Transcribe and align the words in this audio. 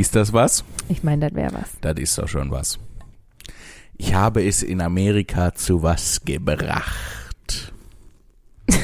Ist 0.00 0.16
das 0.16 0.32
was? 0.32 0.64
Ich 0.88 1.02
meine, 1.02 1.28
das 1.28 1.34
wäre 1.34 1.52
was. 1.52 1.72
Das 1.82 1.98
ist 1.98 2.16
doch 2.16 2.26
schon 2.26 2.50
was. 2.50 2.78
Ich 3.98 4.14
habe 4.14 4.42
es 4.42 4.62
in 4.62 4.80
Amerika 4.80 5.54
zu 5.54 5.82
was 5.82 6.22
gebracht. 6.24 7.74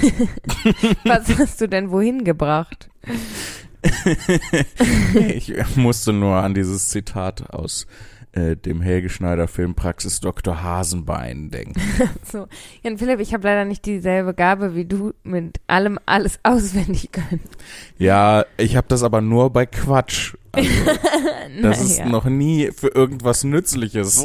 Was 1.05 1.39
hast 1.39 1.61
du 1.61 1.69
denn 1.69 1.91
wohin 1.91 2.25
gebracht? 2.25 2.91
ich 5.15 5.55
musste 5.77 6.13
nur 6.13 6.37
an 6.37 6.53
dieses 6.53 6.89
Zitat 6.91 7.49
aus 7.51 7.87
äh, 8.37 8.55
dem 8.57 8.81
Helge 8.83 9.09
Schneider 9.09 9.49
Film 9.49 9.75
Praxis 9.75 10.21
Dr. 10.21 10.63
Hasenbein 10.63 11.51
denken. 11.51 11.81
So, 12.31 12.47
Jan 12.83 12.99
Philipp, 12.99 13.21
ich 13.21 13.33
habe 13.33 13.45
leider 13.49 13.65
nicht 13.65 13.85
dieselbe 13.87 14.35
Gabe 14.35 14.75
wie 14.75 14.85
du 14.85 15.13
mit 15.23 15.61
allem 15.67 15.99
alles 16.07 16.39
auswendig 16.43 17.11
können. 17.13 17.41
Ja, 17.99 18.45
ich 18.57 18.77
habe 18.77 18.89
das 18.89 19.03
aber 19.03 19.21
nur 19.21 19.51
bei 19.51 19.65
Quatsch. 19.67 20.35
Also, 20.53 20.69
das 21.63 21.81
ist 21.83 21.99
Naja. 21.99 22.11
noch 22.11 22.25
nie 22.25 22.71
für 22.73 22.89
irgendwas 22.89 23.45
Nützliches 23.45 24.25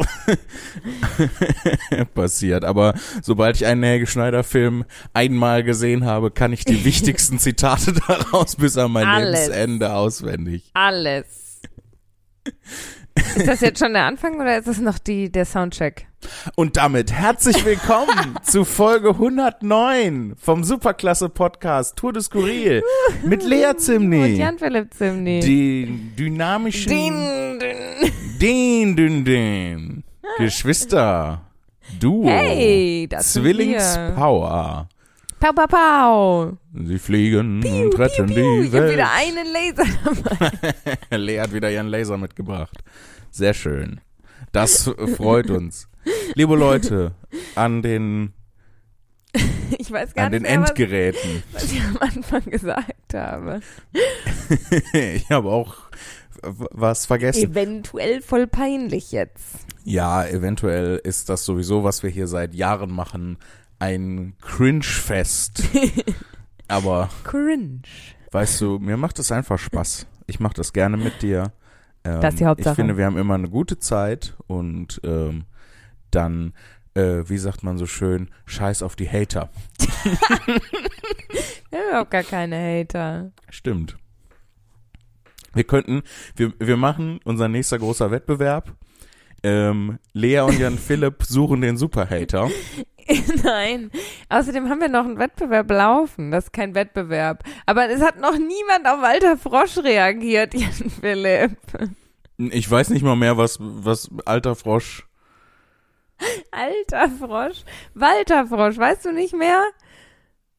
passiert. 2.13 2.63
Aber 2.65 2.93
sobald 3.21 3.55
ich 3.57 3.65
einen 3.65 3.83
Helge 3.83 4.07
Schneider 4.07 4.43
Film 4.43 4.85
einmal 5.13 5.63
gesehen 5.63 6.05
habe, 6.05 6.31
kann 6.31 6.53
ich 6.53 6.65
die 6.65 6.83
wichtigsten 6.85 7.37
Zitate 7.39 7.93
daraus 8.07 8.55
bis 8.55 8.77
an 8.77 8.91
mein 8.91 9.05
Alles. 9.07 9.47
Lebensende 9.47 9.93
auswendig. 9.93 10.69
Alles. 10.73 11.61
Ist 13.35 13.47
das 13.47 13.61
jetzt 13.61 13.79
schon 13.79 13.93
der 13.93 14.05
Anfang 14.05 14.35
oder 14.39 14.57
ist 14.57 14.67
das 14.67 14.79
noch 14.79 14.97
die, 14.97 15.31
der 15.31 15.45
Soundcheck? 15.45 16.07
Und 16.55 16.77
damit 16.77 17.11
herzlich 17.11 17.63
willkommen 17.65 18.35
zu 18.43 18.65
Folge 18.65 19.09
109 19.09 20.35
vom 20.39 20.63
Superklasse 20.63 21.29
Podcast 21.29 21.95
Tour 21.95 22.13
de 22.13 22.21
Skurril 22.21 22.83
mit 23.23 23.43
Lea 23.43 23.67
Und 23.69 23.79
Zimni. 23.79 24.35
Jan 24.35 24.57
Philipp 24.59 24.93
Zimni. 24.93 25.39
Den 25.39 26.13
dynamischen 26.17 26.89
Din, 26.89 27.59
din. 27.59 28.11
Den, 28.39 28.95
den, 28.95 29.25
den. 29.25 30.03
Geschwister. 30.37 31.41
Duo. 31.99 32.27
Hey, 32.27 33.07
das. 33.09 33.33
Zwillingspower. 33.33 34.87
Pau, 35.41 35.53
pau, 35.53 35.65
pau. 35.67 36.57
Sie 36.85 36.99
fliegen 36.99 37.63
und 37.65 37.97
retten 37.97 38.27
Piu, 38.27 38.61
die 38.61 38.67
ich 38.67 38.73
habe 38.73 38.83
Welt. 38.85 38.93
wieder 38.93 39.11
einen 39.11 39.47
Laser 39.51 39.85
dabei. 41.09 41.17
Lea 41.17 41.39
hat 41.39 41.51
wieder 41.53 41.71
ihren 41.71 41.87
Laser 41.87 42.17
mitgebracht. 42.17 42.77
Sehr 43.31 43.55
schön. 43.55 44.01
Das 44.51 44.89
freut 45.17 45.49
uns. 45.49 45.87
Liebe 46.35 46.55
Leute, 46.55 47.15
an 47.55 47.81
den, 47.81 48.33
Ich 49.79 49.91
weiß 49.91 50.13
gar 50.13 50.27
an 50.27 50.31
den 50.31 50.43
nicht 50.43 50.51
mehr, 50.51 50.61
was, 50.61 50.69
Endgeräten. 50.69 51.43
was 51.53 51.71
ich 51.71 51.81
am 51.81 51.97
Anfang 51.97 52.43
gesagt 52.45 53.13
habe. 53.13 53.61
Ich 54.93 55.29
habe 55.29 55.49
auch 55.49 55.75
was 56.71 57.05
vergessen. 57.05 57.51
Eventuell 57.51 58.21
voll 58.21 58.47
peinlich 58.47 59.11
jetzt. 59.11 59.59
Ja, 59.83 60.25
eventuell 60.25 60.99
ist 61.03 61.29
das 61.29 61.45
sowieso, 61.45 61.83
was 61.83 62.01
wir 62.03 62.09
hier 62.09 62.27
seit 62.27 62.53
Jahren 62.55 62.89
machen, 62.91 63.37
ein 63.81 64.35
Cringe-Fest. 64.41 65.63
Aber 66.67 67.09
Cringe. 67.23 67.81
weißt 68.31 68.61
du, 68.61 68.77
mir 68.79 68.95
macht 68.95 69.17
es 69.19 69.31
einfach 69.31 69.57
Spaß. 69.57 70.05
Ich 70.27 70.39
mache 70.39 70.53
das 70.53 70.71
gerne 70.71 70.97
mit 70.97 71.21
dir. 71.21 71.51
Ähm, 72.03 72.21
Das 72.21 72.35
ist 72.35 72.39
die 72.39 72.45
Hauptsache. 72.45 72.73
Ich 72.73 72.75
finde, 72.75 72.95
wir 72.97 73.05
haben 73.05 73.17
immer 73.17 73.33
eine 73.33 73.49
gute 73.49 73.79
Zeit 73.79 74.35
und 74.47 75.01
ähm, 75.03 75.45
dann, 76.11 76.53
äh, 76.93 77.23
wie 77.25 77.37
sagt 77.39 77.63
man 77.63 77.77
so 77.79 77.87
schön, 77.87 78.29
scheiß 78.45 78.83
auf 78.83 78.95
die 78.95 79.09
Hater. 79.09 79.49
Wir 81.71 81.79
haben 81.79 81.87
überhaupt 81.89 82.11
gar 82.11 82.23
keine 82.23 82.57
Hater. 82.57 83.31
Stimmt. 83.49 83.97
Wir 85.53 85.63
könnten, 85.63 86.01
wir, 86.35 86.53
wir 86.59 86.75
machen 86.77 87.19
unser 87.23 87.47
nächster 87.47 87.79
großer 87.79 88.11
Wettbewerb. 88.11 88.73
Ähm, 89.43 89.97
Lea 90.13 90.39
und 90.41 90.59
Jan 90.59 90.77
Philipp 90.77 91.23
suchen 91.23 91.61
den 91.61 91.77
Superhater. 91.77 92.49
Nein. 93.43 93.91
Außerdem 94.29 94.69
haben 94.69 94.81
wir 94.81 94.89
noch 94.89 95.05
einen 95.05 95.19
Wettbewerb 95.19 95.69
laufen. 95.71 96.31
Das 96.31 96.45
ist 96.45 96.53
kein 96.53 96.75
Wettbewerb. 96.75 97.43
Aber 97.65 97.89
es 97.89 98.01
hat 98.01 98.19
noch 98.19 98.37
niemand 98.37 98.87
auf 98.87 99.01
Walter 99.01 99.37
Frosch 99.37 99.77
reagiert, 99.77 100.53
Jan 100.55 100.89
Philipp. 100.89 101.57
Ich 102.37 102.69
weiß 102.69 102.89
nicht 102.89 103.03
mal 103.03 103.15
mehr, 103.15 103.37
was, 103.37 103.57
was 103.59 104.09
alter 104.25 104.55
Frosch. 104.55 105.07
Alter 106.51 107.09
Frosch. 107.09 107.63
Walter 107.93 108.47
Frosch, 108.47 108.77
weißt 108.77 109.05
du 109.05 109.11
nicht 109.11 109.33
mehr? 109.33 109.63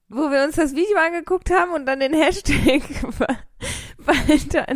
Wo 0.08 0.30
wir 0.30 0.44
uns 0.44 0.56
das 0.56 0.74
Video 0.74 0.98
angeguckt 0.98 1.50
haben 1.50 1.72
und 1.72 1.86
dann 1.86 2.00
den 2.00 2.12
Hashtag 2.12 2.82
Walter, 3.98 4.66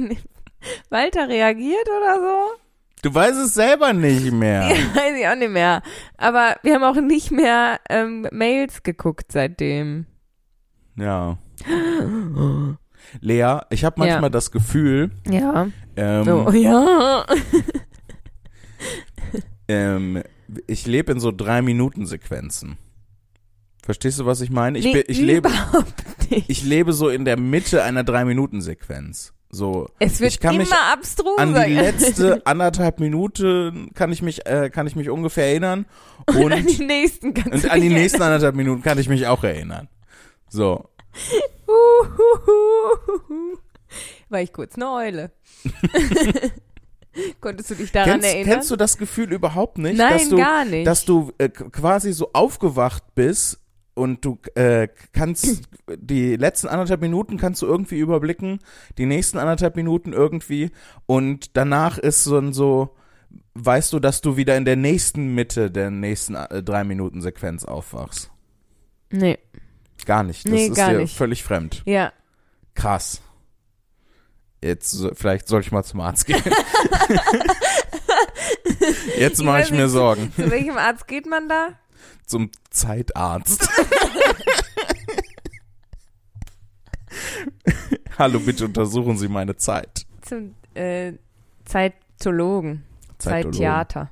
Walter 0.89 1.29
reagiert 1.29 1.89
oder 1.89 2.21
so? 2.21 2.66
Du 3.03 3.15
weißt 3.15 3.39
es 3.39 3.55
selber 3.55 3.93
nicht 3.93 4.33
mehr. 4.33 4.63
Weiß 4.95 5.19
ich 5.19 5.27
auch 5.29 5.37
nicht 5.37 5.53
mehr. 5.53 5.83
Aber 6.17 6.57
wir 6.63 6.75
haben 6.75 6.83
auch 6.85 7.01
nicht 7.01 7.31
mehr 7.31 7.79
ähm, 7.89 8.27
Mails 8.33 8.83
geguckt 8.83 9.31
seitdem. 9.33 10.07
Ja. 10.97 11.39
Lea, 13.21 13.59
ich 13.71 13.85
habe 13.85 14.01
manchmal 14.01 14.23
Ja. 14.25 14.29
das 14.31 14.51
Gefühl, 14.51 15.11
Ja. 15.29 15.69
ähm, 15.97 16.29
Oh, 16.29 16.51
ja. 16.53 17.25
ähm, 19.69 20.23
ich 20.67 20.87
lebe 20.87 21.13
in 21.13 21.21
so 21.21 21.31
drei 21.33 21.63
Minuten 21.63 22.07
Sequenzen. 22.07 22.79
Verstehst 23.83 24.19
du, 24.19 24.27
was 24.27 24.41
ich 24.41 24.51
meine? 24.51 24.79
Ich, 24.79 24.85
Nee, 24.85 25.05
ich 25.07 25.21
lebe, 25.21 25.49
nicht. 26.31 26.51
ich 26.51 26.65
lebe 26.65 26.93
so 26.93 27.09
in 27.09 27.25
der 27.25 27.39
Mitte 27.39 27.85
einer 27.85 28.03
drei 28.05 28.25
Minuten 28.25 28.61
Sequenz. 28.61 29.33
So 29.51 29.89
Es 30.01 30.21
wird 30.21 30.33
ich 30.33 30.41
kann 30.41 30.55
immer 30.55 30.65
mich 30.65 30.73
abstruser. 30.73 31.39
an 31.41 31.55
die 31.55 31.75
letzte 31.75 32.45
anderthalb 32.47 32.99
Minuten 33.01 33.91
kann 33.95 34.13
ich 34.13 34.21
mich 34.21 34.45
äh, 34.47 34.71
kann 34.71 34.87
ich 34.87 34.97
mich 34.97 35.09
ungefähr 35.09 35.47
erinnern 35.47 35.87
und 36.27 36.37
und 36.37 36.53
an 36.53 36.67
die 36.67 36.85
nächsten 36.85 37.29
und 37.29 37.71
an 37.71 37.81
die 37.81 37.89
nächsten 37.89 38.21
anderthalb 38.23 38.55
Minuten 38.57 38.83
kann 38.83 38.99
ich 38.99 39.09
mich 39.09 39.27
auch 39.29 39.45
erinnern. 39.45 39.89
So. 40.49 40.89
War 44.29 44.41
ich 44.41 44.53
kurz 44.53 44.75
eine 44.75 44.91
Eule. 44.91 45.31
Konntest 47.41 47.71
du 47.71 47.75
dich 47.77 47.93
daran 47.93 48.11
kennst, 48.21 48.27
erinnern? 48.29 48.55
kennst 48.55 48.71
du 48.71 48.77
das 48.77 48.99
Gefühl 48.99 49.33
überhaupt 49.33 49.79
nicht, 49.79 49.97
Nein, 49.97 50.13
dass 50.19 50.29
du 50.29 50.37
gar 50.37 50.65
nicht. 50.67 50.87
dass 50.87 51.05
du 51.05 51.33
äh, 51.39 51.49
quasi 51.49 52.13
so 52.13 52.31
aufgewacht 52.35 53.03
bist 53.15 53.59
und 53.97 54.25
du 54.25 54.39
äh, 54.55 54.87
kannst 55.13 55.63
die 55.97 56.37
letzten 56.37 56.69
anderthalb 56.69 57.01
Minuten 57.01 57.39
kannst 57.39 57.63
du 57.63 57.67
irgendwie 57.67 57.99
überblicken, 57.99 58.61
die 58.99 59.07
nächsten 59.07 59.39
anderthalb 59.39 59.75
Minuten 59.75 60.13
irgendwie 60.13 60.71
und 61.07 61.57
danach 61.57 61.99
ist 61.99 62.23
so 62.23 62.39
ein 62.39 62.53
so 62.53 62.95
weißt 63.55 63.93
du, 63.93 63.99
dass 63.99 64.21
du 64.21 64.37
wieder 64.37 64.57
in 64.57 64.65
der 64.65 64.77
nächsten 64.77 65.35
Mitte 65.35 65.71
der 65.71 65.91
nächsten 65.91 66.35
äh, 66.37 66.63
drei 66.63 66.85
Minuten 66.85 67.21
Sequenz 67.23 67.65
aufwachst. 67.65 68.31
nee. 69.11 69.39
Gar 70.05 70.25
nicht. 70.25 70.45
Das 70.45 70.53
Nee, 70.53 70.67
ist 70.67 70.77
gar 70.77 70.91
dir 70.91 70.99
nicht. 70.99 71.17
völlig 71.17 71.43
fremd. 71.43 71.83
Ja. 71.87 72.13
Krass. 72.75 73.23
Jetzt 74.63 75.03
vielleicht 75.15 75.49
soll 75.49 75.63
ich 75.63 75.73
mal 75.73 75.83
zum 75.85 76.01
Arzt 76.01 76.27
gehen. 76.27 76.43
Jetzt 79.19 79.43
mache 79.43 79.63
ich 79.63 79.71
mir. 79.71 79.89
Sorgen. 79.89 80.33
Zu 80.37 80.51
welchem 80.51 80.77
Arzt 80.77 81.09
geht 81.09 81.27
man 81.27 81.49
da? 81.49 81.69
Zum 82.27 82.51
Zeitarzt. 82.71 83.69
Hallo, 88.19 88.41
bitte 88.41 88.65
untersuchen 88.65 89.19
Sie 89.19 89.29
meine 89.29 89.57
Zeit. 89.57 90.07
Zum 90.23 90.55
äh, 90.75 91.13
Zeitologen. 91.65 92.85
Zeitologen. 93.19 93.53
Zeittheater. 93.53 94.11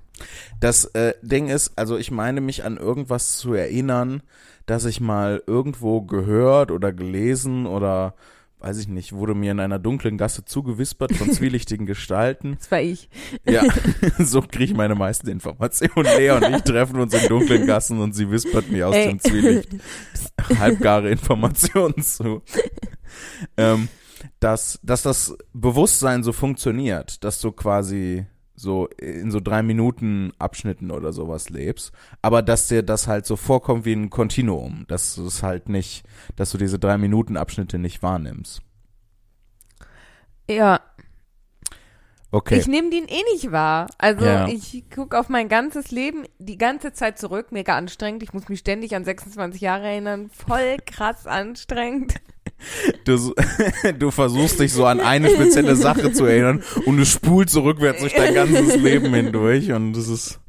Das 0.61 0.85
äh, 0.87 1.15
Ding 1.23 1.49
ist, 1.49 1.73
also 1.77 1.97
ich 1.97 2.11
meine 2.11 2.41
mich 2.41 2.65
an 2.65 2.77
irgendwas 2.77 3.37
zu 3.39 3.55
erinnern, 3.55 4.23
dass 4.67 4.85
ich 4.85 5.01
mal 5.01 5.43
irgendwo 5.47 6.03
gehört 6.03 6.71
oder 6.71 6.93
gelesen 6.93 7.67
oder 7.67 8.15
weiß 8.65 8.79
ich 8.79 8.89
nicht, 8.89 9.13
wurde 9.13 9.35
mir 9.35 9.53
in 9.53 9.61
einer 9.61 9.79
dunklen 9.79 10.17
Gasse 10.17 10.45
zugewispert 10.45 11.15
von 11.15 11.31
zwielichtigen 11.33 11.85
Gestalten. 11.85 12.57
Das 12.59 12.71
war 12.71 12.81
ich. 12.81 13.11
Ja, 13.47 13.63
so 14.19 14.41
kriege 14.41 14.65
ich 14.65 14.75
meine 14.75 14.95
meisten 14.95 15.29
Informationen. 15.29 16.09
Lea 16.17 16.31
und 16.31 16.45
ich 16.45 16.63
treffen 16.63 16.99
uns 16.99 17.13
in 17.13 17.29
dunklen 17.29 17.67
Gassen 17.67 18.01
und 18.01 18.15
sie 18.15 18.31
wispert 18.31 18.71
mir 18.71 18.89
aus 18.89 18.95
Ey. 18.95 19.09
dem 19.09 19.21
Zwielicht 19.21 19.69
halbgare 20.59 21.11
Informationen 21.11 22.01
zu. 22.03 22.43
Ähm, 23.59 23.89
dass, 24.41 24.79
dass 24.83 25.03
das 25.03 25.37
Bewusstsein 25.53 26.23
so 26.23 26.33
funktioniert, 26.33 27.23
dass 27.23 27.41
du 27.43 27.53
quasi 27.53 28.25
so 28.57 28.87
in 28.99 29.31
so 29.31 29.41
drei 29.41 29.63
Minuten 29.63 30.33
Abschnitten 30.39 30.91
oder 30.91 31.13
sowas 31.13 31.51
lebst, 31.51 31.93
aber 32.23 32.43
dass 32.43 32.69
dir 32.69 32.83
das 32.83 33.07
halt 33.09 33.27
so 33.27 33.37
vorkommt 33.37 33.85
wie 33.85 33.95
ein 33.95 34.11
Kontinuum, 34.11 34.85
dass 34.89 35.17
du 35.17 35.27
es 35.27 35.43
halt 35.43 35.69
nicht, 35.69 36.05
dass 36.37 36.51
du 36.53 36.59
diese 36.59 36.79
drei 36.79 36.97
Minuten 36.99 37.37
Abschnitte 37.37 37.79
nicht 37.79 38.03
wahrnimmst. 38.03 38.63
Ja, 40.49 40.81
Okay. 42.31 42.59
ich 42.59 42.67
nehme 42.67 42.91
den 42.91 43.07
eh 43.07 43.23
nicht 43.33 43.53
wahr. 43.53 43.87
Also 43.97 44.25
Ja. 44.25 44.49
ich 44.49 44.91
gucke 44.91 45.17
auf 45.19 45.29
mein 45.29 45.49
ganzes 45.49 45.93
Leben 45.93 46.25
die 46.41 46.59
ganze 46.59 46.93
Zeit 46.93 47.17
zurück, 47.17 47.53
mega 47.53 47.77
anstrengend. 47.77 48.25
Ich 48.25 48.33
muss 48.33 48.49
mich 48.49 48.59
ständig 48.59 48.97
an 48.97 49.05
26 49.05 49.61
Jahre 49.61 49.87
erinnern. 49.87 50.31
Voll 50.31 50.79
krass 50.85 51.29
anstrengend. 51.29 52.15
Du, 53.05 53.35
du 53.99 54.11
versuchst 54.11 54.61
dich 54.61 54.73
so 54.73 54.87
an 54.87 55.01
eine 55.01 55.31
spezielle 55.31 55.77
Sache 55.77 56.13
zu 56.13 56.25
erinnern 56.25 56.63
und 56.87 56.97
du 56.97 57.07
spulst 57.07 57.55
so 57.55 57.63
rückwärts 57.63 58.01
durch 58.01 58.15
dein 58.15 58.35
ganzes 58.35 58.77
Leben 58.77 59.13
hindurch 59.15 59.73
und 59.73 59.93
das 59.93 60.09
ist 60.09 60.41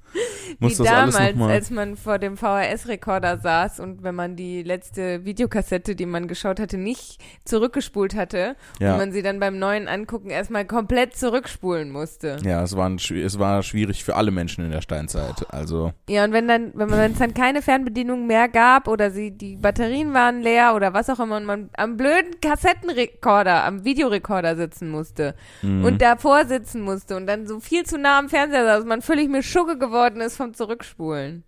muss 0.60 0.80
Wie 0.80 0.84
damals, 0.84 1.40
als 1.40 1.70
man 1.70 1.96
vor 1.96 2.20
dem 2.20 2.38
VHS-Rekorder 2.38 3.38
saß 3.38 3.80
und 3.80 4.04
wenn 4.04 4.16
man 4.16 4.36
die 4.36 4.64
letzte 4.64 5.26
Videokassette, 5.26 5.96
die 5.96 6.06
man 6.06 6.28
geschaut 6.28 6.60
hatte, 6.60 6.78
nicht 6.78 7.22
zurückgespult 7.44 8.16
hatte 8.16 8.56
Ja. 8.80 8.94
und 8.94 9.00
man 9.00 9.12
sie 9.12 9.22
dann 9.22 9.40
beim 9.40 9.60
neuen 9.60 9.88
Angucken 9.88 10.30
erstmal 10.30 10.66
komplett 10.66 11.16
zurückspulen 11.16 11.92
musste. 11.92 12.38
Ja, 12.44 12.64
es 12.64 12.76
war, 12.76 12.90
ein, 12.90 12.98
es 12.98 13.40
war 13.40 13.64
schwierig 13.64 14.04
für 14.04 14.16
alle 14.16 14.32
Menschen 14.32 14.66
in 14.66 14.72
der 14.72 14.82
Steinzeit. 14.82 15.46
Also, 15.50 15.94
Ja, 16.10 16.24
und 16.24 16.34
wenn 16.34 16.48
dann, 16.48 16.72
wenn 16.74 16.90
es 17.12 17.20
dann 17.20 17.34
keine 17.34 17.62
Fernbedienung 17.62 18.28
mehr 18.28 18.48
gab 18.48 18.88
oder 18.88 19.12
sie, 19.12 19.32
die 19.32 19.56
Batterien 19.56 20.14
waren 20.14 20.42
leer 20.42 20.74
oder 20.76 20.94
was 20.94 21.10
auch 21.10 21.20
immer 21.20 21.38
und 21.38 21.46
man 21.46 21.70
am 21.78 21.98
blöden 21.98 22.40
Kassettenrekorder, 22.42 23.64
am 23.64 23.84
Videorekorder 23.84 24.56
sitzen 24.56 24.90
musste 24.90 25.36
mhm. 25.62 25.86
und 25.86 26.02
davor 26.02 26.46
sitzen 26.46 26.82
musste 26.82 27.16
und 27.16 27.28
dann 27.28 27.48
so 27.48 27.60
viel 27.60 27.86
zu 27.86 27.98
nah 27.98 28.20
am 28.20 28.30
Fernseher 28.30 28.66
saß, 28.66 28.86
man 28.86 29.02
völlig 29.02 29.30
mir 29.30 29.44
Schugge 29.44 29.78
geworden 29.78 30.22
ist 30.22 30.35
vom 30.38 30.54
Zurückspulen. 30.54 31.44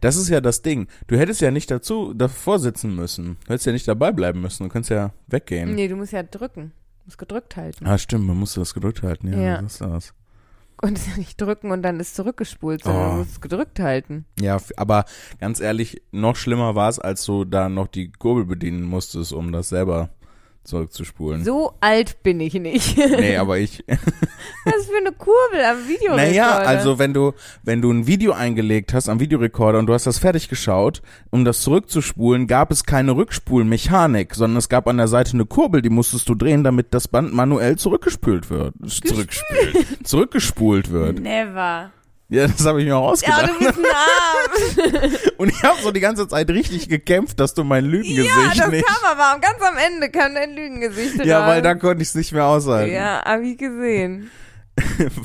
das 0.00 0.16
ist 0.16 0.28
ja 0.28 0.40
das 0.40 0.62
Ding. 0.62 0.88
Du 1.06 1.18
hättest 1.18 1.40
ja 1.40 1.50
nicht 1.50 1.70
dazu 1.70 2.14
davor 2.14 2.58
sitzen 2.58 2.94
müssen. 2.94 3.36
Du 3.44 3.52
hättest 3.52 3.66
ja 3.66 3.72
nicht 3.72 3.86
dabei 3.88 4.12
bleiben 4.12 4.40
müssen. 4.40 4.64
Du 4.64 4.68
kannst 4.70 4.90
ja 4.90 5.12
weggehen. 5.26 5.74
Nee, 5.74 5.88
du 5.88 5.96
musst 5.96 6.12
ja 6.12 6.22
drücken. 6.22 6.72
Du 7.00 7.04
musst 7.06 7.18
gedrückt 7.18 7.56
halten. 7.56 7.86
Ah, 7.86 7.98
stimmt, 7.98 8.26
man 8.26 8.36
musste 8.38 8.60
das 8.60 8.72
gedrückt 8.74 9.02
halten. 9.02 9.32
Ja, 9.32 9.38
Ja. 9.40 9.62
das 9.62 9.72
ist 9.74 9.80
das. 9.82 10.14
Und 10.82 10.98
es 10.98 11.06
ja 11.06 11.16
nicht 11.16 11.40
drücken 11.40 11.70
und 11.70 11.80
dann 11.82 12.00
ist 12.00 12.14
zurückgespult, 12.16 12.84
sondern 12.84 13.06
Oh. 13.06 13.10
du 13.12 13.18
musst 13.20 13.30
es 13.32 13.40
gedrückt 13.40 13.80
halten. 13.80 14.26
Ja, 14.38 14.58
aber 14.76 15.04
ganz 15.40 15.58
ehrlich, 15.60 16.02
noch 16.12 16.36
schlimmer 16.36 16.74
war 16.74 16.90
es, 16.90 16.98
als 16.98 17.24
du 17.24 17.44
da 17.46 17.70
noch 17.70 17.86
die 17.86 18.12
Kurbel 18.12 18.44
bedienen 18.44 18.82
musstest, 18.82 19.32
um 19.32 19.52
das 19.52 19.70
selber 19.70 20.10
zurückzuspulen. 20.66 21.44
So 21.44 21.72
alt 21.80 22.22
bin 22.22 22.40
ich 22.40 22.54
nicht. 22.54 22.96
Nee, 23.16 23.36
aber 23.36 23.58
ich. 23.58 23.84
Was 24.64 24.86
für 24.86 24.96
eine 24.96 25.12
Kurbel 25.12 25.64
am 25.64 25.88
Videorekorder. 25.88 26.28
Naja, 26.28 26.58
also 26.58 26.98
wenn 26.98 27.14
du, 27.14 27.32
wenn 27.62 27.80
du 27.80 27.90
ein 27.90 28.06
Video 28.06 28.32
eingelegt 28.32 28.92
hast 28.92 29.08
am 29.08 29.20
Videorekorder 29.20 29.78
und 29.78 29.86
du 29.86 29.94
hast 29.94 30.06
das 30.06 30.18
fertig 30.18 30.48
geschaut, 30.48 31.02
um 31.30 31.44
das 31.44 31.62
zurückzuspulen, 31.62 32.46
gab 32.46 32.70
es 32.70 32.84
keine 32.84 33.16
Rückspulmechanik, 33.16 34.34
sondern 34.34 34.58
es 34.58 34.68
gab 34.68 34.86
an 34.88 34.98
der 34.98 35.08
Seite 35.08 35.34
eine 35.34 35.46
Kurbel, 35.46 35.82
die 35.82 35.90
musstest 35.90 36.28
du 36.28 36.34
drehen, 36.34 36.64
damit 36.64 36.92
das 36.92 37.08
Band 37.08 37.32
manuell 37.32 37.76
zurückgespült 37.76 38.50
wird. 38.50 38.74
Zurückgespült. 38.86 40.06
zurückgespult 40.06 40.90
wird. 40.90 41.20
Never. 41.20 41.90
Ja, 42.28 42.48
das 42.48 42.66
habe 42.66 42.80
ich 42.80 42.86
mir 42.86 42.96
auch 42.96 43.04
Ja, 43.04 43.10
ausgedacht. 43.12 43.48
du 43.50 43.58
bist 43.64 43.78
ein 43.78 43.84
Arm. 45.04 45.12
Und 45.38 45.48
ich 45.50 45.62
habe 45.62 45.80
so 45.80 45.92
die 45.92 46.00
ganze 46.00 46.26
Zeit 46.26 46.50
richtig 46.50 46.88
gekämpft, 46.88 47.38
dass 47.38 47.54
du 47.54 47.62
mein 47.62 47.84
Lügengesicht 47.84 48.26
ja, 48.56 48.62
das 48.64 48.70
nicht. 48.70 48.84
kam 48.86 48.96
aber 49.12 49.34
am- 49.34 49.40
ganz 49.40 49.60
am 49.62 49.76
Ende 49.76 50.10
kam 50.10 50.34
dein 50.34 50.54
Lügengesicht 50.56 51.24
Ja, 51.24 51.40
raus. 51.40 51.48
weil 51.48 51.62
da 51.62 51.74
konnte 51.76 52.02
ich 52.02 52.08
es 52.08 52.14
nicht 52.16 52.32
mehr 52.32 52.46
aushalten. 52.46 52.92
Ja, 52.92 53.22
hab 53.24 53.40
ich 53.42 53.56
gesehen. 53.58 54.30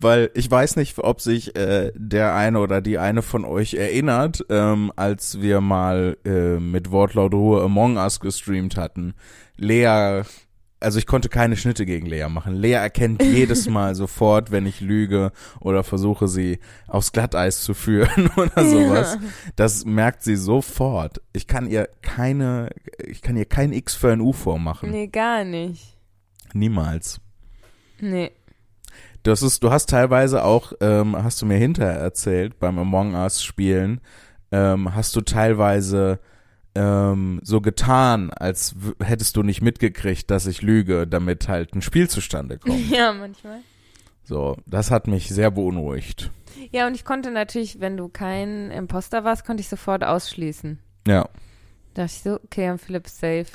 weil 0.00 0.30
ich 0.34 0.50
weiß 0.50 0.76
nicht, 0.76 0.98
ob 0.98 1.20
sich 1.20 1.56
äh, 1.56 1.92
der 1.96 2.34
eine 2.34 2.60
oder 2.60 2.80
die 2.80 2.98
eine 2.98 3.22
von 3.22 3.44
euch 3.44 3.74
erinnert, 3.74 4.44
ähm, 4.50 4.92
als 4.96 5.40
wir 5.40 5.60
mal 5.60 6.16
äh, 6.24 6.58
mit 6.60 6.90
Wortlaut 6.90 7.34
Ruhe 7.34 7.62
Among 7.62 7.96
Us 7.96 8.20
gestreamt 8.20 8.76
hatten. 8.76 9.14
Lea, 9.56 10.22
also 10.80 10.98
ich 10.98 11.06
konnte 11.06 11.28
keine 11.28 11.56
Schnitte 11.56 11.86
gegen 11.86 12.06
Lea 12.06 12.28
machen. 12.28 12.54
Lea 12.54 12.72
erkennt 12.72 13.22
jedes 13.22 13.68
Mal 13.68 13.94
sofort, 13.94 14.50
wenn 14.50 14.66
ich 14.66 14.80
lüge 14.80 15.32
oder 15.60 15.82
versuche 15.84 16.28
sie 16.28 16.58
aufs 16.86 17.12
Glatteis 17.12 17.62
zu 17.62 17.74
führen 17.74 18.30
oder 18.36 18.64
sowas. 18.64 19.18
Das 19.56 19.84
merkt 19.84 20.22
sie 20.22 20.36
sofort. 20.36 21.20
Ich 21.32 21.46
kann 21.46 21.66
ihr 21.66 21.88
keine, 22.02 22.70
ich 22.98 23.22
kann 23.22 23.36
ihr 23.36 23.46
kein 23.46 23.72
X 23.72 23.94
für 23.94 24.12
ein 24.12 24.20
U 24.20 24.32
vormachen. 24.32 24.90
Nee, 24.90 25.08
gar 25.08 25.44
nicht. 25.44 25.96
Niemals. 26.52 27.20
Nee. 28.00 28.32
Das 29.24 29.42
ist, 29.42 29.62
du 29.62 29.70
hast 29.70 29.90
teilweise 29.90 30.44
auch, 30.44 30.72
ähm, 30.80 31.16
hast 31.16 31.42
du 31.42 31.46
mir 31.46 31.58
hinterher 31.58 31.98
erzählt, 31.98 32.58
beim 32.58 32.78
Among 32.78 33.14
Us 33.14 33.42
Spielen, 33.42 34.00
ähm, 34.52 34.94
hast 34.94 35.14
du 35.16 35.20
teilweise 35.20 36.20
ähm, 36.78 37.40
so 37.42 37.60
getan, 37.60 38.30
als 38.30 38.76
hättest 39.02 39.36
du 39.36 39.42
nicht 39.42 39.60
mitgekriegt, 39.60 40.30
dass 40.30 40.46
ich 40.46 40.62
lüge, 40.62 41.06
damit 41.06 41.48
halt 41.48 41.74
ein 41.74 41.82
Spiel 41.82 42.08
zustande 42.08 42.58
kommt. 42.58 42.90
Ja, 42.90 43.12
manchmal. 43.12 43.58
So, 44.22 44.56
das 44.66 44.90
hat 44.90 45.08
mich 45.08 45.28
sehr 45.28 45.50
beunruhigt. 45.50 46.30
Ja, 46.70 46.86
und 46.86 46.94
ich 46.94 47.04
konnte 47.04 47.30
natürlich, 47.30 47.80
wenn 47.80 47.96
du 47.96 48.08
kein 48.08 48.70
Imposter 48.70 49.24
warst, 49.24 49.44
konnte 49.44 49.62
ich 49.62 49.68
sofort 49.68 50.04
ausschließen. 50.04 50.78
Ja. 51.06 51.28
Da 51.94 52.02
dachte 52.02 52.14
ich 52.14 52.22
so, 52.22 52.34
okay, 52.34 52.68
I'm 52.68 52.78
Philipp 52.78 53.08
safe. 53.08 53.46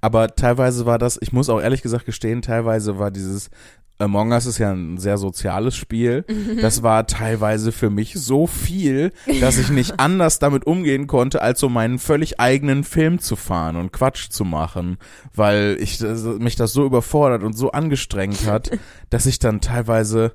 Aber 0.00 0.34
teilweise 0.34 0.86
war 0.86 0.98
das, 0.98 1.18
ich 1.20 1.32
muss 1.32 1.48
auch 1.48 1.60
ehrlich 1.60 1.82
gesagt 1.82 2.06
gestehen, 2.06 2.42
teilweise 2.42 2.98
war 2.98 3.10
dieses 3.10 3.50
Among 3.98 4.32
Us 4.32 4.46
ist 4.46 4.58
ja 4.58 4.72
ein 4.72 4.98
sehr 4.98 5.16
soziales 5.18 5.76
Spiel. 5.76 6.24
Das 6.60 6.82
war 6.82 7.06
teilweise 7.06 7.70
für 7.70 7.88
mich 7.90 8.14
so 8.14 8.46
viel, 8.48 9.12
dass 9.40 9.58
ich 9.58 9.70
nicht 9.70 9.94
anders 10.00 10.38
damit 10.40 10.66
umgehen 10.66 11.06
konnte, 11.06 11.40
als 11.40 11.60
so 11.60 11.68
meinen 11.68 11.98
völlig 12.00 12.40
eigenen 12.40 12.82
Film 12.84 13.20
zu 13.20 13.36
fahren 13.36 13.76
und 13.76 13.92
Quatsch 13.92 14.30
zu 14.30 14.44
machen, 14.44 14.98
weil 15.34 15.76
ich 15.80 15.98
das- 15.98 16.24
mich 16.24 16.56
das 16.56 16.72
so 16.72 16.84
überfordert 16.84 17.42
und 17.44 17.52
so 17.56 17.70
angestrengt 17.70 18.46
hat, 18.46 18.70
dass 19.10 19.26
ich 19.26 19.38
dann 19.38 19.60
teilweise 19.60 20.34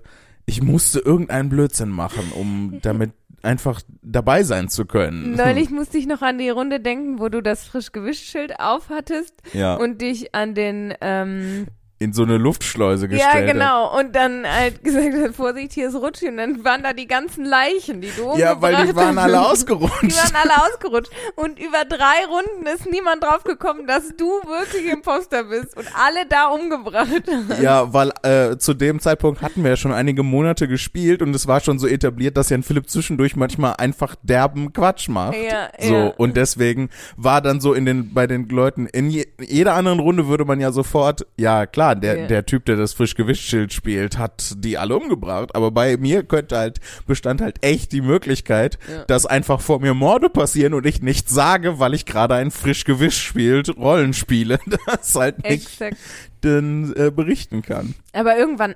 ich 0.49 0.61
musste 0.63 0.99
irgendeinen 0.99 1.49
Blödsinn 1.49 1.89
machen, 1.89 2.31
um 2.33 2.79
damit 2.81 3.11
einfach 3.43 3.81
dabei 4.01 4.43
sein 4.43 4.69
zu 4.69 4.85
können. 4.85 5.35
Neulich 5.35 5.69
musste 5.71 5.97
ich 5.97 6.07
noch 6.07 6.21
an 6.21 6.37
die 6.37 6.49
Runde 6.49 6.79
denken, 6.79 7.19
wo 7.19 7.27
du 7.27 7.41
das 7.41 7.65
frisch 7.65 7.91
gewischt 7.91 8.23
Schild 8.29 8.57
aufhattest 8.59 9.33
ja, 9.53 9.75
und 9.75 9.99
dich 10.01 10.33
an 10.33 10.55
den 10.55 10.93
ähm, 11.01 11.67
in 11.99 12.13
so 12.13 12.23
eine 12.23 12.37
Luftschleuse 12.37 13.07
gestellt. 13.07 13.33
Ja, 13.33 13.39
hat. 13.39 13.47
genau. 13.47 13.97
Und 13.99 14.15
dann 14.15 14.45
halt 14.45 14.83
gesagt 14.83 15.13
hat, 15.15 15.35
Vorsicht, 15.35 15.73
hier 15.73 15.87
ist 15.87 15.95
Rutschi. 15.95 16.27
Und 16.27 16.37
dann 16.37 16.63
waren 16.63 16.83
da 16.83 16.93
die 16.93 17.07
ganzen 17.07 17.43
Leichen, 17.43 18.01
die 18.01 18.11
du 18.15 18.37
Ja, 18.37 18.61
weil 18.61 18.85
die 18.85 18.95
waren 18.95 19.17
alle 19.17 19.33
Die 19.33 19.39
ausgerutscht. 19.39 20.15
waren 20.15 20.35
alle 20.35 20.63
ausgerutscht. 20.63 21.11
Und 21.35 21.57
über 21.59 21.85
drei 21.85 22.25
Runden 22.29 22.67
ist 22.67 22.89
niemand 22.89 23.23
drauf 23.23 23.43
gekommen, 23.43 23.87
dass 23.87 24.09
du 24.15 24.25
wirklich 24.25 24.91
Imposter 24.91 25.45
bist 25.45 25.75
und 25.75 25.87
alle 25.95 26.25
da 26.29 26.47
umgebracht 26.49 27.23
hast. 27.49 27.61
Ja, 27.61 27.91
weil 27.91 28.11
äh, 28.21 28.57
zu 28.57 28.75
dem 28.75 28.99
Zeitpunkt 28.99 29.41
hatten 29.41 29.63
wir 29.63 29.71
ja 29.71 29.77
schon 29.77 29.91
einige 29.91 30.21
Monate 30.21 30.67
gespielt 30.67 31.21
und 31.23 31.33
es 31.35 31.47
war 31.47 31.61
schon 31.61 31.79
so 31.79 31.87
etabliert, 31.87 32.37
dass 32.37 32.49
Jan 32.49 32.61
Philipp 32.61 32.89
zwischendurch 32.89 33.35
manchmal 33.35 33.75
einfach 33.77 34.15
derben 34.21 34.71
Quatsch 34.71 35.09
macht. 35.09 35.35
Ja, 35.35 35.69
so 35.79 35.93
ja. 35.93 36.07
und 36.17 36.37
deswegen 36.37 36.89
war 37.15 37.41
dann 37.41 37.59
so 37.59 37.73
in 37.73 37.85
den 37.85 38.13
bei 38.13 38.27
den 38.27 38.47
Leuten 38.49 38.85
in 38.85 39.09
je, 39.09 39.25
jeder 39.39 39.73
anderen 39.73 39.99
Runde 39.99 40.27
würde 40.27 40.45
man 40.45 40.59
ja 40.59 40.71
sofort 40.71 41.25
ja 41.37 41.65
klar 41.65 41.86
der 41.95 42.17
Ja. 42.21 42.27
der 42.27 42.45
Typ 42.45 42.65
der 42.65 42.75
das 42.75 42.93
frisch 42.93 43.15
gewischt 43.15 43.49
Schild 43.49 43.73
spielt 43.73 44.17
hat 44.17 44.53
die 44.57 44.77
alle 44.77 44.95
umgebracht 44.95 45.55
aber 45.55 45.71
bei 45.71 45.97
mir 45.97 46.23
könnte 46.23 46.57
halt 46.57 46.79
bestand 47.05 47.41
halt 47.41 47.63
echt 47.63 47.91
die 47.91 48.01
Möglichkeit 48.01 48.77
Ja. 48.91 49.05
dass 49.05 49.25
einfach 49.25 49.61
vor 49.61 49.79
mir 49.79 49.93
Morde 49.93 50.29
passieren 50.29 50.73
und 50.73 50.85
ich 50.85 51.01
nichts 51.01 51.33
sage 51.33 51.79
weil 51.79 51.93
ich 51.93 52.05
gerade 52.05 52.35
ein 52.35 52.51
frisch 52.51 52.83
gewischt 52.83 53.21
spielt 53.21 53.75
Rollen 53.77 54.13
spiele 54.13 54.59
das 54.85 55.15
halt 55.15 55.43
nicht 55.43 55.67
Exakt. 55.81 55.97
äh, 56.45 57.11
berichten 57.11 57.61
kann. 57.61 57.95
Aber 58.13 58.37
irgendwann 58.37 58.75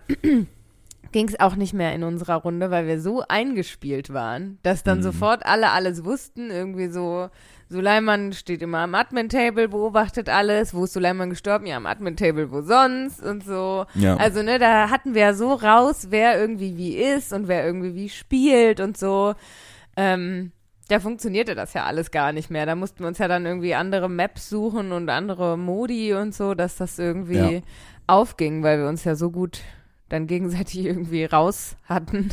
ging 1.12 1.28
es 1.28 1.40
auch 1.40 1.56
nicht 1.56 1.74
mehr 1.74 1.94
in 1.94 2.04
unserer 2.04 2.36
Runde, 2.36 2.72
weil 2.72 2.88
wir 2.88 3.02
so 3.02 3.24
eingespielt 3.28 4.14
waren, 4.14 4.60
dass 4.64 4.84
dann 4.84 5.00
Mhm. 5.00 5.04
sofort 5.04 5.46
alle 5.46 5.70
alles 5.72 6.04
wussten. 6.06 6.50
Irgendwie 6.52 6.88
so, 6.88 7.30
Suleiman 7.70 8.34
steht 8.34 8.62
immer 8.62 8.80
am 8.80 8.96
Admin-Table, 8.96 9.70
beobachtet 9.70 10.28
alles. 10.30 10.74
Wo 10.74 10.84
ist 10.86 10.94
Suleiman 10.94 11.30
gestorben? 11.30 11.66
Ja, 11.66 11.78
am 11.78 11.86
Admin-Table, 11.86 12.52
wo 12.52 12.62
sonst? 12.62 13.22
Und 13.24 13.44
so. 13.46 13.86
Ja. 13.96 14.18
Also, 14.18 14.42
ne, 14.44 14.60
da 14.60 14.90
hatten 14.90 15.14
wir 15.14 15.34
so 15.34 15.54
raus, 15.54 16.08
wer 16.10 16.40
irgendwie 16.40 16.78
wie 16.78 16.96
ist 16.96 17.32
und 17.34 17.48
wer 17.48 17.66
irgendwie 17.66 17.96
wie 17.96 18.10
spielt 18.10 18.80
und 18.80 18.98
so. 18.98 19.36
Ähm, 19.98 20.52
da 20.90 21.00
funktionierte 21.00 21.56
das 21.56 21.74
ja 21.74 21.86
alles 21.86 22.12
gar 22.12 22.34
nicht 22.34 22.50
mehr. 22.50 22.66
Da 22.66 22.76
mussten 22.76 23.00
wir 23.00 23.08
uns 23.08 23.18
ja 23.18 23.28
dann 23.30 23.46
irgendwie 23.46 23.76
andere 23.76 24.10
Maps 24.10 24.50
suchen 24.50 24.92
und 24.92 25.10
andere 25.10 25.58
Modi 25.58 26.14
und 26.14 26.34
so, 26.36 26.54
dass 26.54 26.76
das 26.76 27.00
irgendwie 27.00 27.56
Ja. 27.56 27.62
aufging, 28.08 28.64
weil 28.64 28.80
wir 28.80 28.88
uns 28.90 29.04
ja 29.06 29.16
so 29.16 29.32
gut 29.32 29.62
dann 30.12 30.28
gegenseitig 30.28 30.80
irgendwie 30.86 31.26
raus 31.26 31.76
hatten. 31.86 32.30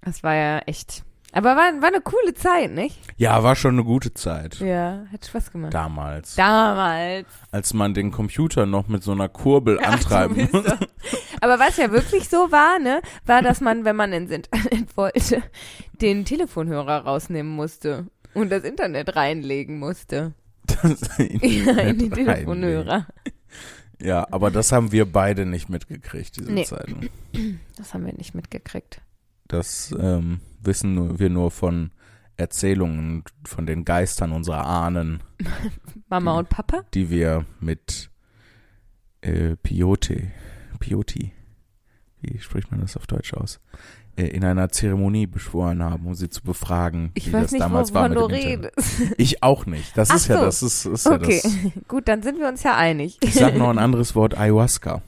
Das 0.00 0.22
war 0.22 0.34
ja 0.34 0.58
echt. 0.60 1.04
Aber 1.32 1.50
war, 1.56 1.82
war 1.82 1.88
eine 1.88 2.00
coole 2.00 2.32
Zeit, 2.32 2.70
nicht? 2.72 2.98
Ja, 3.18 3.42
war 3.42 3.54
schon 3.54 3.74
eine 3.74 3.84
gute 3.84 4.14
Zeit. 4.14 4.60
Ja, 4.60 5.04
hat 5.12 5.26
Spaß 5.26 5.52
gemacht. 5.52 5.74
Damals. 5.74 6.36
Damals. 6.36 7.26
Als 7.50 7.74
man 7.74 7.92
den 7.92 8.10
Computer 8.10 8.64
noch 8.64 8.88
mit 8.88 9.02
so 9.02 9.12
einer 9.12 9.28
Kurbel 9.28 9.78
antreiben 9.84 10.36
Ach, 10.40 10.50
du 10.50 10.56
musste. 10.56 10.78
Aber 11.42 11.58
was 11.58 11.76
ja 11.76 11.90
wirklich 11.90 12.30
so 12.30 12.50
war, 12.50 12.78
ne, 12.78 13.02
war, 13.26 13.42
dass 13.42 13.60
man, 13.60 13.84
wenn 13.84 13.96
man 13.96 14.12
ins 14.12 14.30
Internet 14.32 14.96
wollte, 14.96 15.42
den 16.00 16.24
Telefonhörer 16.24 17.04
rausnehmen 17.04 17.54
musste 17.54 18.06
und 18.32 18.50
das 18.50 18.64
Internet 18.64 19.14
reinlegen 19.14 19.78
musste. 19.78 20.32
Das 20.64 21.18
in 21.18 21.40
Ja, 21.66 21.72
in 21.82 21.98
die 21.98 22.06
Internet 22.06 22.14
Telefonhörer. 22.14 23.06
Ja, 24.00 24.26
aber 24.30 24.50
das 24.50 24.70
haben 24.72 24.92
wir 24.92 25.10
beide 25.10 25.44
nicht 25.46 25.68
mitgekriegt, 25.68 26.36
diese 26.38 26.52
Nee. 26.52 26.64
Zeiten. 26.64 27.10
Das 27.76 27.94
haben 27.94 28.06
wir 28.06 28.12
nicht 28.14 28.34
mitgekriegt. 28.34 29.00
Das 29.48 29.94
ähm, 29.98 30.40
wissen 30.62 31.18
wir 31.18 31.30
nur 31.30 31.50
von 31.50 31.90
Erzählungen 32.36 33.24
von 33.44 33.66
den 33.66 33.84
Geistern 33.84 34.30
unserer 34.32 34.64
Ahnen, 34.66 35.22
Mama 36.08 36.32
Die- 36.34 36.38
und 36.38 36.48
Papa? 36.48 36.84
die 36.94 37.10
wir 37.10 37.44
mit 37.60 38.10
äh, 39.22 39.56
Piote, 39.56 40.30
Pioti, 40.78 41.32
wie 42.20 42.38
spricht 42.38 42.70
man 42.70 42.80
das 42.80 42.96
auf 42.96 43.06
Deutsch 43.08 43.34
aus, 43.34 43.58
in 44.26 44.44
einer 44.44 44.68
Zeremonie 44.70 45.26
beschworen 45.26 45.82
haben, 45.82 46.06
um 46.06 46.14
sie 46.14 46.28
zu 46.28 46.42
befragen, 46.42 47.10
Ich 47.14 47.28
wie 47.28 47.32
weiß 47.34 47.42
das 47.44 47.52
nicht, 47.52 47.62
damals 47.62 47.94
war 47.94 48.08
mit 48.08 48.18
dem 48.18 48.24
Internet. 48.24 48.72
redest. 48.76 49.14
Ich 49.18 49.42
auch 49.42 49.66
nicht. 49.66 49.96
Das 49.96 50.10
Ach 50.10 50.16
ist 50.16 50.28
ja 50.28 50.38
so. 50.38 50.44
das 50.44 50.62
ist, 50.62 50.84
ist 50.86 51.06
Okay, 51.06 51.40
ja 51.42 51.50
das. 51.74 51.84
gut, 51.88 52.08
dann 52.08 52.22
sind 52.22 52.38
wir 52.38 52.48
uns 52.48 52.62
ja 52.62 52.76
einig. 52.76 53.18
Ich 53.22 53.34
sag 53.34 53.56
noch 53.56 53.68
ein 53.70 53.78
anderes 53.78 54.14
Wort, 54.14 54.36
Ayahuasca. 54.36 55.02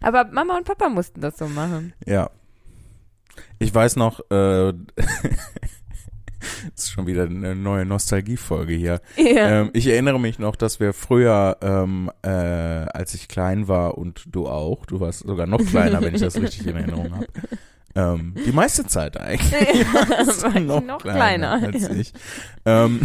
Aber 0.00 0.24
Mama 0.26 0.56
und 0.56 0.64
Papa 0.66 0.88
mussten 0.88 1.20
das 1.20 1.38
so 1.38 1.46
machen. 1.48 1.94
Ja. 2.04 2.30
Ich 3.58 3.74
weiß 3.74 3.96
noch, 3.96 4.20
äh, 4.30 4.72
das 6.74 6.84
ist 6.84 6.90
schon 6.90 7.06
wieder 7.06 7.24
eine 7.24 7.54
neue 7.54 7.84
Nostalgiefolge 7.84 8.74
hier. 8.74 9.00
Ja. 9.16 9.62
Ähm, 9.62 9.70
ich 9.72 9.86
erinnere 9.86 10.20
mich 10.20 10.38
noch, 10.38 10.56
dass 10.56 10.80
wir 10.80 10.92
früher, 10.92 11.58
ähm, 11.62 12.10
äh, 12.22 12.28
als 12.28 13.14
ich 13.14 13.28
klein 13.28 13.68
war 13.68 13.98
und 13.98 14.24
du 14.26 14.46
auch, 14.46 14.86
du 14.86 15.00
warst 15.00 15.20
sogar 15.20 15.46
noch 15.46 15.64
kleiner, 15.64 16.00
wenn 16.02 16.14
ich 16.14 16.20
das 16.20 16.40
richtig 16.40 16.66
in 16.66 16.76
Erinnerung 16.76 17.12
habe. 17.12 17.26
Ähm, 17.96 18.34
die 18.44 18.52
meiste 18.52 18.86
Zeit 18.86 19.16
eigentlich. 19.18 19.50
du 19.52 20.42
war 20.42 20.56
ich 20.56 20.84
noch 20.84 20.98
kleiner. 20.98 21.52
als 21.52 21.88
ich. 21.90 22.12
Ähm, 22.64 23.00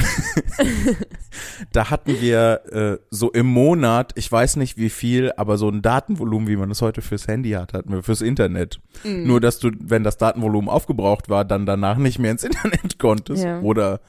da 1.72 1.92
hatten 1.92 2.20
wir 2.20 2.62
äh, 2.72 2.98
so 3.12 3.32
im 3.32 3.46
Monat, 3.46 4.14
ich 4.16 4.32
weiß 4.32 4.56
nicht 4.56 4.78
wie 4.78 4.90
viel, 4.90 5.32
aber 5.38 5.58
so 5.58 5.70
ein 5.70 5.84
Datenvolumen, 5.84 6.48
wie 6.48 6.56
man 6.56 6.70
das 6.70 6.82
heute 6.82 7.02
fürs 7.02 7.28
Handy 7.28 7.52
hat, 7.52 7.74
hatten 7.74 7.92
wir 7.92 8.02
fürs 8.02 8.22
Internet. 8.22 8.82
Mhm. 9.04 9.28
Nur, 9.28 9.40
dass 9.40 9.60
du, 9.60 9.70
wenn 9.80 10.04
das 10.04 10.18
Datenvolumen 10.18 10.70
aufgebraucht 10.70 11.30
war, 11.30 11.46
dann 11.46 11.68
danach 11.68 11.98
nicht 11.98 12.18
mehr 12.18 12.32
ins 12.32 12.44
Internet 12.44 12.98
konntest. 12.98 13.44
Ja. 13.44 13.60
Oder, 13.62 14.00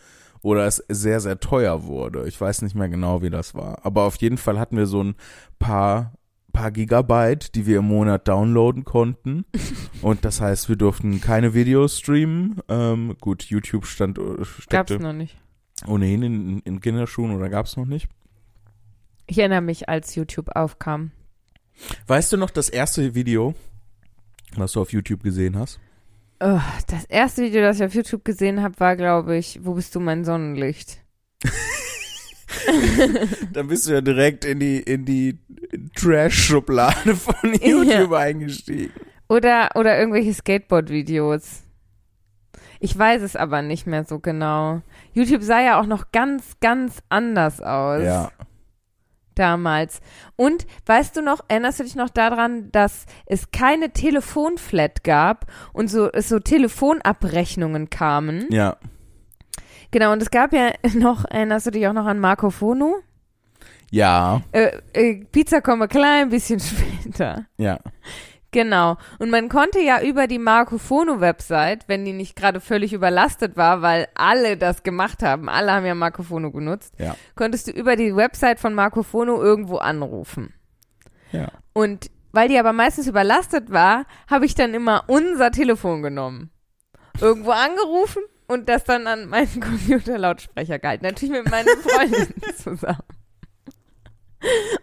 oder 0.40 0.66
es 0.66 0.82
sehr, 0.88 1.20
sehr 1.20 1.40
teuer 1.40 1.84
wurde. 1.84 2.26
Ich 2.26 2.40
weiß 2.40 2.62
nicht 2.62 2.75
mehr 2.75 2.88
genau, 2.88 3.20
wie 3.20 3.30
das 3.30 3.54
war. 3.54 3.84
Aber 3.84 4.04
auf 4.04 4.16
jeden 4.16 4.38
Fall 4.38 4.58
hatten 4.58 4.78
wir 4.78 4.87
so 4.87 5.02
ein 5.02 5.14
paar, 5.58 6.14
paar 6.50 6.71
Gigabyte, 6.71 7.54
die 7.54 7.66
wir 7.66 7.78
im 7.78 7.87
Monat 7.87 8.28
downloaden 8.28 8.85
konnten. 8.85 9.45
Und 10.02 10.25
das 10.25 10.40
heißt, 10.40 10.69
wir 10.69 10.76
durften 10.76 11.21
keine 11.21 11.54
Videos 11.54 11.99
streamen. 11.99 12.61
Ähm, 12.69 13.16
gut, 13.21 13.45
YouTube 13.45 13.87
stand, 13.87 14.19
äh, 14.19 14.23
Gab's 14.37 14.49
steckte 14.62 14.99
noch 14.99 15.12
nicht. 15.12 15.37
ohnehin 15.87 16.23
in, 16.23 16.59
in 16.61 16.80
Kinderschuhen 16.80 17.35
oder 17.35 17.49
gab's 17.49 17.76
noch 17.76 17.87
nicht. 17.87 18.09
Ich 19.26 19.38
erinnere 19.38 19.61
mich, 19.61 19.88
als 19.88 20.14
YouTube 20.14 20.49
aufkam. 20.57 21.12
Weißt 22.07 22.33
du 22.33 22.37
noch 22.37 22.50
das 22.50 22.69
erste 22.69 23.14
Video, 23.14 23.54
was 24.57 24.73
du 24.73 24.80
auf 24.80 24.92
YouTube 24.92 25.23
gesehen 25.23 25.57
hast? 25.57 25.78
Oh, 26.40 26.61
das 26.88 27.04
erste 27.04 27.42
Video, 27.42 27.61
das 27.61 27.76
ich 27.76 27.85
auf 27.85 27.95
YouTube 27.95 28.25
gesehen 28.25 28.62
habe, 28.62 28.78
war, 28.80 28.97
glaube 28.97 29.37
ich, 29.37 29.61
Wo 29.62 29.75
bist 29.75 29.95
du 29.95 30.00
mein 30.00 30.25
Sonnenlicht? 30.25 31.04
Dann 33.52 33.69
bist 33.69 33.87
du 33.87 33.92
ja 33.92 34.00
direkt 34.00 34.45
in 34.45 34.59
die, 34.61 34.80
in 34.80 35.04
die 35.04 35.38
Trash-Schublade 35.97 37.14
von 37.16 37.54
YouTube 37.54 38.12
eingestiegen. 38.12 38.92
Oder, 39.28 39.70
oder 39.75 39.99
irgendwelche 39.99 40.35
Skateboard-Videos. 40.35 41.62
Ich 42.80 42.99
weiß 42.99 43.23
es 43.23 43.37
aber 43.37 43.62
nicht 43.62 43.87
mehr 43.87 44.04
so 44.04 44.18
genau. 44.18 44.80
YouTube 45.12 45.42
sah 45.42 45.61
ja 45.61 45.80
auch 45.80 45.87
noch 45.87 46.12
ganz, 46.12 46.56
ganz 46.61 47.02
anders 47.11 47.61
aus 47.61 48.02
Ja. 48.02 48.30
damals. 49.35 50.00
Und 50.37 50.66
weißt 50.87 51.16
du 51.16 51.23
noch, 51.23 51.40
erinnerst 51.49 51.80
du 51.80 51.85
dich 51.85 51.94
noch 51.94 52.09
daran, 52.11 52.73
dass 52.73 53.06
es 53.26 53.50
keine 53.50 53.92
Telefonflat 53.92 55.04
gab 55.04 55.47
und 55.73 55.88
so, 55.88 56.11
es 56.11 56.28
so 56.28 56.38
Telefonabrechnungen 56.38 57.90
kamen? 57.90 58.47
Ja. 58.50 58.76
Genau, 59.92 60.12
und 60.12 60.23
es 60.23 60.30
gab 60.30 60.52
ja 60.52 60.73
noch, 60.94 61.25
erinnerst 61.25 61.66
du 61.66 61.70
dich 61.73 61.87
auch 61.87 61.92
noch 61.92 62.06
an 62.06 62.18
Marco 62.18 62.50
Fono? 62.50 62.97
Ja. 63.90 64.40
Äh, 64.52 64.70
äh, 64.92 65.25
Pizza 65.25 65.61
komme 65.61 65.88
klein 65.88 66.30
bisschen 66.30 66.61
später. 67.04 67.47
Ja. 67.56 67.78
Genau. 68.52 68.97
Und 69.18 69.30
man 69.30 69.49
konnte 69.49 69.80
ja 69.80 70.00
über 70.02 70.26
die 70.26 70.38
Marco 70.40 70.78
Fono 70.78 71.20
Website, 71.20 71.85
wenn 71.87 72.04
die 72.04 72.12
nicht 72.12 72.35
gerade 72.35 72.61
völlig 72.61 72.92
überlastet 72.92 73.56
war, 73.56 73.80
weil 73.82 74.09
alle 74.14 74.56
das 74.56 74.82
gemacht 74.82 75.23
haben, 75.23 75.49
alle 75.49 75.73
haben 75.73 75.87
ja 75.87 75.94
Marco 75.94 76.23
Fono 76.25 76.50
genutzt, 76.50 76.94
Ja. 76.99 77.14
konntest 77.37 77.68
du 77.68 77.70
über 77.73 77.94
die 77.94 78.14
Website 78.16 78.59
von 78.59 78.75
Marco 78.75 79.02
Fono 79.04 79.40
irgendwo 79.40 79.76
anrufen. 79.76 80.52
Ja. 81.30 81.49
Und 81.75 82.11
weil 82.32 82.49
die 82.49 82.59
aber 82.59 82.73
meistens 82.73 83.06
überlastet 83.06 83.70
war, 83.70 84.04
habe 84.28 84.47
ich 84.47 84.54
dann 84.56 84.75
immer 84.75 85.04
unser 85.06 85.50
Telefon 85.52 86.02
genommen. 86.02 86.50
Irgendwo 87.20 87.50
angerufen 87.50 88.23
und 88.49 88.68
das 88.68 88.82
dann 88.82 89.06
an 89.06 89.28
meinen 89.28 89.61
Computerlautsprecher 89.61 90.80
gehalten. 90.80 91.04
Natürlich 91.04 91.35
mit 91.42 91.50
meinen 91.50 91.68
Freundinnen 91.82 92.35
zusammen. 92.56 92.99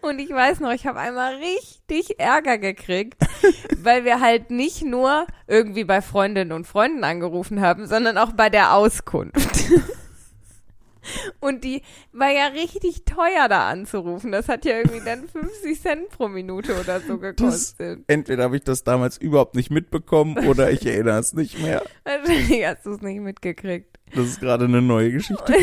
Und 0.02 0.20
ich 0.20 0.30
weiß 0.30 0.60
noch, 0.60 0.72
ich 0.72 0.86
habe 0.86 1.00
einmal 1.00 1.36
richtig 1.36 2.20
Ärger 2.20 2.58
gekriegt, 2.58 3.16
weil 3.78 4.06
wir 4.06 4.20
halt 4.20 4.52
nicht 4.52 4.84
nur 4.84 5.26
irgendwie 5.48 5.84
bei 5.84 6.02
Freundinnen 6.02 6.52
und 6.52 6.68
Freunden 6.68 7.04
angerufen 7.04 7.62
haben, 7.62 7.88
sondern 7.88 8.18
auch 8.18 8.34
bei 8.34 8.50
der 8.50 8.74
Auskunft. 8.74 9.72
Und 11.40 11.64
die 11.64 11.84
war 12.12 12.32
ja 12.32 12.48
richtig 12.48 13.06
teuer 13.06 13.48
da 13.48 13.70
anzurufen. 13.70 14.32
Das 14.32 14.50
hat 14.50 14.66
ja 14.66 14.78
irgendwie 14.78 15.02
dann 15.04 15.28
50 15.28 15.82
Cent 15.82 16.10
pro 16.10 16.28
Minute 16.28 16.80
oder 16.80 17.00
so 17.00 17.18
gekostet. 17.18 18.04
Entweder 18.08 18.44
habe 18.44 18.58
ich 18.58 18.64
das 18.64 18.84
damals 18.84 19.18
überhaupt 19.18 19.56
nicht 19.56 19.72
mitbekommen 19.72 20.38
oder 20.48 20.72
ich 20.72 20.86
erinnere 20.86 21.20
es 21.20 21.34
nicht 21.34 21.62
mehr. 21.62 21.84
Wahrscheinlich 22.04 22.66
hast 22.66 22.86
du 22.86 22.92
es 22.92 23.02
nicht 23.02 23.22
mitgekriegt. 23.22 23.98
Das 24.14 24.26
ist 24.26 24.40
gerade 24.40 24.66
eine 24.66 24.82
neue 24.82 25.12
Geschichte. 25.12 25.54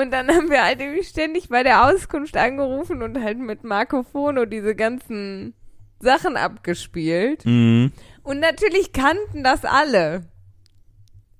Und 0.00 0.10
dann 0.12 0.28
haben 0.28 0.50
wir 0.50 0.62
halt 0.64 0.80
irgendwie 0.80 1.04
ständig 1.04 1.48
bei 1.48 1.62
der 1.62 1.86
Auskunft 1.86 2.36
angerufen 2.36 3.02
und 3.02 3.22
halt 3.22 3.38
mit 3.38 3.64
Marco 3.64 4.02
Fono 4.02 4.44
diese 4.44 4.74
ganzen 4.74 5.54
Sachen 6.00 6.36
abgespielt. 6.36 7.44
mhm. 7.44 7.92
Und 8.22 8.40
natürlich 8.40 8.92
kannten 8.92 9.42
das 9.42 9.64
alle. 9.64 10.26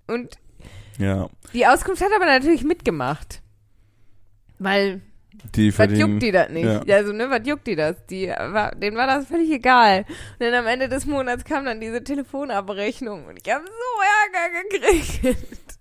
Und 0.06 0.38
Ja. 0.96 1.28
die 1.52 1.66
Auskunft 1.66 2.02
hat 2.02 2.10
aber 2.16 2.24
natürlich 2.26 2.64
mitgemacht. 2.64 3.42
Weil, 4.58 5.02
Die 5.54 5.76
was 5.78 5.96
juckt 5.96 6.22
die 6.22 6.32
das 6.32 6.48
nicht? 6.48 6.64
ja. 6.64 6.96
Also, 6.96 7.12
ne, 7.12 7.30
was 7.30 7.46
juckt 7.46 7.66
die 7.66 7.76
das? 7.76 7.94
Die 8.06 8.28
war, 8.28 8.74
denen 8.74 8.96
war 8.96 9.06
das 9.06 9.26
völlig 9.26 9.50
egal. 9.50 10.04
Und 10.08 10.40
dann 10.40 10.54
am 10.54 10.66
Ende 10.66 10.88
des 10.88 11.06
Monats 11.06 11.44
kam 11.44 11.64
dann 11.66 11.80
diese 11.80 12.02
Telefonabrechnung 12.02 13.26
und 13.26 13.38
ich 13.44 13.52
habe 13.52 13.64
so 13.66 14.02
Ärger 14.34 14.62
gekriegt. 14.70 15.77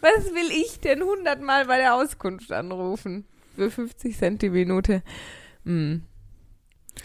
Was 0.00 0.26
will 0.26 0.50
ich 0.50 0.80
denn 0.80 1.02
hundertmal 1.02 1.66
bei 1.66 1.78
der 1.78 1.94
Auskunft 1.94 2.52
anrufen? 2.52 3.24
Für 3.56 3.70
50 3.70 4.16
Cent 4.16 4.42
die 4.42 4.50
Minute. 4.50 5.02
Hm. 5.64 6.02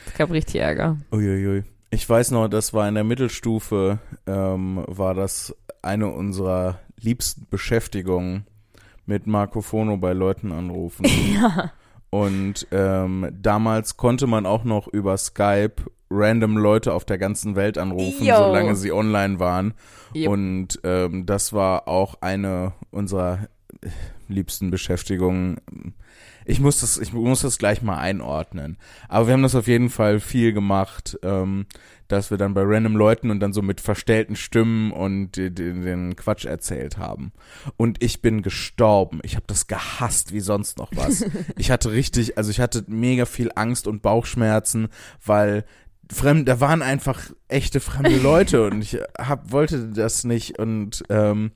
Es 0.06 0.14
gab 0.16 0.32
richtig 0.32 0.62
Ärger. 0.62 0.98
Uiuiui. 1.12 1.64
Ich 1.90 2.08
weiß 2.08 2.32
noch, 2.32 2.48
das 2.48 2.74
war 2.74 2.88
in 2.88 2.96
der 2.96 3.04
Mittelstufe, 3.04 4.00
ähm, 4.26 4.84
war 4.88 5.14
das 5.14 5.56
eine 5.82 6.08
unserer 6.08 6.80
liebsten 7.00 7.48
Beschäftigungen 7.50 8.48
mit 9.06 9.28
Marco 9.28 9.62
Fono 9.62 9.98
bei 9.98 10.14
Leuten 10.14 10.52
anrufen. 10.52 11.06
Ja. 11.34 11.72
Und 12.14 12.68
ähm, 12.70 13.28
damals 13.42 13.98
konnte 13.98 14.28
man 14.28 14.46
auch 14.46 14.66
noch 14.66 14.88
über 14.88 15.18
Skype 15.18 15.78
random 16.12 16.58
Leute 16.58 16.94
auf 16.94 17.06
der 17.06 17.18
ganzen 17.18 17.56
Welt 17.56 17.80
anrufen, 17.80 18.24
Jo. 18.24 18.36
solange 18.36 18.76
sie 18.76 18.92
online 18.92 19.40
waren. 19.40 19.74
Yep. 20.14 20.30
Und 20.30 20.80
ähm, 20.84 21.26
das 21.26 21.54
war 21.54 21.88
auch 21.88 22.22
eine 22.22 22.74
unserer 22.92 23.48
äh, 23.82 23.90
liebsten 24.28 24.70
Beschäftigungen. 24.70 25.58
Ich 26.46 26.60
muss 26.60 26.82
das, 26.82 27.00
ich 27.00 27.14
muss 27.14 27.42
das 27.42 27.58
gleich 27.58 27.82
mal 27.82 27.98
einordnen. 27.98 28.78
Aber 29.10 29.26
wir 29.26 29.34
haben 29.34 29.42
das 29.42 29.56
auf 29.56 29.66
jeden 29.66 29.90
Fall 29.90 30.20
viel 30.20 30.54
gemacht, 30.54 31.18
ähm, 31.24 31.66
dass 32.08 32.32
wir 32.32 32.38
dann 32.38 32.54
bei 32.54 32.62
random 32.64 32.96
Leuten 32.96 33.32
und 33.32 33.40
dann 33.40 33.54
so 33.54 33.62
mit 33.62 33.82
verstellten 33.82 34.36
Stimmen 34.36 34.92
und 34.92 35.32
den 35.36 36.16
Quatsch 36.16 36.46
erzählt 36.46 36.98
haben. 36.98 37.32
Und 37.78 38.04
ich 38.04 38.22
bin 38.22 38.42
gestorben. 38.42 39.20
Ich 39.24 39.36
habe 39.36 39.46
das 39.48 39.68
gehasst 39.68 40.34
wie 40.34 40.40
sonst 40.40 40.78
noch 40.78 40.92
was. 40.96 41.26
ich 41.58 41.72
hatte 41.72 41.92
richtig, 41.92 42.38
also 42.38 42.52
ich 42.52 42.60
hatte 42.60 42.84
mega 42.88 43.26
viel 43.26 43.52
Angst 43.56 43.88
und 43.88 44.02
Bauchschmerzen, 44.02 44.90
weil 45.24 45.66
fremd, 46.12 46.48
da 46.48 46.60
waren 46.60 46.82
einfach 46.82 47.32
echte 47.48 47.80
fremde 47.80 48.18
Leute 48.18 48.66
und 48.66 48.82
ich 48.82 49.00
hab, 49.18 49.52
wollte 49.52 49.88
das 49.90 50.24
nicht 50.24 50.60
und 50.60 51.04
ähm, 51.10 51.52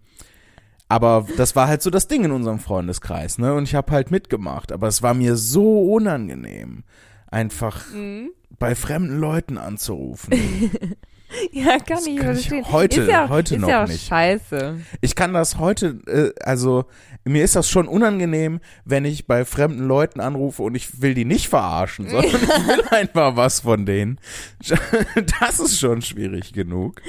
aber 0.90 1.28
das 1.36 1.56
war 1.56 1.68
halt 1.68 1.82
so 1.82 1.90
das 1.90 2.08
Ding 2.08 2.24
in 2.24 2.32
unserem 2.32 2.60
Freundeskreis, 2.60 3.40
ne? 3.40 3.54
Und 3.54 3.64
ich 3.64 3.76
habe 3.76 3.92
halt 3.92 4.10
mitgemacht, 4.10 4.72
aber 4.72 4.88
es 4.88 5.04
war 5.04 5.14
mir 5.14 5.36
so 5.36 5.94
unangenehm, 5.94 6.86
einfach 7.30 7.92
Mhm. 7.94 8.32
Bei 8.60 8.76
fremden 8.76 9.20
Leuten 9.20 9.58
anzurufen. 9.58 10.34
Ja, 11.52 11.78
kann 11.80 11.86
Das 11.98 12.08
ich 12.08 12.18
kann 12.18 12.36
ich 12.36 12.48
verstehen. 12.48 12.72
heute- 12.72 13.02
ist 13.02 13.10
ja 13.10 13.26
auch, 13.26 13.30
heute 13.30 13.56
ist 13.56 13.62
noch 13.62 13.70
ja 13.70 13.84
auch 13.84 13.88
nicht. 13.88 14.08
scheiße. 14.08 14.80
Ich 15.02 15.16
kann 15.16 15.34
das 15.34 15.58
heute, 15.60 16.00
äh, 16.08 16.32
also 16.44 16.86
mir 17.26 17.44
ist 17.44 17.56
das 17.58 17.70
schon 17.70 17.88
unangenehm, 17.90 18.62
wenn 18.86 19.04
ich 19.04 19.28
bei 19.28 19.44
fremden 19.44 19.86
Leuten 19.88 20.22
anrufe 20.22 20.64
und 20.64 20.76
ich 20.76 21.02
will 21.02 21.14
die 21.14 21.26
nicht 21.26 21.50
verarschen, 21.50 22.10
sondern 22.10 22.34
ich 22.34 22.42
will 22.42 22.84
einfach 22.92 23.36
was 23.36 23.60
von 23.62 23.86
denen. 23.86 24.20
Das 25.40 25.60
ist 25.60 25.80
schon 25.80 26.02
schwierig 26.02 26.54
genug. 26.54 27.02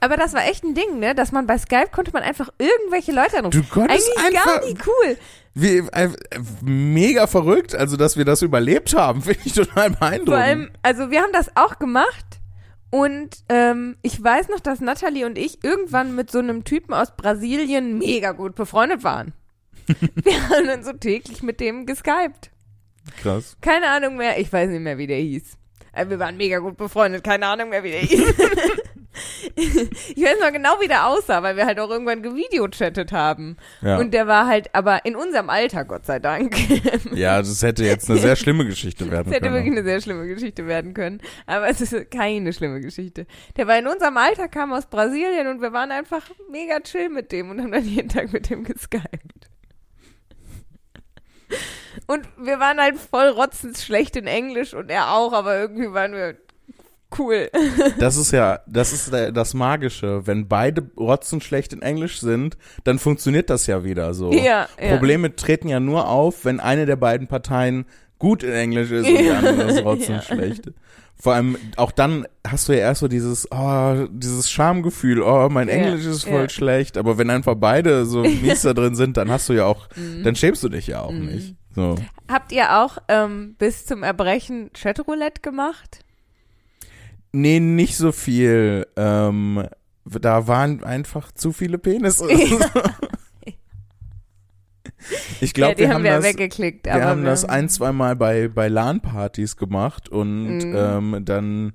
Aber 0.00 0.16
das 0.16 0.32
war 0.34 0.44
echt 0.46 0.64
ein 0.64 0.74
Ding, 0.74 0.98
ne? 0.98 1.14
Dass 1.14 1.32
man 1.32 1.46
bei 1.46 1.56
Skype 1.58 1.88
konnte 1.92 2.10
man 2.12 2.22
einfach 2.22 2.48
irgendwelche 2.58 3.12
Leute 3.12 3.38
anrufen. 3.38 3.62
Du 3.62 3.68
konntest 3.74 4.08
Eigentlich 4.18 4.36
einfach 4.36 4.44
gar 4.60 4.64
nicht 4.64 4.86
cool. 4.86 5.16
wie, 5.54 5.78
äh, 5.92 6.08
mega 6.62 7.26
verrückt, 7.26 7.74
also 7.74 7.96
dass 7.96 8.16
wir 8.16 8.24
das 8.24 8.42
überlebt 8.42 8.94
haben, 8.96 9.22
finde 9.22 9.40
ich 9.44 9.52
total 9.52 9.90
beeindruckend. 9.90 10.26
Vor 10.28 10.36
allem, 10.36 10.70
also 10.82 11.10
wir 11.10 11.20
haben 11.22 11.32
das 11.32 11.56
auch 11.56 11.78
gemacht 11.78 12.39
und 12.90 13.30
ähm, 13.48 13.96
ich 14.02 14.22
weiß 14.22 14.48
noch, 14.48 14.60
dass 14.60 14.80
Natalie 14.80 15.24
und 15.26 15.38
ich 15.38 15.62
irgendwann 15.64 16.14
mit 16.14 16.30
so 16.30 16.38
einem 16.40 16.64
Typen 16.64 16.92
aus 16.94 17.16
Brasilien 17.16 17.98
mega 17.98 18.32
gut 18.32 18.54
befreundet 18.54 19.04
waren. 19.04 19.32
wir 19.86 20.48
haben 20.48 20.66
dann 20.66 20.82
so 20.84 20.92
täglich 20.92 21.42
mit 21.42 21.60
dem 21.60 21.86
geskypt. 21.86 22.50
krass. 23.22 23.56
Keine 23.60 23.88
Ahnung 23.88 24.16
mehr, 24.16 24.38
ich 24.38 24.52
weiß 24.52 24.68
nicht 24.70 24.80
mehr, 24.82 24.98
wie 24.98 25.06
der 25.06 25.18
hieß. 25.18 25.56
Äh, 25.92 26.08
Wir 26.08 26.18
waren 26.18 26.36
mega 26.36 26.58
gut 26.58 26.76
befreundet, 26.76 27.24
keine 27.24 27.46
Ahnung 27.46 27.70
mehr, 27.70 27.82
wie 27.82 27.90
der 27.90 28.00
hieß. 28.00 28.34
ich 29.56 30.22
weiß 30.22 30.40
noch 30.40 30.52
genau, 30.52 30.80
wie 30.80 30.88
der 30.88 31.06
aussah, 31.06 31.42
weil 31.42 31.56
wir 31.56 31.66
halt 31.66 31.78
auch 31.80 31.90
irgendwann 31.90 32.22
gevideochattet 32.22 33.12
haben. 33.12 33.56
Ja. 33.82 33.98
Und 33.98 34.12
der 34.12 34.26
war 34.26 34.46
halt 34.46 34.74
aber 34.74 35.04
in 35.04 35.16
unserem 35.16 35.50
Alter, 35.50 35.84
Gott 35.84 36.06
sei 36.06 36.18
Dank. 36.18 36.56
ja, 37.14 37.38
das 37.38 37.62
hätte 37.62 37.84
jetzt 37.84 38.10
eine 38.10 38.18
sehr 38.18 38.36
schlimme 38.36 38.64
Geschichte 38.66 39.10
werden 39.10 39.26
Das 39.26 39.34
hätte 39.34 39.46
wirklich 39.52 39.64
können. 39.64 39.78
eine 39.78 39.84
sehr 39.84 40.00
schlimme 40.00 40.26
Geschichte 40.26 40.66
werden 40.66 40.94
können. 40.94 41.20
Aber 41.46 41.68
es 41.68 41.80
ist 41.80 42.10
keine 42.10 42.52
schlimme 42.52 42.80
Geschichte. 42.80 43.26
Der 43.56 43.66
war 43.66 43.78
in 43.78 43.86
unserem 43.86 44.16
Alter, 44.16 44.48
kam 44.48 44.72
aus 44.72 44.86
Brasilien 44.86 45.46
und 45.48 45.60
wir 45.60 45.72
waren 45.72 45.90
einfach 45.90 46.22
mega 46.50 46.80
chill 46.80 47.08
mit 47.08 47.32
dem 47.32 47.50
und 47.50 47.60
haben 47.60 47.72
dann 47.72 47.84
jeden 47.84 48.08
Tag 48.08 48.32
mit 48.32 48.50
dem 48.50 48.64
geskypt. 48.64 49.48
Und 52.06 52.28
wir 52.38 52.60
waren 52.60 52.80
halt 52.80 52.96
voll 52.98 53.28
rotzend 53.28 53.76
schlecht 53.78 54.16
in 54.16 54.26
Englisch 54.26 54.74
und 54.74 54.90
er 54.90 55.12
auch, 55.12 55.32
aber 55.32 55.58
irgendwie 55.58 55.92
waren 55.92 56.12
wir 56.12 56.36
cool. 57.18 57.50
Das 57.98 58.16
ist 58.16 58.32
ja, 58.32 58.60
das 58.66 58.92
ist 58.92 59.12
das 59.12 59.54
Magische. 59.54 60.26
Wenn 60.26 60.48
beide 60.48 60.82
Rotzen 60.96 61.40
schlecht 61.40 61.72
in 61.72 61.82
Englisch 61.82 62.20
sind, 62.20 62.56
dann 62.84 62.98
funktioniert 62.98 63.50
das 63.50 63.66
ja 63.66 63.84
wieder 63.84 64.14
so. 64.14 64.32
Ja, 64.32 64.68
ja. 64.80 64.90
Probleme 64.92 65.34
treten 65.36 65.68
ja 65.68 65.80
nur 65.80 66.08
auf, 66.08 66.44
wenn 66.44 66.60
eine 66.60 66.86
der 66.86 66.96
beiden 66.96 67.26
Parteien 67.26 67.86
gut 68.18 68.42
in 68.42 68.52
Englisch 68.52 68.90
ist 68.90 69.08
und 69.08 69.16
die 69.18 69.24
Ja. 69.24 69.38
andere 69.38 69.62
ist 69.70 69.84
rotzen 69.84 70.14
Ja. 70.16 70.22
schlecht. 70.22 70.70
Vor 71.22 71.34
allem, 71.34 71.56
auch 71.76 71.90
dann 71.92 72.26
hast 72.46 72.68
du 72.68 72.72
ja 72.72 72.78
erst 72.78 73.00
so 73.00 73.08
dieses, 73.08 73.46
oh, 73.52 74.06
dieses 74.10 74.50
Schamgefühl, 74.50 75.20
oh, 75.20 75.48
mein 75.50 75.68
Ja, 75.68 75.74
Englisch 75.74 76.06
ist 76.06 76.24
voll 76.24 76.42
ja. 76.42 76.48
schlecht. 76.48 76.96
Aber 76.96 77.18
wenn 77.18 77.28
einfach 77.28 77.54
beide 77.56 78.06
so 78.06 78.20
mies 78.42 78.62
da 78.62 78.72
drin 78.72 78.94
sind, 78.94 79.18
dann 79.18 79.30
hast 79.30 79.48
du 79.48 79.52
ja 79.52 79.66
auch, 79.66 79.88
Mhm. 79.96 80.22
dann 80.24 80.34
schämst 80.36 80.62
du 80.62 80.68
dich 80.70 80.86
ja 80.86 81.02
auch 81.02 81.12
nicht. 81.12 81.56
So. 81.74 81.96
Habt 82.28 82.52
ihr 82.52 82.78
auch 82.82 82.98
ähm, 83.08 83.54
bis 83.58 83.84
zum 83.86 84.02
Erbrechen 84.02 84.70
Chatroulette 84.72 85.40
gemacht? 85.42 86.00
Nee, 87.32 87.60
nicht 87.60 87.96
so 87.96 88.10
viel. 88.12 88.86
Ähm, 88.96 89.66
da 90.04 90.46
waren 90.48 90.82
einfach 90.82 91.30
zu 91.32 91.52
viele 91.52 91.78
Penisse. 91.78 92.26
ich 95.40 95.54
glaube, 95.54 95.72
ja, 95.72 95.74
die 95.74 95.80
wir 95.82 95.94
haben 95.94 96.04
wir 96.04 96.16
das, 96.16 96.24
weggeklickt. 96.24 96.86
wir 96.86 97.04
haben 97.04 97.22
wir, 97.22 97.30
das 97.30 97.44
ein, 97.44 97.68
zwei 97.68 97.92
Mal 97.92 98.16
bei, 98.16 98.48
bei 98.48 98.68
LAN-Partys 98.68 99.56
gemacht 99.56 100.08
und 100.08 100.58
Mhm. 100.58 100.74
ähm, 100.76 101.24
dann 101.24 101.72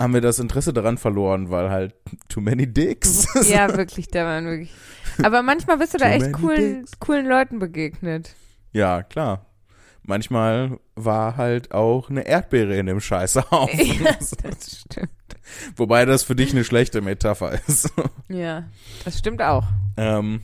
haben 0.00 0.14
wir 0.14 0.20
das 0.20 0.38
Interesse 0.38 0.72
daran 0.72 0.98
verloren, 0.98 1.50
weil 1.50 1.70
halt 1.70 1.94
too 2.28 2.40
many 2.40 2.66
dicks. 2.72 3.26
Ja, 3.48 3.76
wirklich, 3.76 4.08
da 4.08 4.24
waren 4.24 4.46
wirklich. 4.46 4.72
Aber 5.22 5.42
manchmal 5.42 5.78
bist 5.78 5.94
du 5.94 5.98
da 5.98 6.10
echt 6.10 6.32
coolen, 6.32 6.80
dicks. 6.80 6.98
coolen 6.98 7.26
Leuten 7.26 7.58
begegnet. 7.58 8.34
ja, 8.72 9.02
klar. 9.02 9.46
Manchmal 10.04 10.78
war 10.96 11.36
halt 11.36 11.72
auch 11.72 12.10
eine 12.10 12.26
Erdbeere 12.26 12.76
in 12.76 12.86
dem 12.86 13.00
Scheißhaufen. 13.00 13.78
Ja, 14.04 14.12
das 14.42 14.80
stimmt. 14.80 15.10
Wobei 15.76 16.04
das 16.06 16.22
für 16.22 16.34
dich 16.34 16.52
eine 16.52 16.64
schlechte 16.64 17.00
Metapher 17.02 17.52
ist. 17.66 17.92
Ja, 18.28 18.64
das 19.04 19.18
stimmt 19.18 19.42
auch. 19.42 19.64
Ähm, 19.96 20.40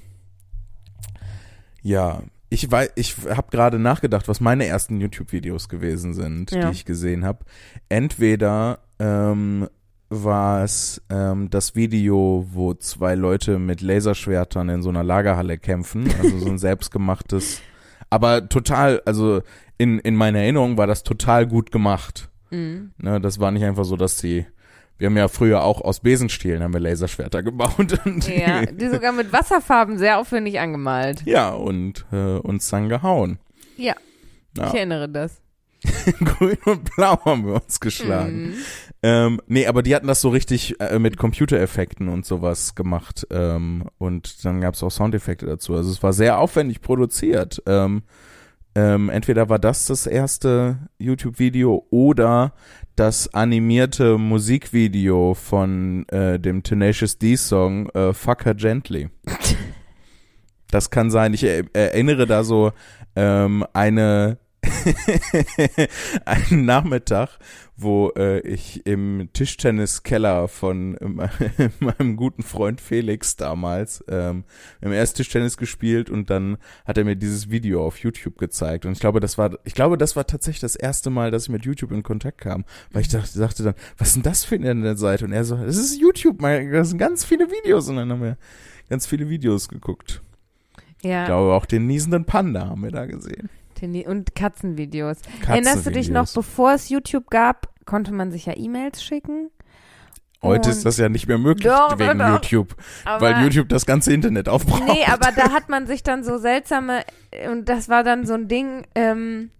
ja, 1.82 2.22
ich 2.50 2.70
weiß, 2.70 2.90
ich 2.96 3.16
habe 3.28 3.50
gerade 3.50 3.78
nachgedacht, 3.78 4.28
was 4.28 4.40
meine 4.40 4.66
ersten 4.66 5.00
YouTube-Videos 5.00 5.68
gewesen 5.68 6.14
sind, 6.14 6.50
Ja. 6.50 6.66
die 6.66 6.72
ich 6.72 6.84
gesehen 6.84 7.24
habe. 7.24 7.44
Entweder 7.88 8.80
ähm, 8.98 9.68
war 10.10 10.64
es 10.64 11.02
ähm, 11.10 11.50
das 11.50 11.74
Video, 11.74 12.46
wo 12.50 12.74
zwei 12.74 13.14
Leute 13.14 13.58
mit 13.58 13.80
Laserschwertern 13.80 14.68
in 14.70 14.82
so 14.82 14.88
einer 14.88 15.04
Lagerhalle 15.04 15.58
kämpfen, 15.58 16.08
also 16.18 16.38
so 16.38 16.48
ein 16.48 16.58
selbstgemachtes, 16.58 17.60
aber 18.10 18.48
total, 18.48 19.02
also 19.04 19.42
in, 19.78 19.98
in 19.98 20.16
meiner 20.16 20.40
Erinnerung 20.40 20.76
war 20.78 20.86
das 20.86 21.02
total 21.02 21.46
gut 21.46 21.70
gemacht. 21.72 22.28
Mhm. 22.50 22.92
Ne, 22.98 23.20
das 23.20 23.38
war 23.40 23.50
nicht 23.50 23.64
einfach 23.64 23.84
so, 23.84 23.96
dass 23.96 24.16
die 24.16 24.46
wir 25.00 25.06
haben 25.06 25.16
ja 25.16 25.28
früher 25.28 25.62
auch 25.62 25.80
aus 25.80 26.00
Besenstielen 26.00 26.60
haben 26.60 26.72
wir 26.72 26.80
Laserschwerter 26.80 27.44
gebaut. 27.44 28.00
Und 28.04 28.28
Ja, 28.28 28.66
die 28.66 28.88
sogar 28.88 29.12
mit 29.12 29.32
Wasserfarben 29.32 29.96
sehr 29.96 30.18
aufwendig 30.18 30.58
angemalt. 30.58 31.22
Ja, 31.24 31.50
und 31.50 32.04
äh, 32.10 32.16
uns 32.38 32.68
dann 32.68 32.88
gehauen. 32.88 33.38
Ja, 33.76 33.94
Ja. 34.56 34.66
ich 34.66 34.74
erinnere 34.74 35.08
das. 35.08 35.40
Grün 36.24 36.58
und 36.64 36.94
Blau 36.94 37.24
haben 37.24 37.46
wir 37.46 37.54
uns 37.62 37.80
geschlagen. 37.80 38.48
Mhm. 38.48 38.54
Ähm, 39.02 39.40
nee, 39.46 39.66
aber 39.66 39.82
die 39.82 39.94
hatten 39.94 40.08
das 40.08 40.20
so 40.20 40.28
richtig 40.28 40.80
äh, 40.80 40.98
mit 40.98 41.16
Computereffekten 41.16 42.08
und 42.08 42.26
sowas 42.26 42.74
gemacht. 42.74 43.26
Ähm, 43.30 43.84
und 43.98 44.44
dann 44.44 44.60
gab's 44.60 44.82
auch 44.82 44.90
Soundeffekte 44.90 45.46
dazu. 45.46 45.74
Also 45.74 45.90
es 45.90 46.02
war 46.02 46.12
sehr 46.12 46.38
aufwendig 46.38 46.80
produziert. 46.80 47.62
Ähm, 47.66 48.02
ähm, 48.74 49.08
entweder 49.08 49.48
war 49.48 49.58
das 49.58 49.86
das 49.86 50.06
erste 50.06 50.88
YouTube-Video 50.98 51.86
oder 51.90 52.52
das 52.96 53.32
animierte 53.32 54.18
Musikvideo 54.18 55.34
von 55.34 56.08
äh, 56.08 56.38
dem 56.40 56.62
Tenacious 56.62 57.18
D-Song 57.18 57.88
äh, 57.90 58.12
Fuck 58.12 58.44
Her 58.44 58.54
Gently. 58.54 59.10
Das 60.70 60.90
kann 60.90 61.10
sein. 61.10 61.32
Ich 61.32 61.44
er 61.44 61.64
erinnere 61.72 62.26
da 62.26 62.44
so 62.44 62.72
ähm, 63.16 63.64
eine 63.72 64.36
einen 66.24 66.64
Nachmittag, 66.64 67.38
wo 67.76 68.10
äh, 68.16 68.40
ich 68.40 68.84
im 68.86 69.28
Tischtenniskeller 69.32 70.48
von 70.48 70.96
äh, 70.96 71.68
meinem 71.80 72.16
guten 72.16 72.42
Freund 72.42 72.80
Felix 72.80 73.36
damals 73.36 74.04
ähm, 74.08 74.44
im 74.80 74.92
erst 74.92 75.16
Tischtennis 75.16 75.56
gespielt 75.56 76.10
und 76.10 76.30
dann 76.30 76.58
hat 76.84 76.98
er 76.98 77.04
mir 77.04 77.16
dieses 77.16 77.50
Video 77.50 77.86
auf 77.86 77.98
YouTube 77.98 78.36
gezeigt 78.38 78.84
und 78.84 78.92
ich 78.92 79.00
glaube, 79.00 79.20
das 79.20 79.38
war 79.38 79.58
ich 79.64 79.74
glaube, 79.74 79.96
das 79.96 80.16
war 80.16 80.26
tatsächlich 80.26 80.60
das 80.60 80.76
erste 80.76 81.10
Mal, 81.10 81.30
dass 81.30 81.44
ich 81.44 81.50
mit 81.50 81.64
YouTube 81.64 81.92
in 81.92 82.02
Kontakt 82.02 82.38
kam, 82.40 82.64
weil 82.90 83.02
ich 83.02 83.08
dachte, 83.08 83.28
sagte 83.28 83.62
dann, 83.62 83.74
was 83.96 84.08
ist 84.08 84.14
denn 84.16 84.22
das 84.24 84.44
für 84.44 84.56
eine 84.56 84.96
Seite 84.96 85.24
und 85.24 85.32
er 85.32 85.44
so, 85.44 85.56
das 85.56 85.76
ist 85.76 86.00
YouTube, 86.00 86.40
mein, 86.40 86.72
das 86.72 86.90
sind 86.90 86.98
ganz 86.98 87.24
viele 87.24 87.50
Videos 87.50 87.88
und 87.88 87.96
dann 87.96 88.10
haben 88.10 88.22
wir 88.22 88.36
ganz 88.88 89.06
viele 89.06 89.28
Videos 89.28 89.68
geguckt. 89.68 90.22
Ich 91.00 91.04
Ja, 91.04 91.26
glaube, 91.26 91.52
auch 91.54 91.66
den 91.66 91.86
niesenden 91.86 92.24
Panda 92.24 92.66
haben 92.68 92.82
wir 92.82 92.90
da 92.90 93.06
gesehen. 93.06 93.48
Teni- 93.78 94.06
und 94.06 94.34
Katzenvideos. 94.34 95.18
Erinnerst 95.46 95.86
du 95.86 95.90
dich 95.90 96.10
noch, 96.10 96.26
bevor 96.32 96.72
es 96.72 96.88
YouTube 96.88 97.30
gab, 97.30 97.68
konnte 97.86 98.12
man 98.12 98.30
sich 98.32 98.46
ja 98.46 98.54
E-Mails 98.56 99.02
schicken? 99.02 99.50
Heute 100.42 100.68
Und- 100.68 100.76
ist 100.76 100.84
das 100.86 100.98
ja 100.98 101.08
nicht 101.08 101.26
mehr 101.26 101.38
möglich 101.38 101.66
Doch, 101.66 101.98
wegen 101.98 102.18
doch. 102.18 102.28
YouTube, 102.34 102.76
Aber, 103.04 103.26
weil 103.26 103.42
YouTube 103.42 103.68
das 103.68 103.86
ganze 103.86 104.12
Internet 104.12 104.48
aufbraucht. 104.48 104.84
Nee, 104.86 105.04
aber 105.06 105.32
da 105.32 105.50
hat 105.52 105.68
man 105.68 105.86
sich 105.88 106.02
dann 106.04 106.22
so 106.22 106.38
seltsame, 106.38 107.02
und 107.50 107.68
das 107.68 107.88
war 107.88 108.04
dann 108.04 108.24
so 108.24 108.34
ein 108.34 108.46
Ding, 108.46 108.86
ähm, 108.94 109.50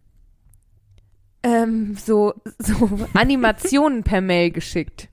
ähm, 1.43 1.97
so, 1.97 2.35
so 2.59 2.91
Animationen 3.15 4.03
per 4.03 4.21
Mail 4.21 4.51
geschickt. 4.51 5.09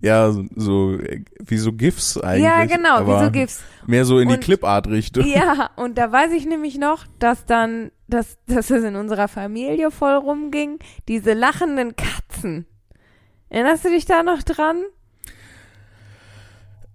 Ja, 0.00 0.32
so, 0.54 0.94
äh, 0.98 1.24
wie 1.40 1.56
so 1.56 1.72
GIFs 1.72 2.18
eigentlich. 2.18 2.44
ja, 2.44 2.64
genau, 2.66 3.06
wie 3.06 3.24
so 3.24 3.30
GIFs. 3.30 3.62
Mehr 3.86 4.04
so 4.04 4.18
in 4.18 4.28
die 4.28 4.34
Und- 4.34 4.40
Clipart-Richtung. 4.44 5.24
Ja, 5.26 5.70
und 5.76 5.98
da 5.98 6.12
weiß 6.12 6.32
ich 6.32 6.46
nämlich 6.46 6.78
noch, 6.78 7.06
dass 7.18 7.46
dann, 7.46 7.90
dass, 8.08 8.38
dass 8.46 8.70
es 8.70 8.84
in 8.84 8.96
unserer 8.96 9.28
Familie 9.28 9.90
voll 9.90 10.14
rumging, 10.14 10.78
diese 11.08 11.32
lachenden 11.32 11.94
Katzen. 11.96 12.66
Erinnerst 13.48 13.84
du 13.84 13.90
dich 13.90 14.04
da 14.04 14.22
noch 14.22 14.42
dran? 14.42 14.82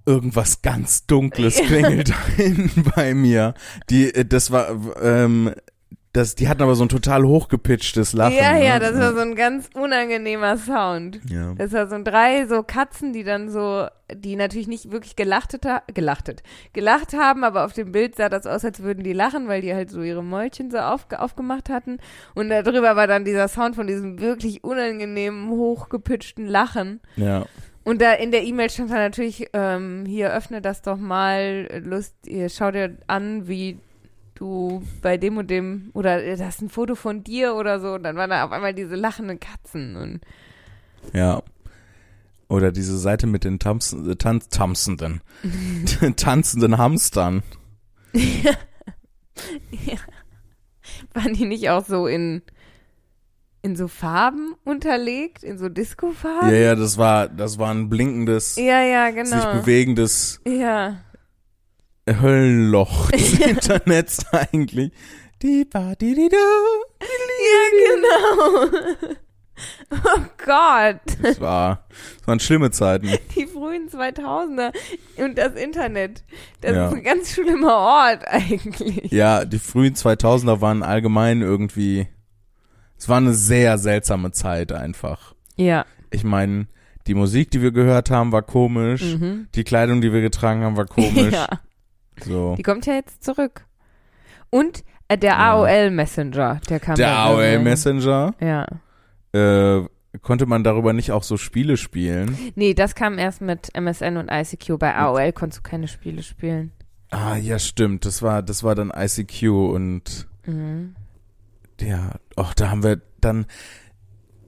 Irgendwas 0.06 0.62
ganz 0.62 1.06
Dunkles 1.06 1.56
klingelt 1.56 2.13
bei 2.95 3.13
mir. 3.13 3.54
Die, 3.89 4.13
äh, 4.13 4.26
das 4.26 4.52
war, 4.52 4.76
ähm, 5.02 5.54
das, 6.13 6.36
die 6.36 6.50
hatten 6.50 6.62
aber 6.62 6.76
so 6.76 6.84
ein 6.84 6.89
total 6.89 7.24
hochgepitchtes 7.24 8.12
Lachen. 8.13 8.36
ja, 8.36 8.58
ja, 8.58 8.74
ne? 8.74 8.80
das 8.82 9.00
war 9.00 9.13
so 9.13 9.19
ein 9.19 9.36
ganz 9.36 9.69
unangenehmer 9.74 10.58
Sound. 10.58 11.21
Ja. 11.30 11.54
Das 11.56 11.71
war 11.71 11.88
so 11.88 12.02
drei 12.04 12.45
so 12.47 12.63
Katzen, 12.63 13.13
die 13.13 13.24
dann 13.24 13.50
so, 13.50 13.88
die 14.13 14.36
natürlich 14.36 14.67
nicht 14.67 14.91
wirklich 14.91 15.15
gelachtet, 15.15 15.63
gelachtet, 15.93 16.43
gelacht 16.74 17.13
haben, 17.13 17.45
aber 17.45 17.63
auf 17.63 17.71
dem 17.71 17.93
Bild 17.93 18.15
sah 18.15 18.28
das 18.28 18.45
aus, 18.45 18.65
als 18.65 18.82
würden 18.82 19.06
die 19.06 19.13
lachen, 19.13 19.47
weil 19.47 19.62
die 19.62 19.74
halt 19.74 19.89
so 19.89 20.02
ihre 20.02 20.24
Mäulchen 20.24 20.69
so 20.69 20.80
aufge 20.80 21.19
aufgemacht 21.19 21.69
hatten. 21.69 21.97
Und 22.36 22.50
darüber 22.50 22.97
war 22.97 23.08
dann 23.08 23.24
dieser 23.24 23.47
Sound 23.47 23.76
von 23.76 23.88
diesem 23.88 24.19
wirklich 24.19 24.65
unangenehmen, 24.65 25.50
hochgepitchten 25.50 26.45
Lachen. 26.45 27.00
ja. 27.15 27.45
Und 27.84 28.00
da 28.00 28.13
in 28.13 28.32
der 28.32 28.43
E-Mail 28.43 28.69
stand 28.69 28.91
dann 28.91 29.00
natürlich, 29.00 29.47
ähm, 29.54 30.06
hier 30.06 30.32
öffne 30.32 30.62
das 30.62 30.84
doch 30.84 30.97
mal, 30.97 31.67
Lust, 31.84 32.13
ihr 32.28 32.47
schau 32.50 32.69
dir 32.69 32.95
an, 33.08 33.47
wie 33.47 33.80
du 34.41 34.84
bei 35.01 35.17
dem 35.17 35.38
und 35.38 35.49
dem, 35.49 35.91
oder 35.93 36.23
äh, 36.23 36.36
das 36.36 36.56
ist 36.56 36.62
ein 36.62 36.69
Foto 36.69 36.95
von 36.95 37.23
dir 37.23 37.56
oder 37.56 37.80
so, 37.80 37.93
und 37.93 38.04
dann 38.04 38.15
waren 38.15 38.30
da 38.32 38.43
auf 38.43 38.51
einmal 38.51 38.73
diese 38.73 38.95
lachenden 38.95 39.39
Katzen 39.39 39.95
und 39.95 40.21
Ja. 41.13 41.41
Oder 42.49 42.73
diese 42.73 42.97
Seite 42.97 43.27
mit 43.27 43.45
den 43.45 43.60
Tamsen, 43.60 44.10
äh, 44.10 44.15
tan 44.17 44.41
tanzenden, 44.49 45.21
tanzenden 46.17 46.77
Hamstern. 46.77 47.43
ja. 48.13 48.51
Waren 51.13 51.34
die 51.34 51.45
nicht 51.45 51.69
auch 51.69 51.86
so 51.86 52.08
in, 52.08 52.41
in 53.62 53.77
so 53.77 53.88
Farben 53.88 54.56
unterlegt, 54.65 55.43
in 55.43 55.58
so 55.58 55.69
Disco-Farben? 55.69 56.49
Ja, 56.49 56.56
ja, 56.56 56.75
das 56.75 56.97
war, 56.97 57.30
das 57.30 57.58
war 57.58 57.71
ein 57.73 57.88
blinkendes, 57.89 58.58
Ja, 58.58 58.82
ja, 58.82 59.12
genau. 59.12 59.30
sich 59.30 59.45
bewegendes 59.62 60.41
Ja. 60.45 60.97
Höllenloch 62.10 63.12
des 63.12 63.40
Internets 63.40 64.26
eigentlich. 64.32 64.92
Die 65.42 65.66
ba, 65.66 65.96
di, 65.96 66.14
di, 66.14 66.30
da. 66.30 66.38
Ja, 67.02 68.68
genau. 68.70 69.18
Oh 69.92 70.20
Gott. 70.44 71.02
Das 71.22 71.40
war, 71.40 71.86
das 72.18 72.28
waren 72.28 72.40
schlimme 72.40 72.72
Zeiten. 72.72 73.10
Die 73.36 73.46
frühen 73.46 73.90
2000er 73.90 74.74
und 75.24 75.38
das 75.38 75.54
Internet. 75.54 76.24
Das 76.62 76.74
Ja. 76.74 76.88
ist 76.88 76.96
ein 76.96 77.04
ganz 77.04 77.32
schlimmer 77.34 77.76
Ort 77.76 78.28
eigentlich. 78.28 79.12
Ja, 79.12 79.46
die 79.46 79.60
frühen 79.60 79.94
2000er 79.94 80.62
waren 80.62 80.82
allgemein 80.82 81.44
irgendwie, 81.44 82.08
es 82.98 83.08
war 83.08 83.18
eine 83.18 83.36
sehr 83.36 83.78
seltsame 83.78 84.32
Zeit 84.32 84.72
einfach. 84.72 85.36
Ja. 85.58 85.86
Ich 86.10 86.24
meine, 86.24 86.66
die 87.06 87.14
Musik, 87.14 87.52
die 87.52 87.62
wir 87.62 87.72
gehört 87.72 88.10
haben, 88.10 88.32
war 88.32 88.42
komisch. 88.42 89.04
Mhm. 89.04 89.48
Die 89.54 89.64
Kleidung, 89.64 90.02
die 90.02 90.12
wir 90.12 90.22
getragen 90.22 90.64
haben, 90.64 90.76
war 90.78 90.86
komisch. 90.88 91.34
Ja. 91.34 91.48
So. 92.24 92.56
Die 92.58 92.63
kommt 92.63 92.86
ja 92.86 92.93
jetzt 92.93 93.24
zurück. 93.24 93.65
Und 94.50 94.84
äh, 95.08 95.17
der 95.17 95.32
Ja. 95.32 95.52
AOL 95.54 95.91
Messenger, 95.91 96.60
der 96.69 96.80
kam 96.80 96.95
Der 96.95 97.17
AOL. 97.17 97.60
Messenger, 97.60 98.34
Ja. 98.39 98.67
äh, 99.34 99.86
konnte 100.21 100.45
man 100.45 100.63
darüber 100.63 100.91
nicht 100.93 101.12
auch 101.12 101.24
so 101.24 101.38
Spiele 101.38 101.78
spielen? 101.78 102.38
Nee, 102.56 102.74
das 102.74 102.95
kam 102.95 103.17
erst 103.17 103.41
mit 103.41 103.74
MSN 103.74 104.17
und 104.17 104.30
ICQ. 104.30 104.78
Bei 104.78 104.95
AOL 104.95 105.32
konntest 105.32 105.65
du 105.65 105.69
keine 105.69 105.88
Spiele 105.88 106.21
spielen. 106.21 106.71
Ah, 107.12 107.36
ja, 107.38 107.60
stimmt. 107.60 108.06
Das 108.06 108.21
war, 108.21 108.41
das 108.43 108.63
war 108.63 108.76
dann 108.76 108.91
ICQ 108.95 109.43
und 109.74 110.28
Mhm. 110.45 110.95
ja, 111.80 112.12
ach, 112.36 112.54
da 112.54 112.69
haben 112.71 112.84
wir 112.84 113.02
dann 113.21 113.45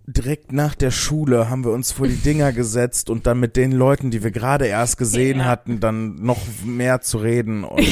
direkt 0.06 0.52
nach 0.52 0.76
der 0.76 0.92
Schule 0.92 1.50
haben 1.50 1.64
wir 1.64 1.72
uns 1.72 1.92
vor 1.92 2.08
die 2.08 2.16
Dinger 2.18 2.52
gesetzt 2.54 3.10
und 3.10 3.26
dann 3.28 3.40
mit 3.40 3.56
den 3.56 3.72
Leuten, 3.72 4.12
die 4.12 4.24
wir 4.24 4.32
gerade 4.32 4.66
erst 4.68 4.98
gesehen 4.98 5.40
Ja. 5.40 5.46
hatten, 5.46 5.80
dann 5.80 6.16
noch 6.16 6.40
mehr 6.66 7.02
zu 7.02 7.18
reden 7.20 7.64
und 7.64 7.86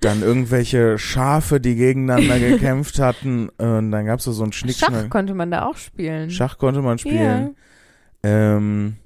dann 0.00 0.22
irgendwelche 0.22 0.98
Schafe, 0.98 1.60
die 1.60 1.76
gegeneinander 1.76 2.38
gekämpft 2.40 2.98
hatten 2.98 3.48
und 3.50 3.90
dann 3.92 4.06
gab's 4.06 4.24
da 4.24 4.32
so 4.32 4.42
einen 4.42 4.52
Schach 4.52 4.60
Schnickschnack. 4.60 5.10
konnte 5.10 5.34
man 5.34 5.50
da 5.50 5.66
auch 5.66 5.76
spielen. 5.76 6.30
Schach 6.30 6.58
konnte 6.58 6.80
man 6.82 6.98
spielen. 6.98 7.56
Ähm, 8.24 8.96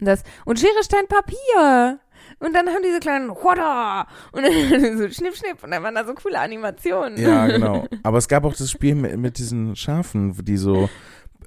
Das, 0.00 0.22
und 0.44 0.58
Schere, 0.58 0.82
Stein, 0.82 1.04
Papier. 1.08 1.98
Und 2.40 2.54
dann 2.54 2.66
haben 2.68 2.82
diese 2.84 3.00
kleinen 3.00 3.30
Hoda 3.30 4.06
und 4.32 4.42
dann 4.42 4.52
so 4.98 5.08
Schnipp, 5.08 5.36
Schnipp 5.36 5.62
und 5.62 5.70
dann 5.70 5.82
waren 5.82 5.94
da 5.94 6.04
so 6.04 6.14
coole 6.14 6.38
Animationen. 6.38 7.18
ja, 7.18 7.46
genau. 7.48 7.86
Aber 8.02 8.18
es 8.18 8.28
gab 8.28 8.44
auch 8.44 8.54
das 8.54 8.70
Spiel 8.70 8.94
mit, 8.94 9.16
mit 9.18 9.38
diesen 9.38 9.76
Schafen, 9.76 10.34
die 10.44 10.56
so 10.56 10.88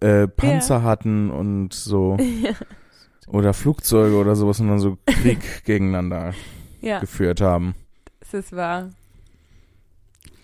äh, 0.01 0.27
Panzer 0.27 0.83
hatten 0.83 1.29
und 1.31 1.73
so 1.73 2.17
oder 3.27 3.53
Flugzeuge 3.53 4.15
oder 4.15 4.35
sowas 4.35 4.59
und 4.59 4.69
dann 4.69 4.79
so 4.79 4.97
Krieg 5.05 5.63
gegeneinander 5.65 6.33
Ja, 6.81 6.99
geführt 6.99 7.41
haben. 7.41 7.75
das 8.21 8.33
ist 8.33 8.55
wahr. 8.55 8.89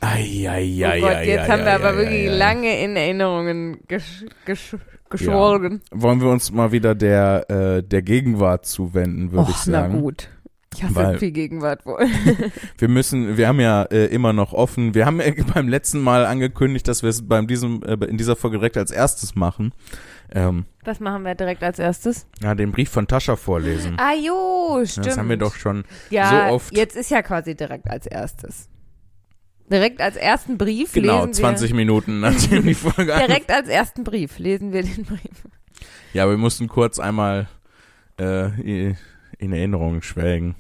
Ai, 0.01 0.47
ai, 0.49 0.82
oh 0.84 0.86
ai, 0.89 0.99
Gott, 0.99 1.10
ai, 1.12 1.27
jetzt 1.27 1.47
haben 1.49 1.63
wir 1.63 1.73
aber 1.75 1.95
wirklich 1.95 2.27
lange 2.29 2.84
in 2.84 2.97
Erinnerungen 2.97 3.79
gesch 3.88 4.25
gesch 4.45 4.75
geschwolgen. 5.10 5.82
Wollen 5.91 6.19
wir 6.19 6.29
uns 6.29 6.51
mal 6.51 6.71
wieder 6.73 6.93
der, 6.95 7.49
äh, 7.49 7.84
der 7.84 8.01
Gegenwart 8.01 8.65
zuwenden, 8.65 9.32
würde 9.32 9.51
ich 9.51 9.58
Och, 9.58 9.67
na 9.67 9.82
sagen. 9.82 10.01
gut. 10.01 10.27
Ich 10.76 10.84
hasse 10.84 10.96
Weil- 10.96 11.18
viel 11.20 11.32
Gegenwart 11.32 11.86
wohl. 11.86 12.06
Wir 12.78 12.88
müssen, 12.88 13.38
wir 13.38 13.48
haben 13.48 13.60
ja 13.60 13.84
äh, 13.84 14.06
immer 14.08 14.34
noch 14.34 14.54
offen, 14.54 14.94
wir 14.94 15.06
haben 15.06 15.22
ja 15.22 15.32
beim 15.54 15.68
letzten 15.68 16.00
Mal 16.02 16.26
angekündigt, 16.26 16.88
dass 16.88 17.04
wir 17.04 17.10
es 17.10 17.28
beim 17.28 17.48
diesem, 17.48 17.84
äh, 17.84 17.94
in 18.06 18.18
dieser 18.18 18.36
Folge 18.36 18.58
direkt 18.58 18.78
als 18.78 18.92
erstes 18.92 19.36
machen. 19.36 19.74
Ähm, 20.32 20.66
Was 20.84 21.00
machen 21.00 21.24
wir 21.24 21.36
direkt 21.36 21.64
als 21.64 21.80
erstes? 21.80 22.26
ja, 22.42 22.56
den 22.56 22.72
Brief 22.72 22.90
von 22.90 23.08
Tascha 23.08 23.36
vorlesen. 23.36 23.96
Ah 23.98 24.14
jo, 24.16 24.84
stimmt. 24.86 25.06
Das 25.08 25.18
haben 25.18 25.30
wir 25.30 25.38
doch 25.38 25.56
schon 25.56 25.84
ja, 26.10 26.48
so 26.50 26.56
oft. 26.56 26.76
jetzt 26.76 26.96
ist 26.96 27.12
ja 27.12 27.22
quasi 27.22 27.56
direkt 27.56 27.90
als 27.90 28.06
erstes. 28.08 28.70
Direkt 29.72 30.02
als 30.02 30.16
ersten 30.18 30.58
Brief 30.58 30.92
Genau, 30.94 31.22
lesen 31.26 31.34
20 31.36 31.74
Minuten 31.74 32.20
nachdem 32.20 32.64
die 32.66 32.74
Folge 32.74 33.08
wir. 33.08 33.16
an. 33.22 33.28
Direkt 33.28 33.52
als 33.52 33.70
ersten 33.70 34.04
Brief 34.04 34.38
lesen 34.40 34.74
wir 34.74 34.84
den 34.84 35.04
Brief. 35.06 35.44
Ja, 36.14 36.28
wir 36.30 36.38
mussten 36.38 36.68
kurz 36.68 37.00
einmal 37.00 37.48
äh, 38.20 38.50
in 39.38 39.52
Erinnerung 39.54 40.02
schwelgen. 40.02 40.56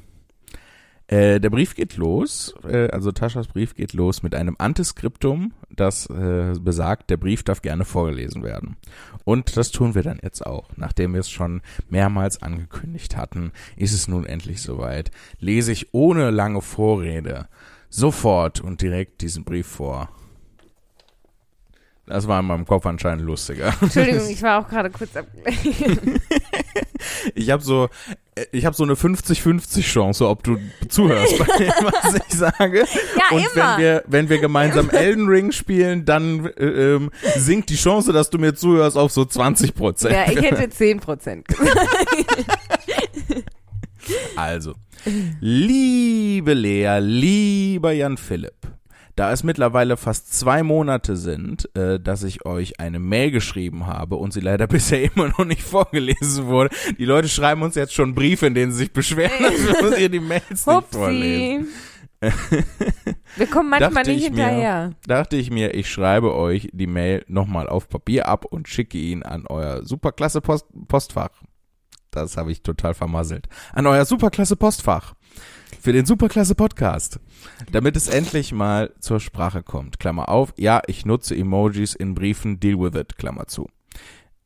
Äh, 1.07 1.39
der 1.41 1.49
Brief 1.49 1.75
geht 1.75 1.97
los, 1.97 2.55
äh, 2.63 2.89
also 2.89 3.11
Taschas 3.11 3.47
Brief 3.47 3.75
geht 3.75 3.93
los 3.93 4.23
mit 4.23 4.33
einem 4.33 4.55
Antiskriptum, 4.57 5.53
das 5.69 6.05
äh, 6.09 6.53
besagt, 6.59 7.09
der 7.09 7.17
Brief 7.17 7.43
darf 7.43 7.61
gerne 7.61 7.83
vorgelesen 7.83 8.41
werden. 8.43 8.77
Und 9.25 9.57
das 9.57 9.71
tun 9.71 9.95
wir 9.95 10.03
dann 10.03 10.19
jetzt 10.23 10.45
auch. 10.45 10.69
Nachdem 10.77 11.13
wir 11.13 11.19
es 11.19 11.29
schon 11.29 11.61
mehrmals 11.89 12.41
angekündigt 12.41 13.17
hatten, 13.17 13.51
ist 13.75 13.93
es 13.93 14.07
nun 14.07 14.25
endlich 14.25 14.61
soweit. 14.61 15.11
Lese 15.39 15.73
ich 15.73 15.93
ohne 15.93 16.29
lange 16.29 16.61
Vorrede 16.61 17.47
sofort 17.89 18.61
und 18.61 18.81
direkt 18.81 19.21
diesen 19.21 19.43
Brief 19.43 19.67
vor. 19.67 20.09
Das 22.05 22.27
war 22.27 22.41
in 22.41 22.45
meinem 22.47 22.65
Kopf 22.65 22.85
anscheinend 22.85 23.23
lustiger. 23.25 23.73
Entschuldigung, 23.81 24.29
ich 24.29 24.41
war 24.43 24.59
auch 24.59 24.67
gerade 24.67 24.89
kurz 24.89 25.15
abgelenkt. 25.15 26.21
Ich 27.35 27.49
habe 27.49 27.61
so, 27.61 27.89
äh, 28.35 28.45
ich 28.53 28.65
habe 28.65 28.75
so 28.75 28.83
eine 28.83 28.93
50-50 28.93 29.81
Chance, 29.81 30.27
ob 30.27 30.41
du 30.43 30.57
zuhörst 30.87 31.37
bei 31.37 31.45
dem, 31.57 31.67
was 31.81 32.15
ich 32.15 32.37
sage. 32.37 32.85
Ja, 33.17 33.35
Und 33.35 33.39
immer. 33.39 33.49
wenn 33.55 33.83
wir, 33.83 34.03
wenn 34.07 34.29
wir 34.29 34.39
gemeinsam 34.39 34.89
Elden 34.89 35.27
Ring 35.27 35.51
spielen, 35.51 36.05
dann 36.05 36.45
äh, 36.57 36.63
ähm, 36.95 37.11
sinkt 37.35 37.69
die 37.69 37.75
Chance, 37.75 38.13
dass 38.13 38.29
du 38.29 38.37
mir 38.37 38.55
zuhörst, 38.55 38.97
auf 38.97 39.11
so 39.11 39.25
20 39.25 39.75
Prozent. 39.75 40.13
ja, 40.13 40.31
ich 40.31 40.41
hätte 40.41 40.69
10 40.69 40.99
Prozent. 41.01 41.45
Also, 44.35 44.73
liebe 45.41 46.53
Lea, 46.53 46.99
lieber 46.99 47.91
Jan 47.91 48.17
Philipp, 48.17 48.62
da 49.15 49.31
es 49.31 49.43
mittlerweile 49.43 49.97
fast 49.97 50.33
zwei 50.33 50.63
Monate 50.63 51.15
sind, 51.15 51.69
äh, 51.75 51.99
dass 51.99 52.23
ich 52.23 52.45
euch 52.45 52.79
eine 52.79 52.99
Mail 52.99 53.31
geschrieben 53.31 53.85
habe 53.87 54.15
und 54.15 54.33
sie 54.33 54.39
leider 54.39 54.67
bisher 54.73 55.03
immer 55.03 55.29
noch 55.29 55.45
nicht 55.45 55.61
vorgelesen 55.61 56.47
wurde. 56.47 56.75
Die 56.97 57.05
Leute 57.05 57.29
schreiben 57.29 57.61
uns 57.61 57.75
jetzt 57.75 57.93
schon 57.93 58.15
Briefe, 58.15 58.47
in 58.47 58.55
denen 58.55 58.71
sie 58.71 58.79
sich 58.79 58.93
beschweren, 58.93 59.31
dass 59.41 59.67
wir 59.67 59.87
uns 59.87 59.97
hier 59.97 60.09
die 60.09 60.19
Mails 60.19 60.65
nicht 60.65 60.87
vorlesen. 60.91 61.67
Wir 63.35 63.47
kommen 63.47 63.69
manchmal 63.69 64.03
nicht 64.05 64.23
ich 64.25 64.31
mir. 64.31 64.45
hinterher. 64.45 64.93
Dachte 65.05 65.35
ich 65.35 65.51
mir, 65.51 65.73
ich 65.73 65.91
schreibe 65.91 66.33
euch 66.33 66.69
die 66.71 66.87
Mail 66.87 67.25
nochmal 67.27 67.67
auf 67.67 67.89
Papier 67.89 68.27
ab 68.27 68.45
und 68.45 68.69
schicke 68.69 68.97
ihn 68.97 69.23
an 69.23 69.45
euer 69.47 69.85
superklasse 69.85 70.39
Post 70.39 70.67
Postfach. 70.87 71.31
Das 72.11 72.37
habe 72.37 72.51
ich 72.51 72.61
total 72.61 72.93
vermasselt. 72.93 73.47
An 73.73 73.87
euer 73.87 74.05
superklasse 74.05 74.55
Postfach. 74.55 75.15
Für 75.81 75.93
den 75.93 76.05
superklasse 76.05 76.55
Podcast. 76.55 77.19
Damit 77.71 77.95
es 77.95 78.07
endlich 78.07 78.51
mal 78.51 78.93
zur 78.99 79.19
Sprache 79.19 79.63
kommt. 79.63 79.99
Klammer 79.99 80.29
auf. 80.29 80.53
Ja, 80.57 80.81
ich 80.87 81.05
nutze 81.05 81.35
Emojis 81.35 81.93
in 81.95 82.13
Briefen. 82.15 82.59
Deal 82.59 82.79
with 82.79 82.99
it. 82.99 83.17
Klammer 83.17 83.47
zu. 83.47 83.67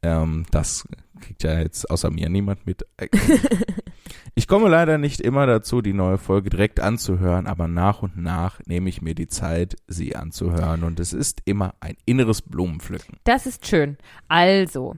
Ähm, 0.01 0.45
das 0.51 0.87
kriegt 1.19 1.43
ja 1.43 1.59
jetzt 1.59 1.89
außer 1.89 2.11
mir 2.11 2.29
niemand 2.29 2.65
mit. 2.65 2.85
Ich 4.35 4.47
komme 4.47 4.69
leider 4.69 4.99
nicht 4.99 5.19
immer 5.19 5.47
dazu, 5.47 5.81
die 5.81 5.93
neue 5.93 6.19
Folge 6.19 6.51
direkt 6.51 6.79
anzuhören, 6.79 7.47
aber 7.47 7.67
nach 7.67 8.03
und 8.03 8.17
nach 8.17 8.59
nehme 8.67 8.87
ich 8.87 9.01
mir 9.01 9.15
die 9.15 9.27
Zeit, 9.27 9.77
sie 9.87 10.15
anzuhören 10.15 10.83
und 10.83 10.99
es 10.99 11.11
ist 11.11 11.41
immer 11.45 11.73
ein 11.79 11.95
inneres 12.05 12.43
Blumenpflücken. 12.43 13.17
Das 13.23 13.47
ist 13.47 13.65
schön. 13.65 13.97
Also, 14.27 14.95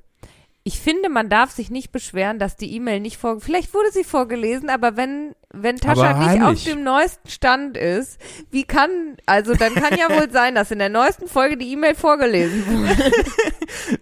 ich 0.70 0.80
finde, 0.80 1.10
man 1.10 1.30
darf 1.30 1.50
sich 1.50 1.72
nicht 1.72 1.92
beschweren, 1.92 2.38
dass 2.38 2.56
die 2.56 2.76
E-Mail 2.76 3.00
nicht 3.00 3.18
vor, 3.18 3.42
vielleicht 3.42 3.74
wurde 3.74 3.92
sie 3.92 4.04
vorgelesen, 4.04 4.70
aber 4.70 4.96
wenn, 4.98 5.34
wenn 5.52 5.78
Tascha 5.78 6.14
nicht 6.32 6.44
auf 6.44 6.64
dem 6.64 6.84
neuesten 6.84 7.28
Stand 7.28 7.76
ist, 7.76 8.20
wie 8.52 8.66
kann, 8.66 9.18
also 9.26 9.56
dann 9.56 9.74
kann 9.74 9.98
ja 9.98 10.16
wohl 10.16 10.30
sein, 10.30 10.54
dass 10.54 10.70
in 10.70 10.78
der 10.78 10.90
neuesten 10.90 11.28
Folge 11.28 11.58
die 11.58 11.72
E-Mail 11.72 11.96
vorgelesen 11.96 12.68
wurde. 12.68 13.12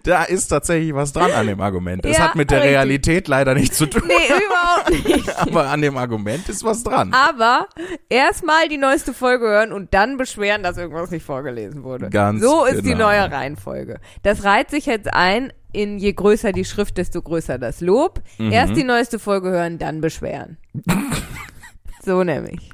Da 0.02 0.24
ist 0.24 0.48
tatsächlich 0.48 0.94
was 0.94 1.12
dran 1.12 1.30
an 1.32 1.46
dem 1.46 1.60
Argument. 1.60 2.04
Es 2.06 2.16
Ja, 2.16 2.24
hat 2.28 2.36
mit 2.36 2.50
der 2.50 2.58
richtig. 2.60 2.72
Realität 2.74 3.28
leider 3.28 3.54
nichts 3.54 3.76
zu 3.76 3.84
tun, 3.86 4.02
Nee, 4.06 4.14
überhaupt 4.14 5.04
nicht. 5.16 5.38
aber 5.38 5.68
an 5.68 5.82
dem 5.82 5.96
Argument 5.98 6.48
ist 6.48 6.64
was 6.64 6.82
dran. 6.82 7.12
Aber 7.12 7.68
erstmal 8.08 8.68
die 8.68 8.78
neueste 8.78 9.12
Folge 9.12 9.46
hören 9.46 9.72
und 9.72 9.92
dann 9.92 10.16
beschweren, 10.16 10.62
dass 10.62 10.78
irgendwas 10.78 11.10
nicht 11.10 11.24
vorgelesen 11.24 11.82
wurde. 11.82 12.08
Ganz 12.08 12.42
so 12.42 12.64
ist 12.64 12.78
die 12.84 12.92
genau. 12.92 13.08
neue 13.08 13.30
Reihenfolge. 13.30 14.00
Das 14.22 14.44
reiht 14.44 14.70
sich 14.70 14.86
jetzt 14.86 15.12
ein 15.12 15.52
in 15.72 15.98
je 15.98 16.12
größer 16.12 16.52
die 16.52 16.64
Schrift, 16.64 16.96
desto 16.96 17.22
größer 17.22 17.58
das 17.58 17.80
Lob. 17.80 18.22
Mhm. 18.38 18.52
Erst 18.52 18.76
die 18.76 18.84
neueste 18.84 19.18
Folge 19.18 19.50
hören, 19.50 19.78
dann 19.78 20.00
beschweren. 20.00 20.56
so 22.02 22.24
nämlich. 22.24 22.70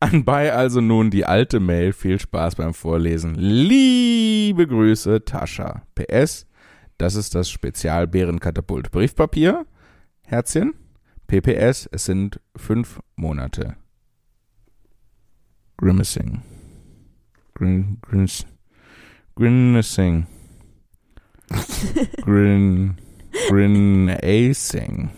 Anbei 0.00 0.52
also 0.52 0.80
nun 0.80 1.10
die 1.10 1.26
alte 1.26 1.60
Mail. 1.60 1.92
Viel 1.92 2.18
Spaß 2.18 2.56
beim 2.56 2.74
Vorlesen. 2.74 3.34
Liebe 3.34 4.66
Grüße, 4.66 5.24
Tascha. 5.24 5.82
PS, 5.94 6.46
das 6.98 7.14
ist 7.14 7.34
das 7.34 7.50
Spezial-Bärenkatapult 7.50 8.90
Briefpapier. 8.90 9.66
Herzchen. 10.24 10.74
PPS, 11.26 11.88
es 11.90 12.04
sind 12.04 12.40
fünf 12.56 13.00
Monate. 13.16 13.76
Grimacing. 15.76 16.42
Grin, 17.54 17.98
grins, 18.00 18.46
grimacing. 19.34 20.26
Grin, 22.22 22.96
grinacing. 23.48 25.10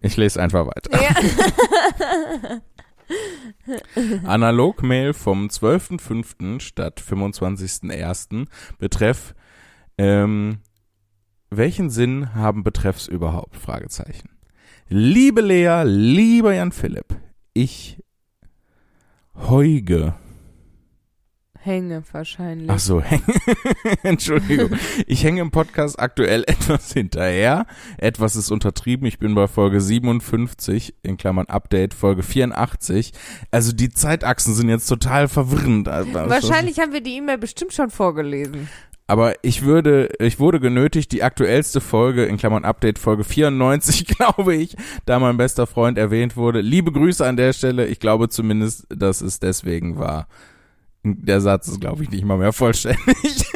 Ich 0.00 0.16
lese 0.16 0.42
einfach 0.42 0.66
weiter. 0.66 0.90
Ja. 1.00 2.60
Analogmail 4.24 5.12
vom 5.12 5.46
12.05. 5.48 6.60
statt 6.60 7.00
25.01. 7.00 8.46
Betreff 8.78 9.34
ähm, 9.98 10.58
welchen 11.50 11.90
Sinn 11.90 12.34
haben 12.34 12.64
Betreffs 12.64 13.06
überhaupt? 13.06 13.56
Fragezeichen. 13.56 14.30
Liebe 14.88 15.40
Lea, 15.42 15.82
lieber 15.84 16.54
Jan 16.54 16.72
Philipp, 16.72 17.14
ich 17.52 18.02
heuge. 19.34 20.14
Hänge 21.64 22.02
wahrscheinlich. 22.10 22.68
Ach 22.68 22.80
so, 22.80 23.00
hänge. 23.02 23.22
Entschuldigung. 24.02 24.70
Ich 25.06 25.22
hänge 25.22 25.40
im 25.40 25.52
Podcast 25.52 26.00
aktuell 26.00 26.42
etwas 26.48 26.92
hinterher. 26.92 27.66
Etwas 27.98 28.34
ist 28.34 28.50
untertrieben. 28.50 29.06
Ich 29.06 29.20
bin 29.20 29.36
bei 29.36 29.46
Folge 29.46 29.80
57, 29.80 30.96
in 31.04 31.16
Klammern 31.16 31.46
Update, 31.46 31.94
Folge 31.94 32.24
84. 32.24 33.12
Also 33.52 33.72
die 33.72 33.90
Zeitachsen 33.90 34.54
sind 34.54 34.70
jetzt 34.70 34.88
total 34.88 35.28
verwirrend. 35.28 35.86
Wahrscheinlich 35.86 36.80
haben 36.80 36.92
wir 36.92 37.00
die 37.00 37.16
E-Mail 37.18 37.38
bestimmt 37.38 37.72
schon 37.72 37.90
vorgelesen. 37.90 38.68
Aber 39.06 39.34
ich 39.42 39.62
würde, 39.62 40.08
ich 40.18 40.40
wurde 40.40 40.58
genötigt, 40.58 41.12
die 41.12 41.22
aktuellste 41.22 41.80
Folge, 41.80 42.24
in 42.24 42.38
Klammern 42.38 42.64
Update, 42.64 42.98
Folge 42.98 43.22
94, 43.22 44.06
glaube 44.18 44.56
ich, 44.56 44.74
da 45.06 45.20
mein 45.20 45.36
bester 45.36 45.68
Freund 45.68 45.96
erwähnt 45.96 46.36
wurde. 46.36 46.60
Liebe 46.60 46.90
Grüße 46.90 47.24
an 47.24 47.36
der 47.36 47.52
Stelle. 47.52 47.86
Ich 47.86 48.00
glaube 48.00 48.28
zumindest, 48.30 48.86
dass 48.88 49.20
es 49.20 49.38
deswegen 49.38 49.98
war. 49.98 50.26
Der 51.04 51.40
Satz 51.40 51.68
ist, 51.68 51.80
glaube 51.80 52.04
ich, 52.04 52.10
nicht 52.10 52.24
mal 52.24 52.38
mehr 52.38 52.52
vollständig. 52.52 52.96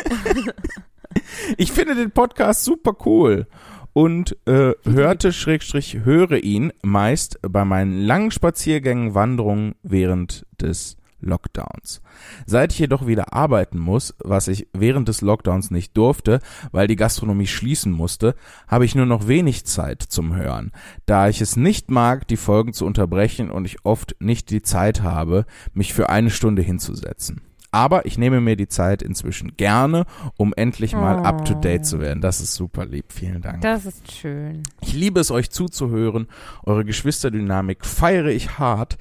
ich 1.57 1.73
finde 1.73 1.95
den 1.95 2.11
Podcast 2.11 2.65
super 2.65 2.97
cool 3.05 3.47
und 3.93 4.37
äh, 4.47 4.73
hörte, 4.85 5.33
Schrägstrich, 5.33 6.05
höre 6.05 6.43
ihn 6.43 6.73
meist 6.83 7.39
bei 7.43 7.65
meinen 7.65 8.03
langen 8.03 8.31
Spaziergängen, 8.31 9.15
Wanderungen 9.15 9.75
während 9.83 10.45
des 10.61 10.97
Lockdowns. 11.27 12.01
Seit 12.47 12.73
ich 12.73 12.79
jedoch 12.79 13.07
wieder 13.07 13.33
arbeiten 13.35 13.79
muss, 13.79 14.15
was 14.25 14.49
ich 14.49 14.69
während 14.73 15.09
des 15.09 15.21
Lockdowns 15.21 15.71
nicht 15.71 15.97
durfte, 15.97 16.41
weil 16.73 16.87
die 16.87 16.97
Gastronomie 16.97 17.47
schließen 17.47 17.93
musste, 17.93 18.35
habe 18.69 18.85
ich 18.87 18.95
nur 18.95 19.07
noch 19.07 19.29
wenig 19.29 19.67
Zeit 19.67 20.03
zum 20.03 20.35
Hören, 20.35 20.73
da 21.05 21.29
ich 21.29 21.41
es 21.41 21.57
nicht 21.57 21.91
mag, 21.91 22.27
die 22.29 22.37
Folgen 22.39 22.73
zu 22.73 22.87
unterbrechen 22.87 23.51
und 23.51 23.65
ich 23.67 23.85
oft 23.85 24.17
nicht 24.21 24.51
die 24.51 24.63
Zeit 24.63 25.03
habe, 25.03 25.45
mich 25.75 25.93
für 25.93 26.09
eine 26.09 26.31
Stunde 26.31 26.63
hinzusetzen. 26.63 27.43
Aber 27.73 28.07
ich 28.07 28.17
nehme 28.17 28.41
mir 28.41 28.57
die 28.57 28.69
Zeit 28.69 29.03
inzwischen 29.03 29.57
gerne, 29.59 30.07
um 30.39 30.55
endlich 30.57 30.95
mal 30.95 31.19
Oh. 31.19 31.25
up 31.25 31.45
to 31.45 31.53
date 31.55 31.85
zu 31.85 32.01
werden. 32.01 32.23
Das 32.23 32.41
ist 32.41 32.55
super 32.55 32.87
lieb. 32.87 33.13
Vielen 33.13 33.43
Dank. 33.43 33.61
Das 33.61 33.85
ist 33.85 34.11
schön. 34.13 34.63
Ich 34.81 34.95
liebe 34.95 35.21
es, 35.21 35.31
euch 35.31 35.51
zuzuhören. 35.51 36.27
Eure 36.63 36.87
Geschwisterdynamik 36.87 37.85
feiere 37.85 38.29
ich 38.29 38.59
hart. 38.59 38.97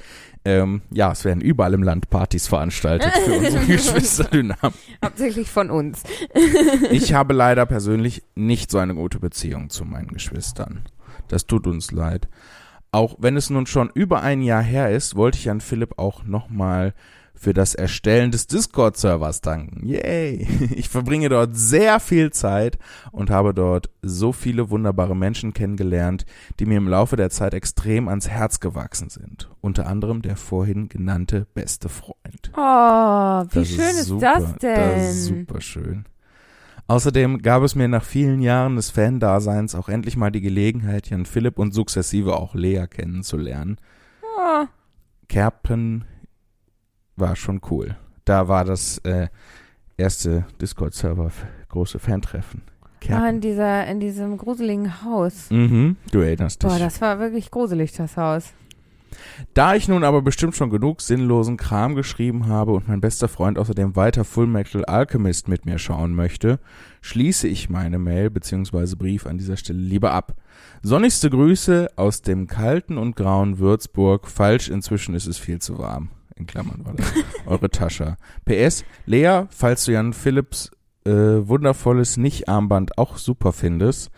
Ähm, 0.46 0.84
ja, 0.92 1.12
es 1.12 1.26
werden 1.26 1.42
überall 1.42 1.74
im 1.74 1.82
Land 1.82 2.12
Partys 2.12 2.48
veranstaltet 2.48 3.12
für 3.26 3.34
unsere 3.40 3.66
Geschwisterdynamik. 3.66 4.76
Hauptsächlich 5.04 5.50
von 5.50 5.72
uns. 5.72 6.04
Ich 6.92 7.14
habe 7.14 7.34
leider 7.34 7.66
persönlich 7.66 8.24
nicht 8.36 8.70
so 8.70 8.78
eine 8.78 8.94
gute 8.94 9.20
Beziehung 9.20 9.72
zu 9.72 9.86
meinen 9.86 10.10
Geschwistern. 10.10 10.84
Das 11.30 11.48
tut 11.48 11.66
uns 11.66 11.92
leid. 11.92 12.28
Auch 12.92 13.16
wenn 13.20 13.36
es 13.36 13.50
nun 13.50 13.66
schon 13.66 13.90
über 13.94 14.22
ein 14.22 14.42
Jahr 14.42 14.62
her 14.62 14.92
ist, 14.92 15.16
wollte 15.16 15.40
ich 15.40 15.50
an 15.50 15.62
Philipp 15.62 15.98
auch 15.98 16.24
nochmal 16.24 16.94
für 17.36 17.54
das 17.54 17.76
Erstellen 17.76 18.32
des 18.32 18.48
Discord-Servers 18.48 19.42
danken. 19.42 19.86
Yay! 19.86 20.48
Ich 20.76 20.90
verbringe 20.90 21.30
dort 21.30 21.56
sehr 21.56 22.00
viel 22.00 22.32
Zeit 22.32 22.78
und 23.12 23.30
habe 23.30 23.54
dort 23.54 23.90
so 24.02 24.32
viele 24.32 24.70
wunderbare 24.70 25.16
Menschen 25.16 25.54
kennengelernt, 25.54 26.26
die 26.60 26.66
mir 26.66 26.78
im 26.78 26.88
Laufe 26.88 27.16
der 27.16 27.30
Zeit 27.30 27.54
extrem 27.54 28.08
ans 28.08 28.28
Herz 28.28 28.60
gewachsen 28.60 29.10
sind. 29.10 29.50
Unter 29.62 29.88
anderem 29.88 30.22
der 30.22 30.36
vorhin 30.36 30.90
genannte 30.90 31.48
beste 31.54 31.90
Freund. 31.90 32.52
Oh, 32.56 33.44
wie 33.52 33.60
Das 33.60 33.68
schön 33.68 33.80
ist, 33.80 34.06
super, 34.06 34.34
das 34.40 34.56
denn? 34.58 34.76
Das 34.76 35.10
ist 35.12 35.26
super 35.26 35.62
schön. 35.62 36.06
Außerdem 36.88 37.42
gab 37.42 37.64
es 37.64 37.74
mir 37.74 37.88
nach 37.88 38.04
vielen 38.04 38.42
Jahren 38.42 38.76
des 38.76 38.92
Fan-Daseins 38.92 39.74
auch 39.74 39.90
endlich 39.90 40.18
mal 40.18 40.30
die 40.32 40.42
Gelegenheit, 40.42 41.10
Jan 41.10 41.26
Philipp 41.26 41.58
und 41.58 41.74
sukzessive 41.74 42.36
auch 42.36 42.54
Lea 42.54 42.86
kennenzulernen. 42.88 43.78
Oh, 44.38 44.66
Kerpen 45.28 46.06
war 47.16 47.36
schon 47.36 47.62
cool. 47.70 47.96
Da 48.26 48.48
war 48.48 48.66
das 48.66 48.98
äh, 49.00 49.28
erste 49.98 50.46
Discord-Server 50.62 51.32
große 51.70 52.00
Fantreffen. 52.00 52.62
ah, 52.82 52.88
Kerpen. 53.00 53.36
in, 53.36 53.42
dieser, 53.42 53.88
in 53.88 54.00
diesem 54.00 54.38
gruseligen 54.38 55.04
Haus. 55.04 55.50
Mhm, 55.50 55.98
du 56.12 56.20
erinnerst 56.20 56.64
dich. 56.64 56.70
Boah, 56.70 56.80
das 56.80 57.02
war 57.02 57.20
wirklich 57.20 57.52
gruselig, 57.52 57.94
das 57.94 58.18
Haus. 58.18 58.54
Da 59.54 59.76
ich 59.76 59.88
nun 59.88 60.04
aber 60.04 60.22
bestimmt 60.22 60.56
schon 60.56 60.70
genug 60.70 61.02
sinnlosen 61.02 61.56
Kram 61.56 61.96
geschrieben 61.96 62.48
habe 62.48 62.74
und 62.74 62.88
mein 62.88 63.00
bester 63.00 63.28
Freund 63.28 63.58
außerdem 63.58 63.96
weiter 63.96 64.26
Fullmetal 64.26 64.84
Alchemist 64.86 65.48
mit 65.48 65.66
mir 65.66 65.78
schauen 65.78 66.14
möchte, 66.14 66.60
schließe 67.02 67.48
ich 67.48 67.70
meine 67.70 67.98
Mail 67.98 68.30
bzw. 68.30 68.96
Brief 68.96 69.26
an 69.26 69.38
dieser 69.38 69.58
Stelle 69.58 69.80
lieber 69.80 70.12
ab. 70.12 70.34
Sonnigste 70.82 71.30
Grüße 71.30 71.90
aus 71.96 72.24
dem 72.24 72.48
kalten 72.48 72.98
und 72.98 73.16
grauen 73.16 73.60
Würzburg. 73.60 74.28
Falsch, 74.28 74.70
inzwischen 74.70 75.16
ist 75.16 75.28
es 75.28 75.38
viel 75.38 75.60
zu 75.60 75.78
warm. 75.78 76.10
In 76.38 76.48
Klammern 76.48 76.86
war 76.86 76.94
das. 76.96 77.08
Eure 77.46 77.70
Tasche. 77.70 78.18
PS, 78.46 78.84
Lea, 79.06 79.44
falls 79.50 79.86
du 79.86 79.94
Jan 79.94 80.14
Philipps 80.14 80.72
äh, 81.06 81.12
wundervolles 81.12 82.18
Nicht-Armband 82.18 82.98
auch 82.98 83.18
super 83.18 83.54
findest, 83.54 84.10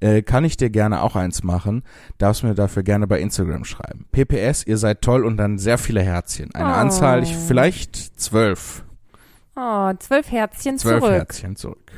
äh, 0.00 0.22
kann 0.22 0.44
ich 0.44 0.56
dir 0.56 0.70
gerne 0.70 1.02
auch 1.02 1.16
eins 1.16 1.42
machen. 1.42 1.82
Darfst 2.18 2.44
mir 2.44 2.54
dafür 2.54 2.82
gerne 2.82 3.06
bei 3.06 3.20
Instagram 3.20 3.64
schreiben. 3.64 4.06
PPS, 4.12 4.66
ihr 4.66 4.78
seid 4.78 5.02
toll 5.02 5.24
und 5.24 5.36
dann 5.36 5.58
sehr 5.58 5.76
viele 5.78 6.02
Herzchen. 6.02 6.54
Eine 6.54 6.68
Oh. 6.70 6.72
Anzahl, 6.72 7.22
ich, 7.22 7.34
vielleicht 7.34 7.96
zwölf. 8.20 8.84
Oh, 9.54 9.92
zwölf 9.98 10.30
Herzchen 10.30 10.78
Zwölf 10.78 11.00
zurück. 11.00 11.14
Herzchen 11.14 11.56
zurück. 11.56 11.92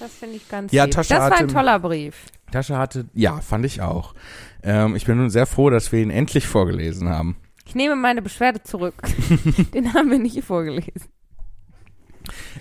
Das 0.00 0.12
finde 0.12 0.36
ich 0.36 0.48
ganz 0.48 0.72
Ja, 0.72 0.84
lieb. 0.84 0.94
Tascha 0.94 1.14
Das 1.14 1.24
war 1.30 1.32
ein 1.38 1.44
hatte- 1.44 1.54
toller 1.54 1.78
Brief. 1.78 2.16
Tasche 2.52 2.76
hatte, 2.78 3.06
ja, 3.14 3.40
fand 3.40 3.64
ich 3.64 3.80
auch. 3.80 4.14
Ähm, 4.62 4.94
ich 4.94 5.04
bin 5.04 5.16
nun 5.16 5.30
sehr 5.30 5.46
froh, 5.46 5.70
dass 5.70 5.90
wir 5.90 6.00
ihn 6.00 6.10
endlich 6.10 6.46
vorgelesen 6.46 7.08
haben. 7.08 7.36
Ich 7.66 7.74
nehme 7.74 7.96
meine 7.96 8.22
Beschwerde 8.22 8.62
zurück. 8.62 8.94
Den 9.74 9.92
haben 9.92 10.10
wir 10.10 10.18
nicht 10.18 10.42
vorgelesen. 10.44 11.10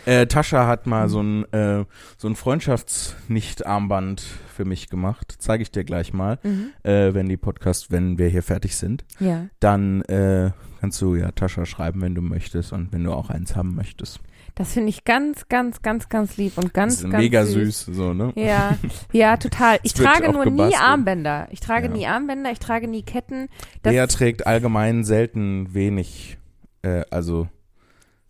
Äh, 0.06 0.28
Tascha 0.28 0.68
hat 0.68 0.86
mal 0.86 1.10
so 1.10 1.22
ein, 1.22 1.52
äh, 1.54 1.86
so 2.18 2.28
ein 2.28 2.36
Freundschafts-Nicht-Armband 2.36 4.22
für 4.22 4.66
mich 4.66 4.90
gemacht. 4.90 5.36
Zeige 5.40 5.64
ich 5.64 5.72
dir 5.72 5.84
gleich 5.84 6.14
mal, 6.14 6.38
Mhm. 6.44 6.70
äh, 6.84 7.14
wenn 7.14 7.28
die 7.28 7.38
Podcast, 7.38 7.92
wenn 7.92 8.18
wir 8.20 8.28
hier 8.30 8.44
fertig 8.44 8.76
sind. 8.76 9.06
Ja. 9.20 9.48
Dann 9.60 10.02
äh, 10.04 10.52
kannst 10.82 11.02
du 11.02 11.16
ja 11.16 11.32
Tascha 11.32 11.66
schreiben, 11.66 12.02
wenn 12.02 12.14
du 12.16 12.22
möchtest 12.22 12.74
und 12.74 12.92
wenn 12.94 13.04
du 13.04 13.12
auch 13.14 13.30
eins 13.32 13.56
haben 13.56 13.74
möchtest. 13.76 14.20
Das 14.56 14.72
finde 14.72 14.90
ich 14.90 15.04
ganz, 15.04 15.50
ganz, 15.50 15.82
ganz, 15.82 16.08
ganz 16.08 16.38
lieb 16.38 16.58
und 16.58 16.74
ganz, 16.74 16.96
das 16.96 17.04
ist 17.04 17.12
ganz 17.12 17.22
mega 17.22 17.46
süß. 17.46 17.86
süß, 17.86 17.96
so, 17.96 18.14
ne? 18.14 18.32
Ja, 18.36 18.78
ja, 19.12 19.36
total. 19.36 19.80
Ich 19.84 19.94
trage 19.94 20.32
nur 20.32 20.46
nie 20.46 20.52
gebastelt. 20.52 20.82
Armbänder. 20.82 21.48
Ich 21.52 21.60
trage 21.60 21.88
Ja. 21.88 21.94
nie 21.94 22.08
Armbänder, 22.08 22.52
ich 22.52 22.60
trage 22.60 22.88
nie 22.88 23.04
Ketten. 23.04 23.50
Das, 23.84 23.92
Der 23.92 24.08
trägt 24.08 24.48
allgemein 24.48 25.04
selten 25.04 25.74
wenig, 25.74 26.38
äh, 26.84 27.04
also 27.12 27.50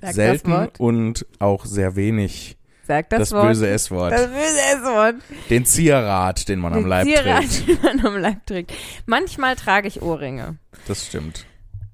sag 0.02 0.14
selten 0.16 0.70
und 0.80 1.28
auch 1.40 1.66
sehr 1.66 1.96
wenig 1.96 2.58
Sag 2.88 3.10
das, 3.10 3.20
das, 3.20 3.32
Wort. 3.32 3.48
böse 3.48 3.68
S-Wort. 3.70 4.12
Das 4.12 4.28
böse 4.28 4.62
S-Wort. 4.74 5.16
Den 5.50 5.66
Zierrat, 5.66 6.48
den 6.50 6.60
man 6.60 6.74
am 6.74 6.82
Den 6.82 6.88
Leib 6.90 7.06
Zierat, 7.08 7.42
trägt. 7.42 7.68
den 7.68 7.80
man 7.82 8.06
am 8.06 8.18
Leib 8.18 8.46
trägt. 8.46 8.74
Manchmal 9.06 9.56
trage 9.56 9.88
ich 9.88 10.02
Ohrringe. 10.02 10.58
Das 10.88 11.06
stimmt. 11.06 11.46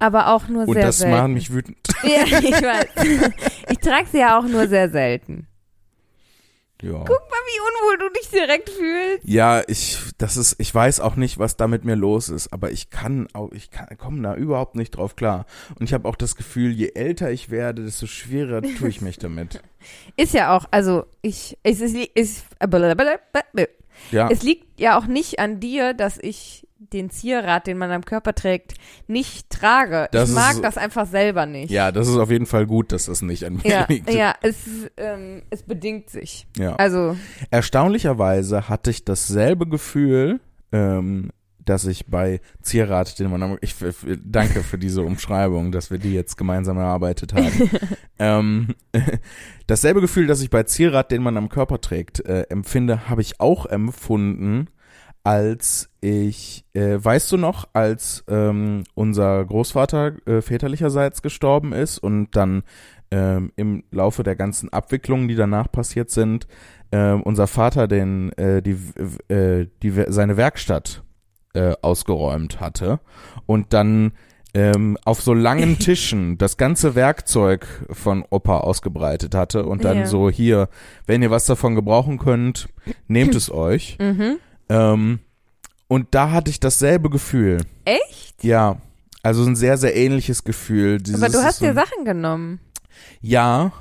Aber 0.02 0.34
auch 0.34 0.48
nur 0.48 0.68
Und 0.68 0.74
sehr 0.74 0.86
das 0.88 0.98
selten. 0.98 1.16
macht 1.16 1.30
mich 1.30 1.54
wütend. 1.54 1.78
Ja, 2.04 2.24
ich 2.26 2.52
weiß. 2.52 3.32
Ich 3.70 3.78
trage 3.78 4.08
sie 4.12 4.18
ja 4.18 4.40
auch 4.40 4.46
nur 4.46 4.68
sehr 4.68 4.90
selten. 4.90 5.48
Ja. 6.82 6.94
Guck 6.94 7.08
mal, 7.08 7.16
wie 7.46 7.60
unwohl 7.60 7.98
du 8.00 8.20
dich 8.20 8.30
direkt 8.32 8.70
fühlst. 8.72 9.20
Ja, 9.24 9.62
ich, 9.68 10.00
das 10.18 10.36
ist, 10.38 10.56
ich 10.58 10.74
weiß 10.74 11.00
auch 11.00 11.16
nicht, 11.16 11.38
was 11.38 11.56
da 11.56 11.68
mit 11.68 11.86
mir 11.86 11.96
los 11.96 12.30
ist, 12.30 12.52
aber 12.52 12.72
ich 12.72 12.90
kann 12.90 13.28
auch, 13.34 13.52
ich 13.52 13.70
kann, 13.70 13.96
komme 14.00 14.24
da 14.24 14.34
überhaupt 14.34 14.76
nicht 14.76 14.90
drauf 14.90 15.16
klar. 15.16 15.46
Und 15.80 15.86
ich 15.86 15.94
habe 15.94 16.10
auch 16.10 16.16
das 16.16 16.36
Gefühl, 16.36 16.72
je 16.72 16.94
älter 16.96 17.30
ich 17.30 17.52
werde, 17.52 17.84
desto 17.84 18.08
schwerer 18.08 18.64
tue 18.64 18.90
ich 18.90 19.02
mich 19.02 19.20
damit. 19.20 19.62
Ist 20.18 20.34
ja 20.34 20.58
auch, 20.58 20.66
also 20.72 21.06
ich, 21.22 21.60
es 21.62 21.82
ist, 21.82 21.96
ist 22.16 22.46
Ja, 24.10 24.30
es 24.32 24.42
liegt 24.42 24.80
ja 24.80 24.98
auch 24.98 25.06
nicht 25.06 25.38
an 25.40 25.60
dir, 25.60 25.94
dass 25.94 26.18
ich 26.18 26.68
den 26.92 27.10
Zierrad, 27.12 27.68
den 27.68 27.78
man 27.78 27.92
am 27.92 28.04
Körper 28.04 28.34
trägt, 28.34 28.74
nicht 29.08 29.50
trage. 29.50 30.08
Das 30.12 30.30
ich 30.30 30.36
mag 30.36 30.54
ist- 30.56 30.64
das 30.64 30.78
einfach 30.78 31.06
selber 31.06 31.46
nicht. 31.46 31.70
ja, 31.70 31.92
das 31.92 32.08
ist 32.08 32.18
auf 32.18 32.32
jeden 32.32 32.48
Fall 32.48 32.66
gut, 32.66 32.92
dass 32.92 33.06
das 33.06 33.22
nicht 33.22 33.44
an 33.46 33.58
mir 33.58 33.62
Ja, 33.70 33.86
liegt. 33.90 34.12
ja, 34.12 34.34
es, 34.42 34.56
ähm, 34.98 35.44
es 35.52 35.64
bedingt 35.64 36.10
sich. 36.10 36.48
Ja. 36.58 36.76
Also, 36.76 37.16
Erstaunlicherweise 37.52 38.68
hatte 38.68 38.90
ich 38.90 39.06
dasselbe 39.06 39.68
Gefühl, 39.68 40.40
ähm, 40.72 41.30
dass 41.64 41.86
ich 41.86 42.08
bei 42.08 42.42
Zierrad, 42.64 43.20
den 43.20 43.30
man 43.30 43.44
am, 43.44 43.58
ich 43.62 43.76
danke 44.26 44.62
für 44.64 44.80
diese 44.80 45.04
Umschreibung, 45.04 45.72
dass 45.72 45.92
wir 45.92 46.00
die 46.00 46.14
jetzt 46.14 46.36
gemeinsam 46.36 46.78
erarbeitet 46.78 47.34
haben. 47.34 47.70
ähm, 48.20 48.76
dasselbe 49.68 50.02
Gefühl, 50.02 50.28
das 50.28 50.42
ich 50.42 50.50
bei 50.50 50.64
Zierrad, 50.64 51.12
den 51.12 51.22
man 51.22 51.38
am 51.38 51.50
Körper 51.50 51.80
trägt, 51.80 52.20
äh, 52.26 52.42
empfinde, 52.50 53.08
habe 53.10 53.22
ich 53.22 53.40
auch 53.40 53.66
empfunden, 53.68 54.68
als 55.24 55.90
ich, 56.02 56.66
äh, 56.74 56.98
weißt 57.00 57.32
du 57.32 57.38
noch, 57.38 57.68
als 57.74 58.24
ähm, 58.28 58.84
unser 58.96 59.46
Großvater 59.46 60.14
äh, 60.28 60.42
väterlicherseits 60.42 61.22
gestorben 61.22 61.74
ist 61.74 62.00
und 62.00 62.36
dann 62.36 62.64
ähm, 63.12 63.52
im 63.56 63.84
Laufe 63.92 64.24
der 64.24 64.36
ganzen 64.36 64.72
Abwicklungen, 64.74 65.28
die 65.28 65.36
danach 65.36 65.72
passiert 65.72 66.10
sind, 66.10 66.48
ähm, 66.92 67.22
unser 67.22 67.48
Vater 67.48 67.88
den 67.88 68.32
äh, 68.34 68.62
die, 68.62 68.78
äh, 69.34 69.68
die 69.84 69.92
seine 70.08 70.38
Werkstatt 70.38 71.04
äh, 71.54 71.74
ausgeräumt 71.82 72.60
hatte 72.60 73.00
und 73.46 73.74
dann 73.74 74.14
ähm, 74.54 74.98
auf 75.06 75.22
so 75.22 75.34
langen 75.34 75.78
Tischen 75.80 76.38
das 76.38 76.58
ganze 76.58 76.96
Werkzeug 76.96 77.68
von 77.92 78.26
Opa 78.30 78.58
ausgebreitet 78.60 79.36
hatte 79.36 79.66
und 79.66 79.86
dann 79.86 80.00
Ja. 80.00 80.06
so 80.08 80.30
hier, 80.30 80.68
wenn 81.06 81.22
ihr 81.22 81.32
was 81.32 81.46
davon 81.46 81.76
gebrauchen 81.76 82.18
könnt, 82.18 82.68
nehmt 83.08 83.36
es 83.36 83.52
euch. 83.54 83.98
mhm. 84.00 84.38
Ähm, 84.72 85.20
und 85.88 86.08
da 86.12 86.32
hatte 86.32 86.50
ich 86.50 86.62
dasselbe 86.62 87.10
Gefühl. 87.10 87.66
echt? 87.84 88.42
Ja, 88.42 88.78
also 89.22 89.44
ein 89.44 89.58
sehr, 89.58 89.78
sehr 89.78 89.96
ähnliches 89.96 90.46
Gefühl. 90.46 91.00
Dieses 91.00 91.22
Aber 91.22 91.32
du 91.32 91.44
hast 91.44 91.60
so 91.60 91.66
dir 91.66 91.74
Sachen 91.74 92.06
genommen. 92.06 92.60
Ja. 93.20 93.74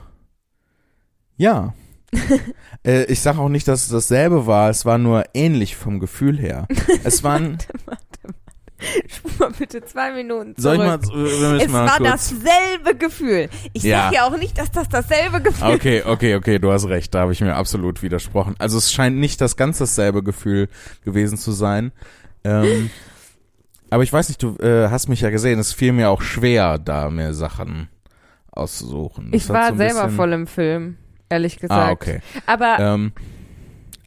Ja. 1.37 1.74
äh, 2.85 3.05
ich 3.05 3.20
sage 3.20 3.38
auch 3.38 3.48
nicht, 3.48 3.68
dass 3.68 3.85
es 3.85 3.88
dasselbe 3.88 4.46
war. 4.46 4.68
Es 4.68 4.85
war 4.85 4.98
nur 4.98 5.24
ähnlich 5.33 5.76
vom 5.76 6.00
Gefühl 6.00 6.38
her. 6.38 6.66
Es 7.05 7.22
waren. 7.22 7.59
Spur 9.08 9.30
mal 9.38 9.50
bitte 9.58 9.84
zwei 9.84 10.12
Minuten 10.12 10.56
zurück. 10.56 10.62
soll 10.62 10.74
ich 10.74 10.80
mal, 10.80 11.58
äh, 11.58 11.62
es 11.64 11.68
mal 11.70 11.86
war 11.88 11.96
kurz. 11.98 12.30
dasselbe 12.34 12.96
Gefühl. 12.98 13.48
Ich 13.72 13.82
Ja. 13.82 14.04
sag 14.04 14.12
ja 14.14 14.26
auch 14.26 14.36
nicht, 14.36 14.58
dass 14.58 14.70
das 14.70 14.88
dasselbe 14.88 15.40
Gefühl 15.40 15.68
Okay, 15.74 16.02
okay, 16.06 16.34
okay, 16.36 16.58
du 16.58 16.72
hast 16.72 16.88
recht, 16.88 17.14
da 17.14 17.20
habe 17.20 17.32
ich 17.32 17.40
mir 17.40 17.54
absolut 17.54 18.02
widersprochen. 18.02 18.54
Also 18.58 18.78
es 18.78 18.92
scheint 18.92 19.16
nicht 19.16 19.40
das 19.40 19.56
ganz 19.56 19.78
dasselbe 19.78 20.22
Gefühl 20.22 20.68
gewesen 21.04 21.36
zu 21.38 21.52
sein. 21.52 21.92
Ähm, 22.44 22.90
aber 23.90 24.02
ich 24.02 24.12
weiß 24.12 24.28
nicht, 24.28 24.42
du 24.42 24.56
äh, 24.58 24.88
hast 24.88 25.08
mich 25.08 25.20
ja 25.20 25.30
gesehen, 25.30 25.58
es 25.58 25.72
fiel 25.72 25.92
mir 25.92 26.10
auch 26.10 26.22
schwer, 26.22 26.78
da 26.78 27.10
mir 27.10 27.34
Sachen 27.34 27.88
auszusuchen. 28.52 29.30
Ich 29.32 29.46
Das 29.46 29.56
hat 29.56 29.62
war 29.62 29.70
so 29.72 29.76
selber 29.76 30.08
voll 30.10 30.32
im 30.32 30.46
Film, 30.46 30.96
ehrlich 31.28 31.56
gesagt. 31.58 31.80
Ah, 31.88 31.90
okay. 31.92 32.20
Aber 32.46 32.78
Ähm, 32.78 33.12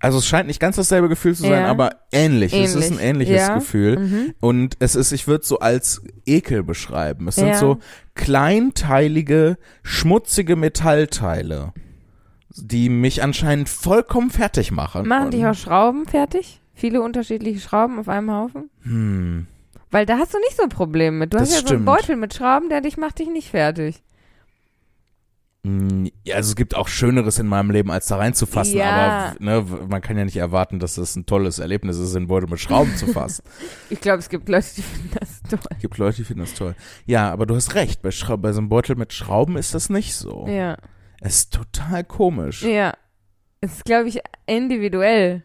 also 0.03 0.17
es 0.19 0.27
scheint 0.27 0.47
nicht 0.47 0.59
ganz 0.59 0.75
dasselbe 0.75 1.09
Gefühl 1.09 1.33
zu 1.33 1.43
sein, 1.43 1.51
Ja. 1.63 1.67
aber 1.67 1.95
ähnlich. 2.11 2.53
Es 2.53 2.75
ist 2.75 2.91
ein 2.91 2.99
Ähnlich, 2.99 3.29
ähnliches 3.29 3.47
ja. 3.47 3.55
Gefühl. 3.55 3.99
mhm. 3.99 4.33
Und 4.39 4.75
es 4.79 4.95
ist, 4.95 5.11
ich 5.13 5.27
würde 5.27 5.45
so 5.45 5.59
als 5.59 6.01
Ekel 6.25 6.61
beschreiben. 6.63 7.27
Es 7.27 7.35
sind 7.35 7.47
Ja. 7.47 7.57
so 7.57 7.79
kleinteilige, 8.13 9.57
schmutzige 9.81 10.55
Metallteile, 10.55 11.73
die 12.55 12.89
mich 12.89 13.23
anscheinend 13.23 13.69
vollkommen 13.69 14.29
fertig 14.29 14.71
machen. 14.71 15.07
machen 15.07 15.31
dich 15.31 15.45
auch 15.45 15.55
Schrauben 15.55 16.05
fertig? 16.05 16.59
Viele 16.73 17.01
unterschiedliche 17.01 17.59
Schrauben 17.59 17.99
auf 17.99 18.09
einem 18.09 18.31
Haufen? 18.31 18.69
Hm. 18.83 19.47
Weil 19.91 20.05
da 20.05 20.17
hast 20.17 20.33
du 20.33 20.39
nicht 20.39 20.57
so 20.57 20.63
ein 20.63 20.69
Problem 20.69 21.19
mit. 21.19 21.33
Du 21.33 21.37
Das 21.37 21.49
hast 21.49 21.53
ja 21.53 21.59
so 21.59 21.73
einen 21.75 21.83
stimmt. 21.83 21.85
Beutel 21.85 22.15
mit 22.15 22.33
Schrauben, 22.33 22.69
der 22.69 22.81
dich 22.81 22.97
macht 22.97 23.19
dich 23.19 23.29
nicht 23.29 23.51
fertig. 23.51 24.01
Hm, 25.65 26.11
Ja, 26.25 26.35
also 26.35 26.49
es 26.49 26.55
gibt 26.55 26.75
auch 26.75 26.87
Schöneres 26.87 27.39
in 27.39 27.47
meinem 27.47 27.71
Leben, 27.71 27.89
als 27.91 28.07
da 28.07 28.17
reinzufassen, 28.17 28.75
Ja. 28.77 29.33
aber 29.33 29.43
ne, 29.43 29.65
man 29.87 30.01
kann 30.01 30.17
ja 30.17 30.25
nicht 30.25 30.35
erwarten, 30.37 30.79
dass 30.79 30.97
es 30.97 31.15
ein 31.15 31.25
tolles 31.25 31.59
Erlebnis 31.59 31.97
ist, 31.97 32.15
in 32.15 32.27
Beutel 32.27 32.49
mit 32.49 32.59
Schrauben 32.59 32.95
zu 32.97 33.07
fassen. 33.07 33.43
Ich 33.89 34.01
glaube, 34.01 34.19
es 34.19 34.29
gibt 34.29 34.49
Leute, 34.49 34.67
die 34.75 34.81
finden 34.81 35.09
das 35.19 35.41
toll. 35.49 35.59
Es 35.71 35.79
gibt 35.79 35.97
Leute, 35.97 36.17
die 36.17 36.23
finden 36.25 36.41
das 36.41 36.53
toll. 36.53 36.75
Ja, 37.05 37.31
aber 37.31 37.45
du 37.45 37.55
hast 37.55 37.75
recht, 37.75 38.01
bei, 38.01 38.11
Schra 38.11 38.35
bei 38.35 38.51
so 38.51 38.59
einem 38.59 38.69
Beutel 38.69 38.95
mit 38.95 39.13
Schrauben 39.13 39.55
ist 39.55 39.73
das 39.73 39.89
nicht 39.89 40.15
so. 40.15 40.47
Ja. 40.47 40.77
Es 41.21 41.35
ist 41.37 41.53
total 41.53 42.03
komisch. 42.03 42.63
Ja. 42.63 42.93
Es 43.61 43.73
ist, 43.75 43.85
glaube 43.85 44.09
ich, 44.09 44.19
individuell. 44.45 45.43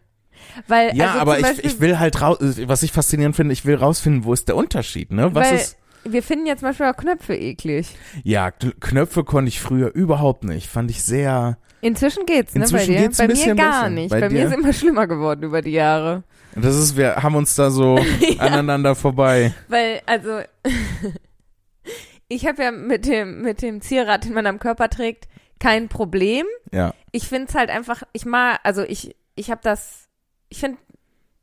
Weil, 0.66 0.96
Ja, 0.96 1.11
also 1.11 1.20
aber 1.20 1.38
ich, 1.40 1.64
ich 1.64 1.81
will 1.81 1.98
halt 1.98 2.20
raus, 2.20 2.38
was 2.40 2.83
ich 2.83 2.90
faszinierend 2.92 3.37
finde, 3.37 3.52
ich 3.52 3.64
will 3.64 3.74
rausfinden, 3.76 4.24
wo 4.24 4.33
ist 4.33 4.48
der 4.48 4.57
Unterschied, 4.57 5.12
ne? 5.12 5.35
Was 5.35 5.48
Weil- 5.50 5.57
ist, 5.57 5.77
wir 6.04 6.22
finden 6.22 6.46
ja 6.46 6.56
zum 6.56 6.68
Beispiel 6.68 6.87
auch 6.87 6.96
Knöpfe 6.96 7.34
eklig. 7.34 7.88
ja, 8.24 8.50
Knöpfe 8.50 9.24
konnte 9.24 9.48
ich 9.48 9.61
früher 9.61 9.94
überhaupt 9.94 10.44
nicht, 10.44 10.66
fand 10.68 10.90
ich 10.90 11.02
sehr, 11.02 11.58
Inzwischen 11.80 12.26
geht's, 12.26 12.54
ne, 12.54 12.62
Inzwischen 12.62 12.87
bei 12.94 12.98
dir? 12.98 13.02
geht's 13.06 13.18
bei 13.18 13.28
mir 13.28 13.54
gar 13.54 13.82
besser. 13.82 13.90
nicht. 13.90 14.11
Bei 14.11 14.20
Bei, 14.20 14.30
mir 14.30 14.46
ist 14.46 14.52
immer 14.52 14.72
schlimmer 14.72 15.06
geworden 15.06 15.44
über 15.44 15.62
die 15.62 15.70
Jahre. 15.70 16.24
das 16.56 16.76
ist, 16.76 16.96
wir 16.96 17.16
haben 17.22 17.37
uns 17.37 17.54
da 17.54 17.70
so 17.70 18.00
aneinander 18.38 18.96
vorbei. 18.96 19.54
Weil, 19.68 20.00
also, 20.06 20.40
ich 22.28 22.46
habe 22.46 22.62
ja 22.62 22.70
mit 22.72 23.06
dem, 23.06 23.42
mit 23.42 23.62
dem 23.62 23.80
Zierrad, 23.80 24.24
den 24.24 24.34
man 24.34 24.46
am 24.46 24.58
Körper 24.58 24.88
trägt, 24.88 25.28
kein 25.61 25.88
Problem. 25.88 26.46
Ja, 26.72 26.94
Ich 27.12 27.28
finde 27.28 27.48
es 27.48 27.54
halt 27.54 27.70
einfach, 27.70 28.02
ich 28.12 28.24
mag, 28.26 28.61
also 28.64 28.82
ich, 28.82 29.16
ich 29.34 29.50
habe 29.50 29.61
das, 29.62 30.08
ich 30.48 30.58
finde, 30.61 30.78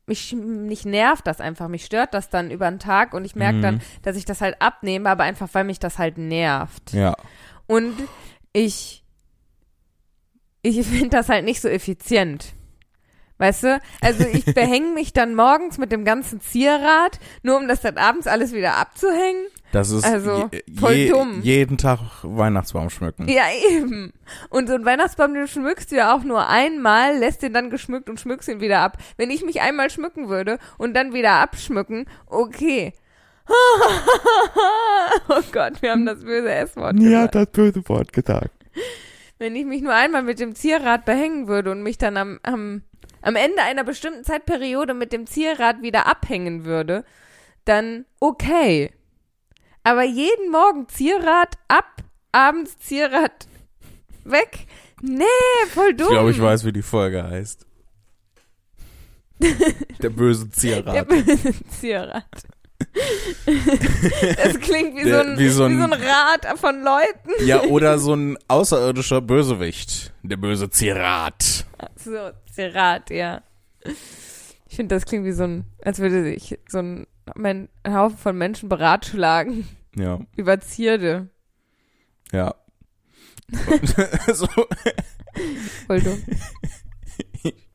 mich, 0.06 0.32
mich 0.34 0.84
nervt 0.84 1.26
das 1.26 1.40
einfach, 1.40 1.68
mich 1.68 1.84
stört 1.84 2.14
das 2.14 2.30
dann 2.30 2.50
über 2.50 2.70
den 2.70 2.78
Tag 2.78 3.12
und 3.14 3.24
ich 3.24 3.34
merke 3.34 3.58
Mhm. 3.58 3.62
dann, 3.62 3.82
dass 4.02 4.16
ich 4.16 4.24
das 4.24 4.40
halt 4.40 4.60
abnehme, 4.62 5.08
aber 5.10 5.24
einfach, 5.24 5.48
weil 5.52 5.64
mich 5.64 5.78
das 5.78 5.98
halt 5.98 6.16
nervt. 6.18 6.92
ja, 6.92 7.14
Und 7.66 7.94
ich, 8.52 9.02
ich 10.62 10.86
finde 10.86 11.10
das 11.10 11.28
halt 11.28 11.44
nicht 11.44 11.60
so 11.60 11.68
effizient. 11.68 12.52
Weißt 13.38 13.64
du? 13.64 13.80
Also 14.00 14.24
ich 14.24 14.44
behänge 14.54 14.92
mich 14.94 15.12
dann 15.12 15.34
morgens 15.34 15.76
mit 15.78 15.92
dem 15.92 16.04
ganzen 16.04 16.40
Zierrad, 16.40 17.18
nur 17.42 17.56
um 17.58 17.68
das 17.68 17.80
dann 17.82 17.98
abends 17.98 18.26
alles 18.26 18.52
wieder 18.52 18.76
abzuhängen. 18.76 19.46
Das 19.76 19.90
ist 19.90 20.04
Also, 20.04 20.48
voll 20.74 20.92
je, 20.92 21.10
dumm. 21.10 21.42
jeden 21.42 21.76
Tag 21.76 21.98
Weihnachtsbaum 22.22 22.88
schmücken. 22.88 23.28
Ja, 23.28 23.44
eben. 23.70 24.14
Und 24.48 24.68
so 24.68 24.74
ein 24.74 24.86
Weihnachtsbaum, 24.86 25.34
den 25.34 25.46
schmückst 25.46 25.92
du 25.92 25.96
ja 25.96 26.16
auch 26.16 26.24
nur 26.24 26.48
einmal, 26.48 27.18
lässt 27.18 27.42
den 27.42 27.52
dann 27.52 27.68
geschmückt 27.68 28.08
und 28.08 28.18
schmückst 28.18 28.48
ihn 28.48 28.60
wieder 28.60 28.80
ab. 28.80 28.96
Wenn 29.18 29.30
ich 29.30 29.44
mich 29.44 29.60
einmal 29.60 29.90
schmücken 29.90 30.30
würde 30.30 30.58
und 30.78 30.94
dann 30.94 31.12
wieder 31.12 31.32
abschmücken, 31.32 32.06
okay. 32.26 32.94
oh 35.28 35.42
Gott, 35.52 35.82
wir 35.82 35.90
haben 35.90 36.06
das 36.06 36.20
böse 36.20 36.50
S-Wort 36.50 36.96
gesagt. 36.96 37.34
das 37.34 37.46
böse 37.52 37.86
Wort 37.88 38.12
gesagt. 38.14 38.50
Wenn 39.38 39.54
ich 39.54 39.66
mich 39.66 39.82
nur 39.82 39.94
einmal 39.94 40.22
mit 40.22 40.40
dem 40.40 40.54
Zierrad 40.54 41.04
behängen 41.04 41.48
würde 41.48 41.70
und 41.70 41.82
mich 41.82 41.98
dann 41.98 42.16
am, 42.16 42.40
am, 42.42 42.82
am 43.20 43.36
Ende 43.36 43.62
einer 43.62 43.84
bestimmten 43.84 44.24
Zeitperiode 44.24 44.94
mit 44.94 45.12
dem 45.12 45.26
Zierrad 45.26 45.82
wieder 45.82 46.06
abhängen 46.06 46.64
würde, 46.64 47.04
dann 47.66 48.06
okay. 48.20 48.90
Aber 49.86 50.02
jeden 50.02 50.50
Morgen 50.50 50.88
Zierrad 50.88 51.56
ab, 51.68 52.02
abends 52.32 52.76
Zierrad 52.80 53.46
weg? 54.24 54.66
Nee, 55.00 55.24
voll 55.72 55.94
dumm. 55.94 56.06
Ich 56.08 56.12
glaube, 56.12 56.30
ich 56.32 56.40
weiß, 56.40 56.64
wie 56.64 56.72
die 56.72 56.82
Folge 56.82 57.22
heißt. 57.22 57.64
Der 60.02 60.10
böse 60.10 60.46
Der 60.46 60.52
Zierrat. 60.58 61.08
böse 61.08 61.54
Zierrad. 61.78 62.24
das 63.46 64.58
klingt 64.60 64.96
wie, 64.96 65.04
Der- 65.04 65.22
so 65.24 65.30
ein, 65.30 65.38
wie 65.38 65.48
so 65.50 65.64
ein- 65.64 65.72
wie 65.72 65.78
so 65.78 65.84
ein 65.84 65.92
Rad 65.92 66.58
von 66.58 66.82
Leuten. 66.82 67.46
Ja, 67.46 67.62
oder 67.64 67.98
so 67.98 68.14
ein 68.14 68.38
außerirdischer 68.48 69.20
Bösewicht. 69.20 70.12
Der 70.22 70.36
böse 70.36 70.68
Zierrat. 70.70 71.64
So, 71.96 72.30
Zierrad, 72.52 73.10
ja. 73.10 73.42
Ich 74.68 74.76
finde, 74.76 74.94
das 74.96 75.04
klingt 75.06 75.24
wie 75.26 75.32
so 75.32 75.44
ein, 75.44 75.64
als 75.84 75.98
würde 76.00 76.24
sich 76.24 76.58
so 76.68 76.78
ein, 76.78 77.06
ein 77.34 77.68
Haufen 77.88 78.18
von 78.18 78.36
Menschen 78.38 78.68
beratschlagen 78.68 79.66
Ja, 79.96 80.20
über 80.36 80.60
Zierde. 80.60 81.28
ja. 82.32 82.54
So, 84.32 84.48
Voll 85.86 86.00
dumm. 86.00 86.20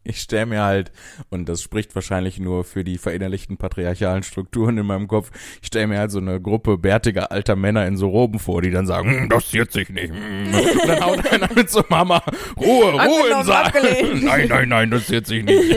ich 0.03 0.19
stelle 0.19 0.45
mir 0.47 0.63
halt, 0.63 0.91
und 1.29 1.47
das 1.47 1.61
spricht 1.61 1.95
wahrscheinlich 1.95 2.39
nur 2.39 2.63
für 2.65 2.83
die 2.83 2.97
verinnerlichten 2.97 3.55
patriarchalen 3.57 4.23
Strukturen 4.23 4.77
in 4.79 4.85
meinem 4.85 5.07
Kopf, 5.07 5.31
ich 5.61 5.67
stelle 5.67 5.87
mir 5.87 5.99
halt 5.99 6.11
so 6.11 6.17
eine 6.19 6.41
Gruppe 6.41 6.77
bärtiger 6.77 7.31
alter 7.31 7.55
Männer 7.55 7.85
in 7.87 7.95
so 7.95 8.09
Roben 8.09 8.39
vor, 8.39 8.61
die 8.61 8.71
dann 8.71 8.85
sagen, 8.87 9.11
hm, 9.21 9.29
das 9.29 9.47
ziert 9.49 9.71
sich 9.71 9.89
nicht. 9.89 10.11
hm. 10.13 10.53
Und 10.53 10.87
dann 10.89 11.05
haut 11.05 11.25
einer 11.31 11.53
mit 11.53 11.69
so 11.69 11.83
Mama, 11.87 12.21
Ruhe, 12.57 12.91
Ruhe 12.91 13.29
im 13.39 13.43
Saal. 13.45 13.71
Nein, 14.21 14.47
nein, 14.49 14.69
nein, 14.69 14.91
das 14.91 15.05
ziert 15.05 15.27
sich 15.27 15.43
nicht. 15.45 15.73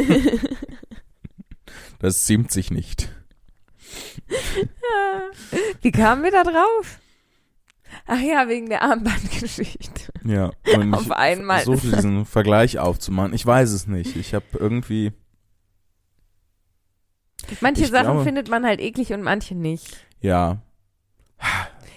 Das 2.00 2.24
ziemt 2.24 2.50
sich 2.50 2.70
nicht. 2.72 3.13
Wie 5.82 5.92
kamen 5.92 6.22
wir 6.22 6.30
da 6.30 6.42
drauf? 6.44 6.98
Ach 8.06 8.20
ja, 8.20 8.48
wegen 8.48 8.68
der 8.68 8.82
Armbandgeschichte. 8.82 10.12
Ja, 10.24 10.50
und 10.74 10.94
Auf 10.94 11.06
ich 11.06 11.12
einmal. 11.12 11.60
versuche 11.62 11.94
diesen 11.94 12.24
Vergleich 12.26 12.78
aufzumachen. 12.78 13.32
Ich 13.34 13.44
weiß 13.46 13.70
es 13.70 13.86
nicht. 13.86 14.16
Ich 14.16 14.34
habe 14.34 14.44
irgendwie, 14.52 15.12
Manche 17.60 17.82
Ich 17.84 17.90
Sachen 17.90 18.06
glaube- 18.06 18.24
findet 18.24 18.48
man 18.48 18.64
halt 18.64 18.80
eklig 18.80 19.12
und 19.12 19.22
manche 19.22 19.54
nicht. 19.54 19.96
ja, 20.20 20.62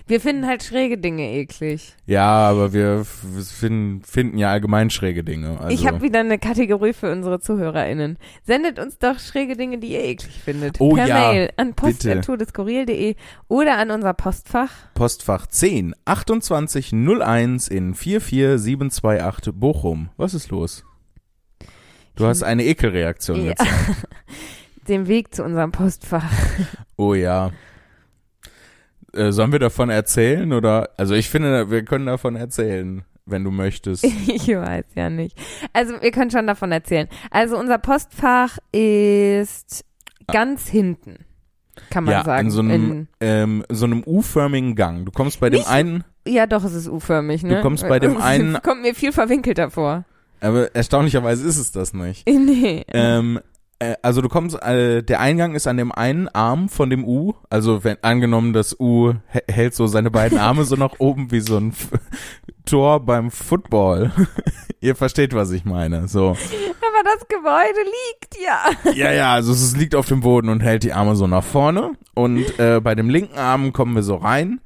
Wir 0.08 0.22
finden 0.22 0.48
halt 0.48 0.64
schräge 0.64 0.98
Dinge 0.98 1.30
eklig. 1.34 1.94
ja, 2.06 2.26
aber 2.26 2.72
wir 2.72 3.04
finden, 3.04 4.02
finden 4.04 4.38
ja 4.38 4.50
allgemein 4.50 4.90
schräge 4.90 5.24
Dinge. 5.24 5.60
Also, 5.60 5.70
ich 5.70 5.86
habe 5.86 6.02
wieder 6.02 6.22
eine 6.22 6.40
Kategorie 6.40 6.94
für 6.94 7.12
unsere 7.12 7.42
ZuhörerInnen. 7.42 8.18
Sendet 8.44 8.80
uns 8.80 8.98
doch 9.00 9.20
schräge 9.20 9.58
Dinge, 9.58 9.80
die 9.80 9.88
ihr 9.94 10.04
eklig 10.06 10.40
findet. 10.44 10.80
Oh 10.80 10.96
per 10.96 11.08
ja, 11.08 11.32
Mail 11.32 11.50
an 11.58 11.74
post.tourdeskurril.de 11.74 13.16
oder 13.50 13.78
an 13.78 13.92
unser 13.92 14.14
Postfach. 14.14 14.72
Postfach 14.94 15.46
10 15.48 15.94
28 16.06 16.94
01 16.94 17.68
in 17.68 17.94
44728 17.94 19.54
Bochum. 19.54 20.10
Was 20.16 20.34
ist 20.34 20.50
los? 20.52 20.86
Du 22.16 22.26
hast 22.26 22.44
eine 22.44 22.64
Ekelreaktion 22.64 23.42
Ja. 23.44 23.50
jetzt. 23.50 23.66
Den 24.88 25.08
Weg 25.08 25.36
zu 25.36 25.44
unserem 25.44 25.74
Postfach. 25.74 26.32
Oh 26.96 27.14
ja. 27.14 27.52
Äh, 29.14 29.32
sollen 29.32 29.52
wir 29.52 29.60
davon 29.60 29.90
erzählen 29.90 30.52
oder? 30.54 30.90
Also 30.98 31.14
ich 31.16 31.30
finde, 31.30 31.72
wir 31.72 31.84
können 31.86 32.06
davon 32.06 32.36
erzählen, 32.36 33.04
wenn 33.26 33.44
du 33.44 33.52
möchtest. 33.52 34.04
Ich 34.28 34.48
weiß 34.48 34.86
ja 34.96 35.10
nicht. 35.10 35.38
Also 35.74 35.94
wir 36.02 36.12
können 36.12 36.32
schon 36.32 36.48
davon 36.48 36.72
erzählen. 36.72 37.08
Also 37.32 37.58
unser 37.58 37.78
Postfach 37.78 38.58
ist 38.72 39.84
ganz 40.28 40.68
hinten, 40.68 41.26
kann 41.90 42.04
man 42.04 42.14
ja, 42.14 42.24
sagen. 42.24 42.48
in 42.48 42.52
so 42.52 42.60
einem, 42.62 43.08
ähm, 43.22 43.64
so 43.70 43.86
einem 43.86 44.04
U-förmigen 44.06 44.76
Gang. 44.76 45.06
Du 45.06 45.12
kommst 45.12 45.40
bei 45.40 45.50
dem 45.50 45.60
Nicht- 45.60 45.70
einen, 45.70 46.04
ja, 46.28 46.46
doch, 46.48 46.64
es 46.66 46.74
ist 46.74 46.90
U-förmig, 46.90 47.44
ne? 47.44 47.56
Du 47.56 47.62
kommst 47.62 47.88
bei 47.88 48.00
dem 48.00 48.18
einen- 48.22 48.62
kommt 48.62 48.82
mir 48.82 48.94
viel 48.94 49.14
verwinkelter 49.14 49.72
vor. 49.72 50.04
aber 50.42 50.76
erstaunlicherweise 50.76 51.48
ist 51.48 51.58
es 51.58 51.72
das 51.72 51.94
nicht. 51.94 52.28
Nee. 52.30 52.84
Ähm, 52.90 53.38
äh, 53.38 53.42
also 54.02 54.22
du 54.22 54.30
kommst, 54.30 54.62
äh, 54.64 55.04
der 55.04 55.20
Eingang 55.20 55.54
ist 55.56 55.68
an 55.68 55.78
dem 55.78 55.92
einen 55.92 56.28
Arm 56.30 56.68
von 56.70 56.90
dem 56.90 57.06
U. 57.06 57.34
Also 57.50 57.84
wenn 57.84 57.98
angenommen, 58.04 58.54
das 58.54 58.80
U 58.80 59.14
hä- 59.32 59.42
hält 59.52 59.76
so 59.76 59.86
seine 59.88 60.10
beiden 60.12 60.38
Arme 60.40 60.64
so 60.64 60.76
nach 60.76 60.94
oben 61.00 61.32
wie 61.32 61.42
so 61.42 61.58
ein 61.58 61.70
F 61.70 61.90
Tor 62.66 63.00
beim 63.06 63.32
Football. 63.32 64.12
Ihr 64.82 64.96
versteht, 64.96 65.34
was 65.34 65.52
ich 65.52 65.64
meine. 65.64 66.08
So. 66.08 66.30
Aber 66.30 67.04
das 67.04 67.28
Gebäude 67.28 67.80
liegt 67.86 68.38
ja. 68.44 68.92
Ja, 68.94 69.12
ja, 69.12 69.34
also 69.34 69.52
es 69.54 69.76
liegt 69.78 69.96
auf 69.96 70.08
dem 70.08 70.22
Boden 70.22 70.50
und 70.50 70.62
hält 70.62 70.84
die 70.84 70.94
Arme 70.94 71.16
so 71.16 71.28
nach 71.28 71.44
vorne. 71.44 71.92
Und 72.14 72.60
äh, 72.60 72.82
bei 72.82 72.94
dem 72.96 73.10
linken 73.10 73.38
Arm 73.38 73.72
kommen 73.74 73.96
wir 73.96 74.04
so 74.04 74.16
rein 74.16 74.60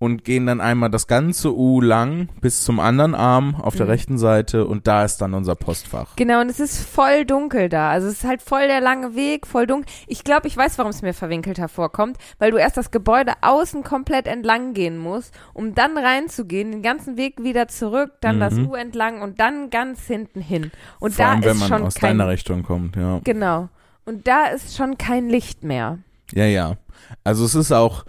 und 0.00 0.24
gehen 0.24 0.46
dann 0.46 0.60
einmal 0.60 0.90
das 0.90 1.08
ganze 1.08 1.56
U 1.56 1.80
lang 1.80 2.28
bis 2.40 2.62
zum 2.62 2.78
anderen 2.78 3.14
Arm 3.16 3.56
auf 3.56 3.74
der 3.74 3.86
Mhm. 3.86 3.90
rechten 3.90 4.18
Seite 4.18 4.64
und 4.66 4.86
da 4.86 5.04
ist 5.04 5.18
dann 5.18 5.34
unser 5.34 5.56
Postfach. 5.56 6.14
Genau, 6.14 6.40
und 6.40 6.48
es 6.50 6.60
ist 6.60 6.88
voll 6.88 7.24
dunkel 7.24 7.68
da. 7.68 7.90
Also 7.90 8.06
es 8.06 8.14
ist 8.18 8.24
halt 8.24 8.40
voll 8.40 8.68
der 8.68 8.80
lange 8.80 9.16
Weg, 9.16 9.46
voll 9.46 9.66
dunkel. 9.66 9.90
Ich 10.06 10.22
glaube, 10.22 10.46
ich 10.46 10.56
weiß, 10.56 10.78
warum 10.78 10.90
es 10.90 11.02
mir 11.02 11.14
verwinkelt 11.14 11.58
hervorkommt, 11.58 12.16
weil 12.38 12.52
du 12.52 12.58
erst 12.58 12.76
das 12.76 12.90
Gebäude 12.92 13.32
außen 13.40 13.82
komplett 13.82 14.28
entlang 14.28 14.72
gehen 14.72 14.98
musst, 14.98 15.34
um 15.52 15.74
dann 15.74 15.98
reinzugehen, 15.98 16.70
den 16.70 16.82
ganzen 16.82 17.16
Weg 17.16 17.42
wieder 17.42 17.66
zurück, 17.66 18.12
dann 18.20 18.38
das 18.38 18.54
Mhm. 18.54 18.68
U 18.68 18.74
entlang 18.74 19.20
und 19.20 19.40
dann 19.40 19.70
ganz 19.70 20.06
hinten 20.06 20.40
hin. 20.40 20.70
Und 21.00 21.14
Vor 21.14 21.24
da 21.24 21.30
allem, 21.32 21.40
ist 21.40 21.46
wenn 21.46 21.58
man 21.58 21.68
schon 21.68 21.82
aus 21.82 21.94
kein 21.96 22.18
deiner 22.18 22.30
Richtung 22.30 22.62
kommt, 22.62 22.94
ja. 22.94 23.20
Genau. 23.24 23.68
Und 24.04 24.28
da 24.28 24.44
ist 24.46 24.76
schon 24.76 24.96
kein 24.96 25.28
Licht 25.28 25.64
mehr. 25.64 25.98
Ja, 26.34 26.44
ja. 26.44 26.76
Also 27.24 27.44
es 27.44 27.54
ist 27.54 27.72
auch, 27.72 28.04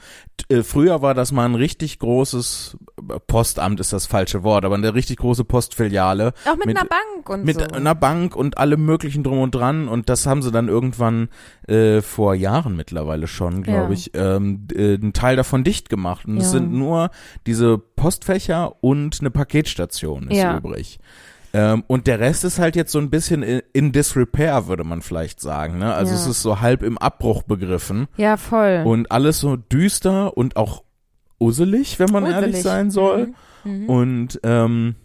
äh, 0.49 0.61
früher 0.61 1.01
war 1.01 1.13
das 1.13 1.31
mal 1.31 1.45
ein 1.45 1.55
richtig 1.55 1.99
großes, 1.99 2.75
äh, 3.09 3.19
Postamt 3.27 3.79
ist 3.79 3.93
das 3.93 4.07
falsche 4.07 4.43
Wort, 4.43 4.65
aber 4.65 4.75
eine 4.75 4.93
richtig 4.93 5.17
große 5.17 5.45
Postfiliale 5.45 6.33
Auch 6.45 6.57
mit, 6.57 6.65
Mit- 6.65 6.77
einer 6.77 6.89
Bank 6.89 7.29
und 7.29 7.45
mit 7.45 7.59
so. 7.59 7.65
einer 7.67 7.95
Bank 7.95 8.35
und 8.35 8.57
allem 8.57 8.83
möglichen 8.85 9.23
drum 9.23 9.39
und 9.39 9.51
dran 9.55 9.87
und 9.87 10.09
das 10.09 10.25
haben 10.25 10.41
sie 10.41 10.51
dann 10.51 10.67
irgendwann 10.67 11.29
äh, 11.67 12.01
vor 12.01 12.35
Jahren 12.35 12.75
mittlerweile 12.75 13.27
schon, 13.27 13.63
glaube 13.63 13.87
Ja. 13.87 13.91
ich, 13.91 14.11
ähm, 14.15 14.67
äh, 14.73 14.95
einen 14.95 15.13
Teil 15.13 15.35
davon 15.37 15.63
dicht 15.63 15.87
gemacht 15.89 16.25
und 16.25 16.37
es 16.37 16.45
Ja. 16.45 16.49
sind 16.51 16.73
nur 16.73 17.09
diese 17.47 17.77
Postfächer 17.77 18.83
und 18.83 19.17
eine 19.21 19.31
Paketstation 19.31 20.29
ist 20.29 20.37
Ja. 20.37 20.57
übrig. 20.57 20.99
Ähm, 21.53 21.83
und 21.87 22.05
der 22.07 22.19
Rest 22.19 22.43
ist 22.43 22.59
halt 22.59 22.75
jetzt 22.75 22.91
so 22.91 22.99
ein 22.99 23.09
bisschen 23.09 23.41
in, 23.43 23.61
in 23.73 23.91
disrepair, 23.91 24.67
würde 24.67 24.83
man 24.83 25.01
vielleicht 25.01 25.39
sagen. 25.41 25.79
Ne? 25.79 25.93
Also 25.93 26.11
Ja. 26.13 26.19
es 26.19 26.27
ist 26.27 26.41
so 26.41 26.61
halb 26.61 26.83
im 26.83 26.97
Abbruch 26.97 27.43
begriffen. 27.43 28.07
ja, 28.17 28.37
voll. 28.37 28.83
Und 28.85 29.11
alles 29.11 29.39
so 29.39 29.55
düster 29.55 30.37
und 30.37 30.55
auch 30.57 30.83
usselig, 31.39 31.99
wenn 31.99 32.11
man 32.11 32.25
ehrlich 32.25 32.39
Gruselig. 32.55 32.63
sein 32.63 32.91
soll. 32.91 33.33
Mhm. 33.63 33.71
Mhm. 33.83 33.89
Und 33.89 34.39
ähm, 34.43 34.95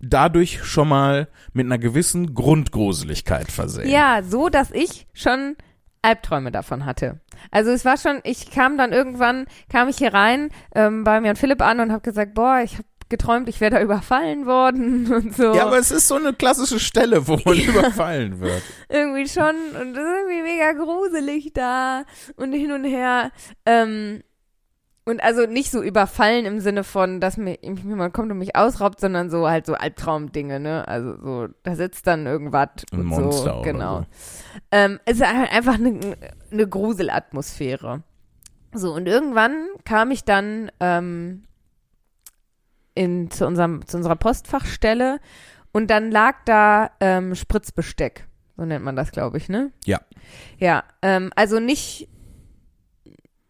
dadurch 0.00 0.62
schon 0.64 0.88
mal 0.88 1.28
mit 1.52 1.66
einer 1.66 1.78
gewissen 1.78 2.34
Grundgruseligkeit 2.34 3.50
versehen. 3.50 3.88
Ja, 3.90 4.22
so, 4.22 4.48
dass 4.48 4.70
ich 4.70 5.06
schon 5.12 5.56
Albträume 6.02 6.52
davon 6.52 6.84
hatte. 6.86 7.20
Also 7.50 7.70
es 7.70 7.84
war 7.84 7.96
schon, 7.96 8.20
ich 8.24 8.50
kam 8.50 8.78
dann 8.78 8.92
irgendwann, 8.92 9.46
kam 9.68 9.88
ich 9.88 9.98
hier 9.98 10.14
rein 10.14 10.50
ähm, 10.74 11.02
bei 11.04 11.20
mir 11.20 11.30
und 11.30 11.38
Philipp 11.38 11.60
an 11.62 11.80
und 11.80 11.90
habe 11.92 12.02
gesagt, 12.02 12.34
boah, 12.34 12.60
ich 12.62 12.74
habe 12.74 12.84
geträumt, 13.08 13.48
ich 13.48 13.60
wäre 13.60 13.72
da 13.72 13.80
überfallen 13.80 14.46
worden 14.46 15.12
und 15.12 15.34
so. 15.34 15.54
Ja, 15.54 15.66
aber 15.66 15.78
es 15.78 15.90
ist 15.90 16.08
so 16.08 16.16
eine 16.16 16.32
klassische 16.32 16.80
Stelle, 16.80 17.26
wo 17.26 17.38
man 17.44 17.58
überfallen 17.58 18.40
wird. 18.40 18.62
irgendwie 18.88 19.28
schon 19.28 19.54
und 19.80 19.94
das 19.94 20.04
ist 20.04 20.14
irgendwie 20.20 20.42
mega 20.42 20.72
gruselig 20.72 21.52
da 21.54 22.04
und 22.36 22.52
hin 22.52 22.72
und 22.72 22.84
her. 22.84 23.30
Ähm, 23.66 24.22
und 25.08 25.22
also 25.22 25.46
nicht 25.46 25.70
so 25.70 25.82
überfallen 25.82 26.44
im 26.44 26.60
Sinne 26.60 26.84
von, 26.84 27.18
dass 27.18 27.38
mir 27.38 27.56
jemand 27.62 28.12
kommt 28.12 28.30
und 28.30 28.36
mich 28.36 28.56
ausraubt, 28.56 29.00
sondern 29.00 29.30
so 29.30 29.48
halt 29.48 29.64
so 29.64 29.72
Albtraumdinge, 29.72 30.60
ne? 30.60 30.86
Also 30.86 31.16
so, 31.16 31.48
da 31.62 31.76
sitzt 31.76 32.06
dann 32.06 32.26
irgendwas 32.26 32.68
Ein 32.92 33.00
und 33.00 33.06
Monster 33.06 33.54
so, 33.54 33.62
genau. 33.62 34.00
so. 34.00 34.06
Ähm, 34.70 35.00
es 35.06 35.16
ist 35.16 35.26
halt 35.26 35.50
einfach 35.50 35.76
eine, 35.76 35.98
eine 36.52 36.68
Gruselatmosphäre. 36.68 38.02
So, 38.74 38.92
und 38.92 39.06
irgendwann 39.06 39.68
kam 39.86 40.10
ich 40.10 40.24
dann 40.24 40.70
ähm, 40.78 41.44
in, 42.98 43.30
zu, 43.30 43.46
unserem, 43.46 43.86
zu 43.86 43.96
unserer 43.96 44.16
Postfachstelle 44.16 45.20
und 45.72 45.90
dann 45.90 46.10
lag 46.10 46.36
da 46.44 46.90
ähm, 47.00 47.34
Spritzbesteck. 47.34 48.26
So 48.56 48.64
nennt 48.64 48.84
man 48.84 48.96
das, 48.96 49.12
glaube 49.12 49.36
ich, 49.38 49.48
ne? 49.48 49.70
Ja. 49.84 50.00
Ja, 50.58 50.82
ähm, 51.02 51.30
also 51.36 51.60
nicht, 51.60 52.08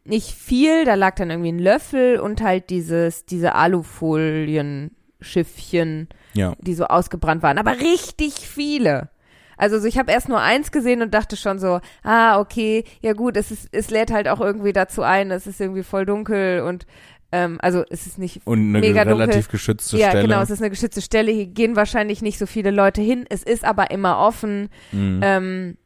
nicht 0.04 0.30
viel, 0.32 0.84
da 0.84 0.94
lag 0.94 1.14
dann 1.14 1.30
irgendwie 1.30 1.52
ein 1.52 1.58
Löffel 1.58 2.20
und 2.20 2.42
halt 2.42 2.68
dieses, 2.70 3.24
diese 3.24 3.54
Alufolien-Schiffchen, 3.54 6.08
Ja. 6.34 6.54
die 6.60 6.74
so 6.74 6.84
ausgebrannt 6.86 7.42
waren, 7.42 7.58
aber 7.58 7.72
richtig 7.80 8.34
viele. 8.34 9.08
Also 9.56 9.80
so, 9.80 9.88
ich 9.88 9.98
habe 9.98 10.12
erst 10.12 10.28
nur 10.28 10.40
eins 10.40 10.70
gesehen 10.70 11.02
und 11.02 11.14
dachte 11.14 11.36
schon 11.36 11.58
so, 11.58 11.80
ah, 12.04 12.38
okay, 12.38 12.84
ja 13.00 13.12
gut, 13.12 13.36
es 13.36 13.50
ist, 13.50 13.68
es 13.72 13.90
lädt 13.90 14.12
halt 14.12 14.28
auch 14.28 14.40
irgendwie 14.40 14.72
dazu 14.72 15.02
ein, 15.02 15.32
es 15.32 15.48
ist 15.48 15.60
irgendwie 15.60 15.82
voll 15.82 16.06
dunkel 16.06 16.60
und 16.60 16.86
ähm, 17.32 17.58
also 17.60 17.84
es 17.90 18.06
ist 18.06 18.18
nicht 18.18 18.40
Und 18.46 18.58
eine 18.60 18.80
Mega 18.80 19.04
dunkel. 19.04 19.22
relativ 19.22 19.48
geschützte 19.48 19.98
ja, 19.98 20.10
Stelle. 20.10 20.28
genau, 20.28 20.40
es 20.40 20.50
ist 20.50 20.60
eine 20.60 20.70
geschützte 20.70 21.02
Stelle, 21.02 21.30
hier 21.32 21.46
gehen 21.46 21.76
wahrscheinlich 21.76 22.22
nicht 22.22 22.38
so 22.38 22.46
viele 22.46 22.70
Leute 22.70 23.00
hin, 23.02 23.26
es 23.28 23.42
ist 23.42 23.64
aber 23.64 23.90
immer 23.90 24.18
offen. 24.18 24.68
Mhm. 24.92 25.20
Ähm, 25.22 25.76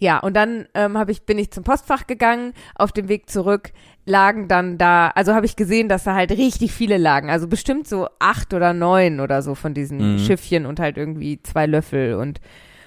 ja, 0.00 0.18
und 0.18 0.34
dann 0.34 0.66
ähm, 0.74 0.96
hab 0.96 1.08
ich, 1.08 1.22
bin 1.22 1.38
ich 1.38 1.50
zum 1.50 1.64
Postfach 1.64 2.06
gegangen. 2.06 2.52
Auf 2.76 2.92
dem 2.92 3.08
Weg 3.08 3.28
zurück 3.28 3.72
lagen 4.06 4.46
dann 4.46 4.78
da, 4.78 5.08
also 5.08 5.34
habe 5.34 5.44
ich 5.44 5.56
gesehen, 5.56 5.88
dass 5.88 6.04
da 6.04 6.14
halt 6.14 6.30
richtig 6.30 6.72
viele 6.72 6.98
lagen. 6.98 7.30
Also 7.30 7.48
bestimmt 7.48 7.88
so 7.88 8.08
acht 8.20 8.54
oder 8.54 8.72
neun 8.72 9.18
oder 9.20 9.42
so 9.42 9.54
von 9.56 9.74
diesen 9.74 10.14
Mhm. 10.14 10.18
Schiffchen 10.20 10.66
und 10.66 10.78
halt 10.78 10.96
irgendwie 10.98 11.42
zwei 11.42 11.66
Löffel 11.66 12.14
und, 12.14 12.40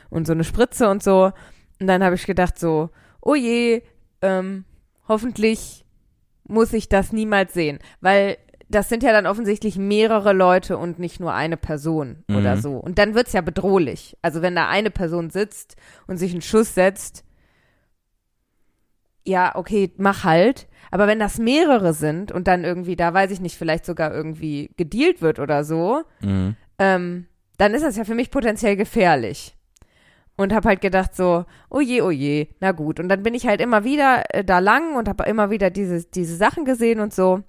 und 0.10 0.26
so 0.26 0.32
eine 0.34 0.46
Spritze 0.46 0.90
und 0.90 1.04
so. 1.04 1.32
Und 1.82 1.88
dann 1.88 2.02
habe 2.04 2.16
ich 2.16 2.26
gedacht 2.26 2.58
so, 2.58 2.90
oh 3.22 3.36
je, 3.36 3.82
ähm, 4.22 4.64
hoffentlich 5.08 5.84
muss 6.48 6.74
ich 6.74 6.90
das 6.90 7.12
niemals 7.14 7.54
sehen. 7.54 7.80
Weil 8.02 8.38
das 8.70 8.88
sind 8.88 9.04
ja 9.04 9.12
dann 9.12 9.28
offensichtlich 9.28 9.78
mehrere 9.78 10.32
Leute 10.32 10.78
und 10.78 10.98
nicht 10.98 11.20
nur 11.20 11.34
eine 11.34 11.58
Person 11.58 12.24
oder 12.30 12.56
Mhm. 12.56 12.62
so. 12.62 12.78
Und 12.78 12.98
dann 13.00 13.16
wird's 13.16 13.34
ja 13.34 13.42
bedrohlich. 13.42 14.16
Also 14.22 14.42
wenn 14.42 14.56
da 14.56 14.70
eine 14.70 14.92
Person 14.92 15.30
sitzt 15.30 15.76
und 16.08 16.18
sich 16.18 16.32
einen 16.32 16.42
Schuss 16.42 16.74
setzt, 16.74 17.26
ja, 19.26 19.56
okay, 19.56 19.92
mach 19.98 20.24
halt. 20.24 20.68
Aber 20.90 21.08
wenn 21.08 21.20
das 21.20 21.38
mehrere 21.38 21.94
sind 21.94 22.32
und 22.32 22.48
dann 22.48 22.64
irgendwie, 22.64 22.96
da 22.96 23.14
weiß 23.14 23.32
ich 23.32 23.40
nicht, 23.40 23.58
vielleicht 23.58 23.86
sogar 23.86 24.14
irgendwie 24.14 24.72
gedealt 24.78 25.22
wird 25.22 25.40
oder 25.40 25.64
so, 25.64 26.04
Mhm. 26.22 26.56
ähm, 26.80 27.28
dann 27.58 27.74
ist 27.74 27.84
das 27.84 27.98
ja 27.98 28.04
für 28.04 28.16
mich 28.16 28.32
potenziell 28.32 28.76
gefährlich. 28.76 29.56
Und 30.38 30.54
habe 30.54 30.70
halt 30.70 30.82
gedacht 30.82 31.16
so, 31.16 31.46
oh 31.70 31.82
je, 31.82 32.02
oh 32.02 32.12
je, 32.12 32.48
na 32.60 32.72
gut. 32.72 33.00
Und 33.00 33.10
dann 33.10 33.24
bin 33.24 33.34
ich 33.34 33.48
halt 33.48 33.62
immer 33.62 33.84
wieder 33.84 34.24
äh, 34.30 34.44
da 34.44 34.60
lang 34.60 34.96
und 34.96 35.08
habe 35.08 35.24
immer 35.26 35.50
wieder 35.50 35.70
diese, 35.70 36.04
diese 36.04 36.36
Sachen 36.36 36.66
gesehen 36.66 37.00
und 37.00 37.14
so. 37.14 37.44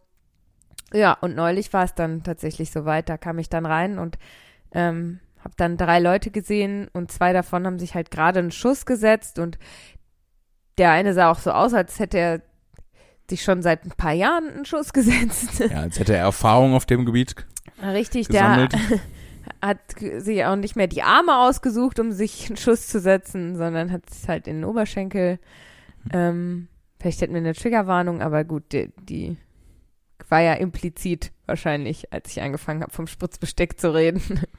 Ja, 0.92 1.14
und 1.20 1.34
neulich 1.34 1.72
war 1.72 1.84
es 1.84 1.94
dann 1.94 2.22
tatsächlich 2.22 2.70
so 2.70 2.84
weit, 2.84 3.08
da 3.08 3.16
kam 3.16 3.38
ich 3.38 3.48
dann 3.48 3.64
rein 3.64 3.98
und 3.98 4.18
ähm, 4.72 5.20
habe 5.42 5.54
dann 5.56 5.76
drei 5.76 5.98
Leute 6.00 6.30
gesehen 6.30 6.88
und 6.92 7.10
zwei 7.10 7.32
davon 7.32 7.66
haben 7.66 7.78
sich 7.78 7.94
halt 7.94 8.10
gerade 8.10 8.40
einen 8.40 8.50
Schuss 8.50 8.84
gesetzt 8.84 9.38
und 9.38 9.58
der 10.78 10.90
eine 10.90 11.14
sah 11.14 11.30
auch 11.30 11.38
so 11.38 11.50
aus, 11.50 11.74
als 11.74 11.98
hätte 11.98 12.18
er 12.18 12.42
sich 13.28 13.42
schon 13.42 13.62
seit 13.62 13.84
ein 13.84 13.90
paar 13.90 14.12
Jahren 14.12 14.48
einen 14.50 14.64
Schuss 14.64 14.92
gesetzt. 14.92 15.60
Ja, 15.60 15.80
als 15.80 15.98
hätte 15.98 16.14
er 16.14 16.20
Erfahrung 16.24 16.74
auf 16.74 16.86
dem 16.86 17.06
Gebiet. 17.06 17.34
Richtig, 17.82 18.28
gesammelt. 18.28 18.72
der 18.72 18.80
hat 19.60 19.78
sich 19.98 20.44
auch 20.44 20.56
nicht 20.56 20.76
mehr 20.76 20.86
die 20.86 21.02
Arme 21.02 21.38
ausgesucht, 21.38 21.98
um 21.98 22.12
sich 22.12 22.46
einen 22.48 22.56
Schuss 22.56 22.88
zu 22.88 23.00
setzen, 23.00 23.56
sondern 23.56 23.92
hat 23.92 24.02
es 24.10 24.28
halt 24.28 24.46
in 24.46 24.56
den 24.56 24.64
Oberschenkel. 24.64 25.38
Ähm, 26.12 26.68
vielleicht 27.00 27.20
hätten 27.20 27.34
wir 27.34 27.40
eine 27.40 27.54
Triggerwarnung, 27.54 28.22
aber 28.22 28.44
gut, 28.44 28.64
die, 28.72 28.90
die 29.00 29.36
war 30.28 30.40
ja 30.40 30.54
implizit 30.54 31.32
wahrscheinlich, 31.46 32.12
als 32.12 32.30
ich 32.30 32.40
angefangen 32.40 32.82
habe, 32.82 32.92
vom 32.92 33.06
Spritzbesteck 33.06 33.78
zu 33.78 33.94
reden. 33.94 34.22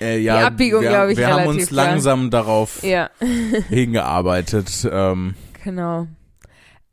Äh, 0.00 0.18
ja, 0.18 0.38
Die 0.38 0.44
Abbiegung, 0.44 0.82
wir, 0.82 0.90
glaub 0.90 1.08
ich, 1.08 1.16
Wir 1.16 1.28
haben 1.28 1.40
relativ 1.40 1.60
uns 1.62 1.68
klar. 1.70 1.86
langsam 1.86 2.30
darauf 2.30 2.82
ja, 2.82 3.08
hingearbeitet. 3.68 4.86
Ähm, 4.90 5.34
genau. 5.64 6.06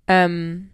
Ähm, 0.07 0.69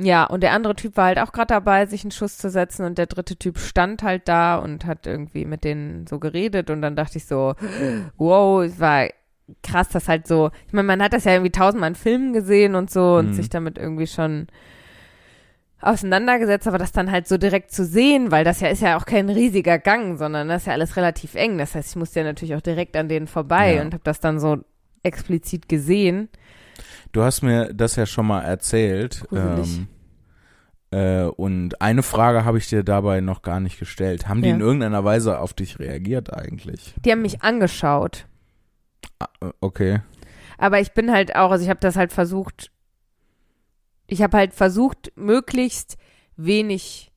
ja, 0.00 0.24
und 0.24 0.42
der 0.42 0.52
andere 0.52 0.74
Typ 0.74 0.96
war 0.96 1.06
halt 1.06 1.18
auch 1.20 1.30
gerade 1.32 1.48
dabei, 1.54 1.86
sich 1.86 2.02
einen 2.02 2.10
Schuss 2.10 2.36
zu 2.38 2.50
setzen 2.50 2.84
und 2.84 2.98
der 2.98 3.06
dritte 3.06 3.36
Typ 3.36 3.58
stand 3.58 4.02
halt 4.02 4.26
da 4.28 4.56
und 4.56 4.86
hat 4.86 5.06
irgendwie 5.06 5.44
mit 5.44 5.62
denen 5.64 6.06
so 6.06 6.18
geredet 6.18 6.68
und 6.70 6.82
dann 6.82 6.96
dachte 6.96 7.18
ich 7.18 7.26
so, 7.26 7.54
wow, 8.16 8.62
es 8.64 8.80
war 8.80 9.08
krass, 9.62 9.88
dass 9.90 10.08
halt 10.08 10.26
so, 10.26 10.50
ich 10.66 10.72
meine, 10.72 10.86
man 10.86 11.02
hat 11.02 11.12
das 11.12 11.24
ja 11.24 11.32
irgendwie 11.32 11.52
tausendmal 11.52 11.90
in 11.90 11.94
Filmen 11.94 12.32
gesehen 12.32 12.74
und 12.74 12.90
so 12.90 13.16
und 13.16 13.28
Mhm. 13.28 13.32
sich 13.34 13.48
damit 13.50 13.78
irgendwie 13.78 14.06
schon 14.06 14.48
auseinandergesetzt, 15.80 16.66
aber 16.66 16.78
das 16.78 16.92
dann 16.92 17.10
halt 17.10 17.28
so 17.28 17.36
direkt 17.36 17.70
zu 17.70 17.84
sehen, 17.84 18.30
weil 18.30 18.42
das 18.44 18.60
ja 18.60 18.68
ist 18.68 18.80
ja 18.80 18.96
auch 18.96 19.04
kein 19.04 19.28
riesiger 19.28 19.78
Gang, 19.78 20.16
sondern 20.18 20.48
das 20.48 20.62
ist 20.62 20.66
ja 20.66 20.72
alles 20.72 20.96
relativ 20.96 21.34
eng. 21.34 21.58
Das 21.58 21.74
heißt, 21.74 21.90
ich 21.90 21.96
musste 21.96 22.20
ja 22.20 22.24
natürlich 22.26 22.54
auch 22.54 22.62
direkt 22.62 22.96
an 22.96 23.08
denen 23.08 23.26
vorbei 23.26 23.74
Ja. 23.74 23.82
und 23.82 23.92
habe 23.92 24.04
das 24.04 24.20
dann 24.20 24.40
so 24.40 24.58
explizit 25.02 25.68
gesehen. 25.68 26.30
Du 27.14 27.22
hast 27.22 27.42
mir 27.42 27.72
das 27.72 27.96
ja 27.96 28.04
schon 28.06 28.26
mal 28.26 28.42
erzählt. 28.42 29.24
Ähm, 29.32 29.88
äh, 30.90 31.24
und 31.24 31.80
eine 31.80 32.02
Frage 32.02 32.44
habe 32.44 32.58
ich 32.58 32.68
dir 32.68 32.84
dabei 32.84 33.20
noch 33.20 33.42
gar 33.42 33.60
nicht 33.60 33.78
gestellt. 33.78 34.28
Haben 34.28 34.42
die 34.42 34.48
Ja. 34.48 34.54
in 34.54 34.60
irgendeiner 34.60 35.04
Weise 35.04 35.38
auf 35.38 35.54
dich 35.54 35.78
reagiert 35.78 36.32
eigentlich? 36.32 36.94
Die 37.04 37.10
haben 37.10 37.22
mich 37.22 37.42
angeschaut. 37.42 38.26
Ah, 39.18 39.28
äh, 39.40 39.50
okay. 39.60 40.00
Aber 40.58 40.80
ich 40.80 40.92
bin 40.92 41.10
halt 41.10 41.34
auch, 41.34 41.50
also 41.50 41.64
ich 41.64 41.70
habe 41.70 41.80
das 41.80 41.96
halt 41.96 42.12
versucht, 42.12 42.70
ich 44.06 44.22
habe 44.22 44.36
halt 44.36 44.52
versucht, 44.52 45.12
möglichst 45.16 45.96
wenig, 46.36 47.10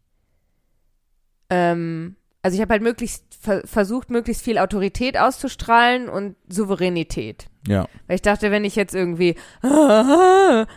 ähm, 1.50 2.16
also 2.42 2.56
ich 2.56 2.62
habe 2.62 2.72
halt 2.74 2.82
möglichst 2.82 3.24
ver 3.40 3.62
versucht, 3.66 4.10
möglichst 4.10 4.44
viel 4.44 4.58
Autorität 4.58 5.18
auszustrahlen 5.18 6.10
und 6.10 6.36
Souveränität. 6.48 7.48
Ja. 7.68 7.88
Weil 8.08 8.16
ich 8.16 8.22
dachte, 8.22 8.52
wenn 8.52 8.66
ich 8.66 8.76
jetzt 8.76 8.96
irgendwie 8.96 9.36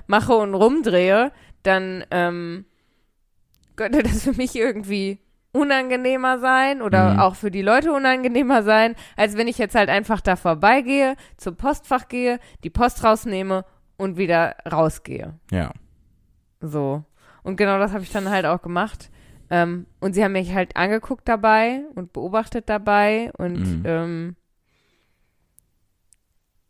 mache 0.06 0.34
und 0.34 0.54
rumdrehe, 0.54 1.32
dann 1.62 2.04
ähm, 2.10 2.64
könnte 3.76 4.02
das 4.02 4.22
für 4.22 4.32
mich 4.32 4.56
irgendwie 4.56 5.18
unangenehmer 5.52 6.38
sein 6.38 6.80
oder 6.80 7.14
Mhm. 7.14 7.18
auch 7.20 7.34
für 7.34 7.50
die 7.50 7.62
Leute 7.62 7.92
unangenehmer 7.92 8.62
sein, 8.62 8.94
als 9.16 9.36
wenn 9.36 9.48
ich 9.48 9.58
jetzt 9.58 9.74
halt 9.74 9.88
einfach 9.88 10.20
da 10.20 10.36
vorbeigehe, 10.36 11.16
zum 11.36 11.56
Postfach 11.56 12.08
gehe, 12.08 12.38
die 12.62 12.70
Post 12.70 13.02
rausnehme 13.02 13.64
und 13.96 14.16
wieder 14.16 14.54
rausgehe. 14.70 15.34
Ja. 15.50 15.72
So. 16.60 17.04
Und 17.42 17.56
genau 17.56 17.78
das 17.78 17.92
habe 17.92 18.04
ich 18.04 18.12
dann 18.12 18.28
halt 18.30 18.46
auch 18.46 18.62
gemacht. 18.62 19.10
Ähm, 19.50 19.86
und 20.00 20.14
sie 20.14 20.22
haben 20.22 20.32
mich 20.32 20.54
halt 20.54 20.76
angeguckt 20.76 21.26
dabei 21.28 21.80
und 21.94 22.12
beobachtet 22.12 22.68
dabei 22.68 23.30
und 23.36 23.58
Mhm. 23.58 23.82
ähm, 23.84 24.36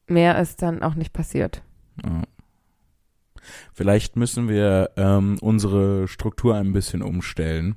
mehr 0.06 0.38
ist 0.40 0.62
dann 0.62 0.82
auch 0.82 0.94
nicht 0.94 1.12
passiert. 1.12 1.62
ja. 2.04 2.22
Vielleicht 3.72 4.16
müssen 4.16 4.48
wir 4.48 4.90
ähm, 4.96 5.38
unsere 5.40 6.06
Struktur 6.08 6.56
ein 6.56 6.72
bisschen 6.72 7.02
umstellen. 7.02 7.74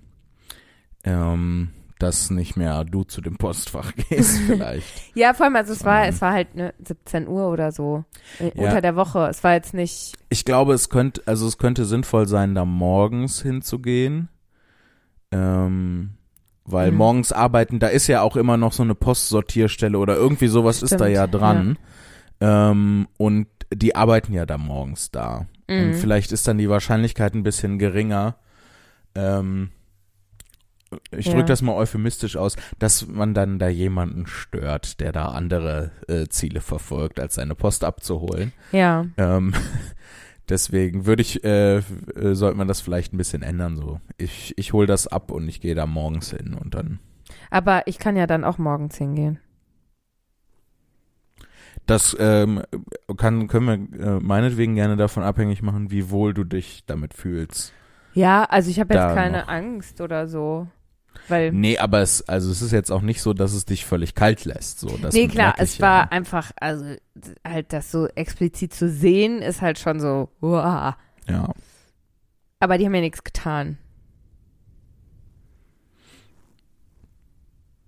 Ähm, 1.06 1.72
dass 2.00 2.30
nicht 2.30 2.58
mehr 2.58 2.84
du 2.84 3.04
zu 3.06 3.22
dem 3.22 3.38
Postfach 3.38 3.94
gehst, 4.10 4.40
vielleicht. 4.40 4.86
Ja, 5.16 5.34
vor 5.34 5.46
allem, 5.46 5.56
also 5.56 5.72
es 5.74 5.86
war, 5.86 6.06
es 6.08 6.22
war 6.22 6.34
halt 6.34 6.54
ne, 6.56 6.74
17 6.86 7.28
Uhr 7.28 7.50
oder 7.50 7.72
so 7.72 8.04
äh, 8.40 8.46
Ja. 8.56 8.66
unter 8.66 8.82
der 8.82 8.96
Woche. 8.98 9.28
Es 9.30 9.44
war 9.44 9.54
jetzt 9.54 9.74
nicht, 9.74 10.18
Ich 10.30 10.44
glaube, 10.44 10.74
es 10.74 10.90
könnte, 10.90 11.22
also 11.26 11.48
es 11.48 11.58
könnte 11.58 11.86
sinnvoll 11.86 12.28
sein, 12.28 12.56
da 12.56 12.66
morgens 12.66 13.42
hinzugehen. 13.42 14.28
Ähm, 15.34 16.12
weil 16.66 16.92
Mhm. 16.92 16.98
morgens 16.98 17.32
arbeiten, 17.34 17.80
da 17.80 17.88
ist 17.88 18.08
ja 18.08 18.22
auch 18.22 18.36
immer 18.38 18.56
noch 18.58 18.72
so 18.72 18.84
eine 18.84 18.96
Postsortierstelle 18.96 19.98
oder 19.98 20.16
irgendwie 20.16 20.48
sowas 20.48 20.82
ist 20.82 20.92
da 20.94 20.98
Stimmt, 21.06 21.16
ja 21.16 21.28
dran. 21.28 21.78
Ähm, 22.40 23.08
und 23.18 23.48
die 23.74 23.96
arbeiten 23.96 24.34
ja 24.34 24.46
da 24.46 24.58
morgens 24.58 25.12
da. 25.12 25.48
Und 25.68 25.78
Mhm. 25.90 25.94
vielleicht 25.94 26.32
ist 26.32 26.48
dann 26.48 26.58
die 26.58 26.70
Wahrscheinlichkeit 26.70 27.34
ein 27.34 27.44
bisschen 27.44 27.80
geringer. 27.80 28.36
Ähm, 29.16 29.72
ich 31.12 31.26
Ja. 31.26 31.34
drücke 31.34 31.46
das 31.46 31.62
mal 31.64 31.74
euphemistisch 31.74 32.38
aus, 32.38 32.56
dass 32.80 33.08
man 33.08 33.34
dann 33.34 33.58
da 33.60 33.68
jemanden 33.68 34.28
stört, 34.28 35.00
der 35.00 35.12
da 35.12 35.26
andere 35.30 35.92
äh, 36.08 36.28
Ziele 36.28 36.62
verfolgt, 36.62 37.20
als 37.20 37.36
seine 37.36 37.56
Post 37.56 37.84
abzuholen. 37.84 38.54
ja. 38.72 39.06
Ähm, 39.18 39.54
deswegen 40.50 41.06
würde 41.06 41.22
ich, 41.22 41.44
äh, 41.44 41.78
äh, 41.78 41.84
sollte 42.34 42.58
man 42.58 42.68
das 42.68 42.82
vielleicht 42.82 43.14
ein 43.14 43.18
bisschen 43.18 43.44
ändern. 43.44 43.76
So, 43.76 44.00
ich, 44.18 44.54
ich 44.58 44.74
hole 44.74 44.88
das 44.88 45.08
ab 45.08 45.32
und 45.32 45.48
ich 45.48 45.62
gehe 45.62 45.76
da 45.76 45.86
morgens 45.86 46.32
hin 46.32 46.54
und 46.54 46.76
dann. 46.76 47.00
Aber 47.50 47.88
ich 47.88 48.00
kann 48.00 48.16
ja 48.16 48.28
dann 48.28 48.44
auch 48.44 48.58
morgens 48.58 48.98
hingehen. 48.98 49.40
Das 51.86 52.16
ähm, 52.20 52.62
kann, 53.18 53.48
können 53.48 53.92
wir 54.00 54.16
äh, 54.16 54.20
meinetwegen 54.20 54.76
gerne 54.76 54.96
davon 54.96 55.24
abhängig 55.24 55.62
machen, 55.62 55.92
wie 55.92 56.10
wohl 56.10 56.34
du 56.34 56.44
dich 56.44 56.86
damit 56.86 57.14
fühlst. 57.14 57.74
Ja, 58.14 58.44
also 58.46 58.70
ich 58.70 58.80
habe 58.80 58.94
jetzt 58.94 59.14
keine 59.14 59.40
noch. 59.40 59.48
Angst 59.48 60.00
oder 60.00 60.28
so. 60.28 60.68
Weil, 61.28 61.52
Nee, 61.52 61.78
aber 61.78 62.02
es, 62.02 62.28
also 62.28 62.52
es 62.52 62.62
ist 62.62 62.72
jetzt 62.72 62.92
auch 62.92 63.02
nicht 63.02 63.22
so, 63.22 63.34
dass 63.34 63.54
es 63.54 63.66
dich 63.66 63.86
völlig 63.86 64.16
kalt 64.16 64.46
lässt. 64.46 64.80
So, 64.80 64.98
das 64.98 65.14
nee, 65.14 65.28
klar, 65.28 65.56
es 65.58 65.78
ja. 65.78 65.88
war 65.88 66.12
einfach, 66.12 66.52
also 66.60 66.96
halt 67.46 67.74
das 67.74 67.92
so 67.92 68.08
explizit 68.08 68.74
zu 68.74 68.90
sehen, 68.90 69.42
ist 69.42 69.62
halt 69.62 69.80
schon 69.80 70.00
so, 70.00 70.30
uah. 70.42 70.98
Ja. 71.28 71.54
Aber 72.60 72.78
die 72.78 72.86
haben 72.86 72.96
ja 72.96 73.02
nichts 73.02 73.24
getan. 73.24 73.78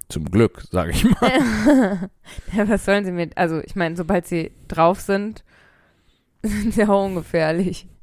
Zum 0.09 0.25
Glück, 0.25 0.63
sage 0.69 0.91
ich 0.91 1.03
mal. 1.03 2.09
ja, 2.55 2.67
was 2.67 2.85
sollen 2.85 3.05
sie 3.05 3.11
mit, 3.11 3.37
also 3.37 3.61
ich 3.61 3.75
meine, 3.75 3.95
sobald 3.95 4.27
sie 4.27 4.51
drauf 4.67 4.99
sind, 4.99 5.44
sind 6.71 6.89
auch 6.89 7.05
ungefährlich. 7.05 7.87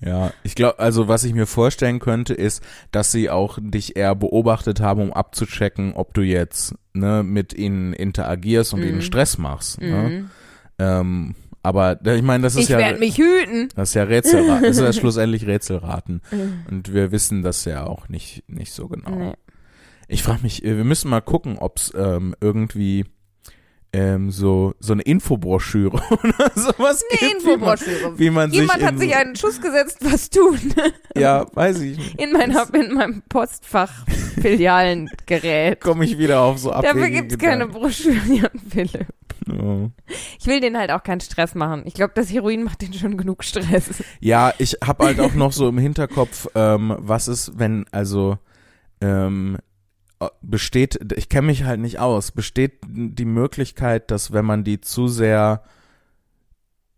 Ja, 0.00 0.32
ich 0.42 0.54
glaube, 0.54 0.78
also 0.80 1.08
was 1.08 1.24
ich 1.24 1.32
mir 1.32 1.46
vorstellen 1.46 1.98
könnte, 2.00 2.34
ist, 2.34 2.62
dass 2.90 3.12
sie 3.12 3.30
auch 3.30 3.58
dich 3.60 3.96
eher 3.96 4.14
beobachtet 4.14 4.80
haben, 4.80 5.00
um 5.00 5.12
abzuchecken, 5.12 5.94
ob 5.94 6.12
du 6.14 6.22
jetzt 6.22 6.74
ne, 6.92 7.22
mit 7.22 7.54
ihnen 7.54 7.92
interagierst 7.92 8.74
und 8.74 8.80
Mhm. 8.80 8.86
ihnen 8.88 9.02
Stress 9.02 9.38
machst. 9.38 9.80
Ne? 9.80 10.08
Mhm. 10.08 10.30
Ähm, 10.78 11.34
aber 11.62 12.04
ich 12.04 12.22
meine, 12.22 12.42
das 12.42 12.56
ist 12.56 12.64
Ich 12.64 12.68
ja 12.70 12.78
werde 12.78 12.98
mich 12.98 13.16
hüten. 13.16 13.68
das 13.76 13.90
ist 13.90 13.94
ja 13.94 14.02
Rätselraten, 14.02 14.62
das 14.64 14.76
ist 14.78 14.82
ja 14.82 14.92
schlussendlich 15.00 15.46
Rätselraten. 15.46 16.20
Und 16.68 16.92
wir 16.92 17.12
wissen 17.12 17.42
das 17.42 17.64
ja 17.64 17.86
auch 17.86 18.08
nicht, 18.08 18.42
nicht 18.48 18.72
so 18.72 18.88
genau. 18.88 19.10
Nee. 19.16 19.32
Ich 20.08 20.22
frage 20.24 20.40
mich, 20.42 20.64
äh, 20.64 20.76
wir 20.76 20.84
müssen 20.84 21.08
mal 21.08 21.20
gucken, 21.22 21.56
ob 21.58 21.78
es 21.78 21.92
ähm, 21.96 22.34
irgendwie 22.40 23.04
ähm, 23.94 24.30
so, 24.30 24.72
so 24.80 24.92
eine 24.94 25.02
Infobroschüre 25.02 26.00
oder 26.10 26.50
sowas 26.54 27.04
Eine 27.10 27.18
gibt. 27.18 27.44
wie 27.44 27.48
man- 27.48 27.54
Infobroschüre. 27.54 28.18
Wie 28.18 28.30
man 28.30 28.50
Jemand 28.52 28.78
sich 28.78 28.86
hat 28.86 28.98
sich 28.98 29.14
einen 29.16 29.36
Schuss 29.36 29.60
gesetzt, 29.60 29.98
was 30.00 30.30
tun. 30.30 30.58
Ja, 31.16 31.44
weiß 31.52 31.80
ich 31.80 31.98
nicht. 31.98 32.18
In, 32.20 32.32
meiner, 32.32 32.66
in 32.74 32.94
meinem 32.94 33.22
Postfach-Filialengerät. 33.28 35.80
Komme 35.80 36.04
ich 36.04 36.18
wieder 36.18 36.40
auf 36.40 36.58
so 36.58 36.70
Dafür 36.70 36.90
abwegige 36.90 37.22
gibt's 37.22 37.38
keine 37.38 37.66
Gedanken. 37.66 37.80
Broschüren, 37.80 38.48
Philipp. 38.70 39.06
Oh. 39.50 39.90
Ich 40.38 40.46
will 40.46 40.60
denen 40.60 40.78
halt 40.78 40.90
auch 40.90 41.02
keinen 41.02 41.20
Stress 41.20 41.54
machen. 41.54 41.82
Ich 41.84 41.94
glaube, 41.94 42.12
das 42.14 42.32
Heroin 42.32 42.62
macht 42.62 42.82
denen 42.82 42.94
schon 42.94 43.16
genug 43.16 43.44
Stress. 43.44 44.02
Ja, 44.20 44.54
ich 44.58 44.76
habe 44.84 45.04
halt 45.04 45.20
auch 45.20 45.34
noch 45.34 45.52
so 45.52 45.68
im 45.68 45.78
Hinterkopf, 45.78 46.48
ähm, 46.54 46.94
was 46.98 47.28
ist, 47.28 47.58
wenn, 47.58 47.84
also, 47.90 48.38
ähm, 49.00 49.56
äh, 49.56 49.58
besteht, 50.40 51.12
ich 51.16 51.28
kenne 51.28 51.48
mich 51.48 51.64
halt 51.64 51.80
nicht 51.80 51.98
aus, 51.98 52.30
besteht 52.30 52.80
die 52.86 53.24
Möglichkeit, 53.24 54.10
dass 54.10 54.32
wenn 54.32 54.44
man 54.44 54.64
die 54.64 54.80
zu 54.80 55.08
sehr 55.08 55.62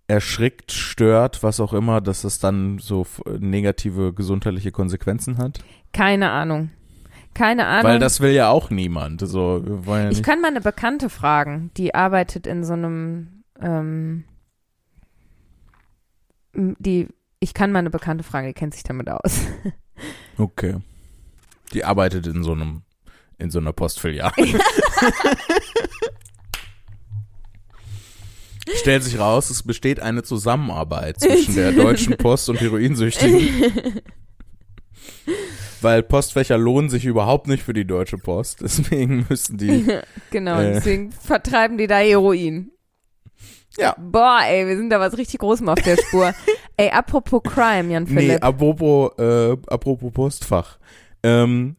erschrickt, 0.07 0.73
stört, 0.73 1.43
was 1.43 1.61
auch 1.61 1.73
immer, 1.73 2.01
dass 2.01 2.25
es 2.25 2.39
dann 2.39 2.79
so 2.79 3.07
negative 3.39 4.13
gesundheitliche 4.13 4.71
Konsequenzen 4.71 5.39
hat? 5.39 5.61
Keine 5.93 6.31
Ahnung. 6.31 6.71
Keine 7.33 7.67
Ahnung. 7.67 7.85
Weil 7.85 7.99
das 7.99 8.21
will 8.21 8.31
ja 8.31 8.49
auch 8.49 8.71
niemand. 8.71 9.21
So, 9.27 9.83
ja 9.87 10.11
ich 10.11 10.23
kann 10.23 10.41
mal 10.41 10.49
eine 10.49 10.61
Bekannte 10.61 11.11
fragen, 11.11 11.71
die 11.77 11.95
arbeitet 11.95 12.47
in 12.47 12.63
so 12.65 12.75
einem, 12.75 13.45
ähm, 13.61 14.25
die, 16.55 17.09
ich 17.41 17.55
kann 17.55 17.73
mal 17.73 17.81
eine 17.81 17.91
Bekannte 17.91 18.23
fragen, 18.23 18.47
die 18.47 18.55
kennt 18.55 18.75
sich 18.75 18.85
damit 18.85 19.09
aus. 19.11 19.41
Okay. 20.37 20.77
Die 21.73 21.85
arbeitet 21.85 22.27
in 22.27 22.43
so 22.43 22.53
einem, 22.53 22.83
in 23.45 23.51
so 23.51 23.59
einer 23.61 23.73
Postfiliale. 23.73 24.33
Stellt 28.77 29.05
sich 29.05 29.19
raus, 29.19 29.51
es 29.51 29.63
besteht 29.63 30.01
eine 30.01 30.23
Zusammenarbeit 30.23 31.21
zwischen 31.21 31.55
der 31.55 31.73
Deutschen 31.73 32.17
Post 32.17 32.49
und 32.49 32.61
Heroinsüchtigen. 32.61 34.01
Weil 35.83 36.03
Postfächer 36.03 36.57
lohnen 36.57 36.89
sich 36.89 37.05
überhaupt 37.05 37.47
nicht 37.47 37.63
für 37.63 37.75
die 37.75 37.87
Deutsche 37.87 38.17
Post. 38.17 38.63
Deswegen 38.63 39.27
müssen 39.29 39.59
die. 39.59 39.87
genau, 40.31 40.59
Äh. 40.61 40.73
deswegen 40.75 41.13
vertreiben 41.13 41.77
die 41.77 41.87
da 41.87 41.99
Heroin. 41.99 42.71
Ja. 43.77 43.95
Boah, 43.99 44.41
ey, 44.47 44.67
wir 44.67 44.77
sind 44.79 44.89
da 44.89 44.99
was 44.99 45.19
richtig 45.19 45.41
Großem 45.41 45.69
auf 45.69 45.81
der 45.83 45.99
Spur. 45.99 46.33
ey, 46.79 46.89
apropos 46.91 47.43
Crime, 47.43 47.93
Jan 47.93 48.05
Nee, 48.05 48.15
Philipp. 48.21 48.43
apropos, 48.45 49.11
äh, 49.19 49.57
apropos 49.67 50.11
Postfach. 50.13 50.79
Ähm, 51.23 51.77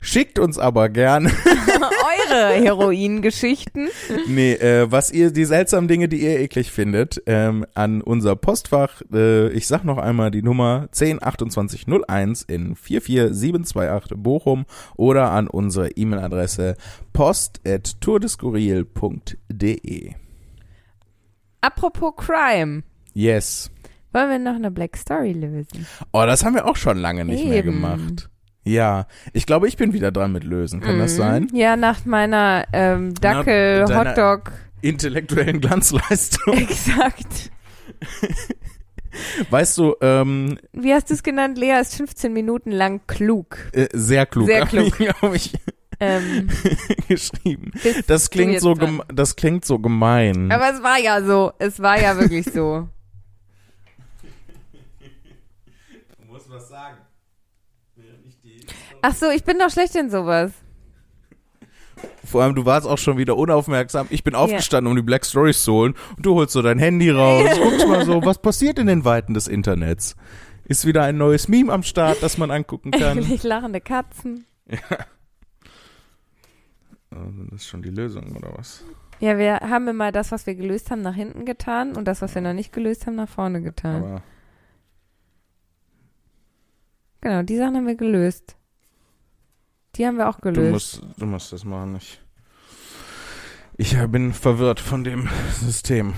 schickt 0.00 0.38
uns 0.38 0.58
aber 0.58 0.88
gerne. 0.88 1.30
Eure 2.30 2.54
Heroin-Geschichten. 2.54 3.88
Nee, 4.26 4.54
äh, 4.54 4.90
was 4.90 5.10
ihr, 5.10 5.30
die 5.30 5.44
seltsamen 5.44 5.86
Dinge, 5.88 6.08
die 6.08 6.22
ihr 6.22 6.40
eklig 6.40 6.72
findet, 6.72 7.22
ähm, 7.26 7.66
an 7.74 8.00
unser 8.02 8.36
Postfach, 8.36 9.02
äh, 9.12 9.48
ich 9.50 9.66
sag 9.66 9.84
noch 9.84 9.98
einmal 9.98 10.30
die 10.30 10.40
Nummer 10.42 10.88
102801 10.92 12.42
in 12.42 12.76
44728 12.76 14.16
Bochum 14.16 14.64
oder 14.96 15.30
an 15.30 15.48
unsere 15.48 15.90
E-Mail-Adresse 15.90 16.76
post.tourdeskurril.de. 17.12 20.12
Apropos 21.60 22.14
Crime. 22.16 22.84
Yes. 23.14 23.70
Wollen 24.12 24.30
wir 24.30 24.38
noch 24.38 24.54
eine 24.54 24.70
Black 24.70 24.96
Story 24.96 25.32
lösen? 25.32 25.88
Oh, 26.12 26.22
das 26.24 26.44
haben 26.44 26.54
wir 26.54 26.66
auch 26.66 26.76
schon 26.76 26.98
lange 26.98 27.24
nicht 27.24 27.44
mehr 27.44 27.58
Eben. 27.58 27.72
gemacht. 27.72 28.30
Ja, 28.68 29.06
ich 29.32 29.46
glaube, 29.46 29.66
ich 29.68 29.76
bin 29.76 29.92
wieder 29.92 30.12
dran 30.12 30.32
mit 30.32 30.44
Lösen. 30.44 30.80
Kann 30.80 30.98
das 30.98 31.12
Mhm. 31.14 31.16
sein? 31.16 31.48
Ja, 31.52 31.76
nach 31.76 32.04
meiner 32.04 32.66
ähm, 32.72 33.14
Dackel, 33.14 33.80
Na, 33.80 33.86
deiner- 34.04 34.10
Hotdog. 34.10 34.52
Intellektuellen 34.82 35.60
Glanzleistung. 35.62 36.54
Exakt. 36.56 37.50
Weißt 39.50 39.76
du, 39.78 39.96
ähm, 40.00 40.58
Wie 40.72 40.92
hast 40.92 41.10
du 41.10 41.14
es 41.14 41.22
genannt? 41.22 41.58
Lea 41.58 41.80
ist 41.80 41.96
15 41.96 42.32
Minuten 42.32 42.70
lang 42.70 43.00
klug. 43.06 43.56
äh, 43.72 43.88
sehr 43.92 44.26
klug. 44.26 44.46
Sehr 44.46 44.66
klug. 44.66 45.00
Ich, 45.00 45.08
hab 45.22 45.34
ich 45.34 45.52
Ähm, 46.00 46.48
geschrieben. 47.08 47.72
Das 48.06 48.30
klingt 48.30 48.60
so, 48.60 48.74
gem 48.74 49.02
das 49.12 49.34
klingt 49.34 49.64
so 49.64 49.80
gemein. 49.80 50.52
Aber 50.52 50.70
es 50.72 50.80
war 50.82 50.98
ja 51.00 51.22
so. 51.24 51.52
Es 51.58 51.80
war 51.80 52.00
ja 52.00 52.16
wirklich 52.16 52.44
so. 52.52 52.88
du 56.20 56.32
musst 56.32 56.48
was 56.50 56.68
sagen. 56.68 56.98
Ach 59.02 59.14
so, 59.14 59.30
ich 59.30 59.44
bin 59.44 59.58
doch 59.58 59.70
schlecht 59.70 59.94
in 59.94 60.10
sowas. 60.10 60.52
Vor 62.24 62.42
allem, 62.42 62.54
du 62.54 62.64
warst 62.64 62.86
auch 62.86 62.98
schon 62.98 63.16
wieder 63.16 63.36
unaufmerksam. 63.36 64.06
Ich 64.10 64.22
bin 64.22 64.34
aufgestanden, 64.34 64.90
um 64.90 64.96
die 64.96 65.02
Black 65.02 65.24
Stories 65.24 65.64
zu 65.64 65.72
holen. 65.72 65.94
Und 66.16 66.26
du 66.26 66.34
holst 66.34 66.52
so 66.52 66.62
dein 66.62 66.78
Handy 66.78 67.10
raus, 67.10 67.58
guckst 67.58 67.88
mal 67.88 68.04
so, 68.04 68.24
was 68.24 68.40
passiert 68.40 68.78
in 68.78 68.86
den 68.86 69.04
Weiten 69.04 69.34
des 69.34 69.48
Internets? 69.48 70.14
Ist 70.64 70.84
wieder 70.84 71.02
ein 71.04 71.16
neues 71.16 71.48
Meme 71.48 71.72
am 71.72 71.82
Start, 71.82 72.22
das 72.22 72.36
man 72.36 72.50
angucken 72.50 72.90
kann. 72.90 73.18
Eklig 73.18 73.42
lachende 73.42 73.80
Katzen. 73.80 74.44
Also, 77.10 77.44
das 77.50 77.62
ist 77.62 77.68
schon 77.68 77.82
die 77.82 77.90
Lösung, 77.90 78.36
oder 78.36 78.52
was? 78.56 78.84
Ja, 79.20 79.38
wir 79.38 79.56
haben 79.60 79.88
immer 79.88 80.12
das, 80.12 80.30
was 80.30 80.46
wir 80.46 80.54
gelöst 80.54 80.90
haben, 80.90 81.02
nach 81.02 81.14
hinten 81.14 81.46
getan 81.46 81.96
und 81.96 82.04
das, 82.06 82.20
was 82.22 82.34
wir 82.34 82.42
noch 82.42 82.52
nicht 82.52 82.72
gelöst 82.72 83.06
haben, 83.06 83.16
nach 83.16 83.28
vorne 83.28 83.62
getan. 83.62 84.04
Aber 84.04 84.22
genau, 87.22 87.42
die 87.42 87.56
Sachen 87.56 87.76
haben 87.76 87.86
wir 87.86 87.96
gelöst. 87.96 88.57
Die 89.98 90.06
haben 90.06 90.16
wir 90.16 90.28
auch 90.28 90.36
du 90.40 90.52
gelöst. 90.52 91.02
musst, 91.02 91.20
du 91.20 91.26
musst 91.26 91.52
das 91.52 91.64
machen. 91.64 91.96
Ich, 91.96 92.20
ich 93.76 93.96
bin 94.06 94.32
verwirrt 94.32 94.78
von 94.78 95.02
dem 95.02 95.28
System. 95.52 96.14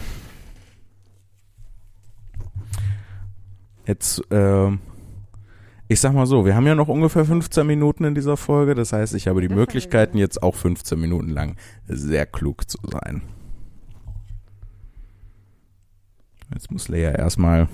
Jetzt, 3.87 4.23
ähm, 4.31 4.81
ich 5.89 5.99
sag 5.99 6.13
mal 6.13 6.27
so, 6.27 6.45
wir 6.45 6.55
haben 6.55 6.67
ja 6.67 6.75
noch 6.75 6.89
ungefähr 6.89 7.25
15 7.25 7.67
Minuten 7.67 8.05
in 8.05 8.15
dieser 8.15 8.37
Folge. 8.37 8.75
Das 8.75 8.93
heißt, 8.93 9.15
ich 9.15 9.27
habe 9.27 9.41
die 9.41 9.49
Möglichkeiten, 9.49 10.19
jetzt 10.19 10.43
auch 10.43 10.55
15 10.55 11.01
Minuten 11.01 11.31
lang 11.31 11.57
sehr 11.89 12.27
klug 12.27 12.71
zu 12.71 12.79
sein. 12.83 13.23
Jetzt 16.53 16.71
muss 16.71 16.89
Lea 16.89 17.15
erstmal 17.17 17.69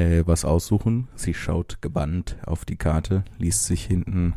äh, 0.00 0.26
was 0.26 0.44
aussuchen. 0.44 1.08
Sie 1.14 1.34
schaut 1.34 1.82
gebannt 1.82 2.36
auf 2.46 2.64
die 2.64 2.76
Karte, 2.76 3.24
liest 3.38 3.66
sich 3.66 3.84
hinten 3.84 4.34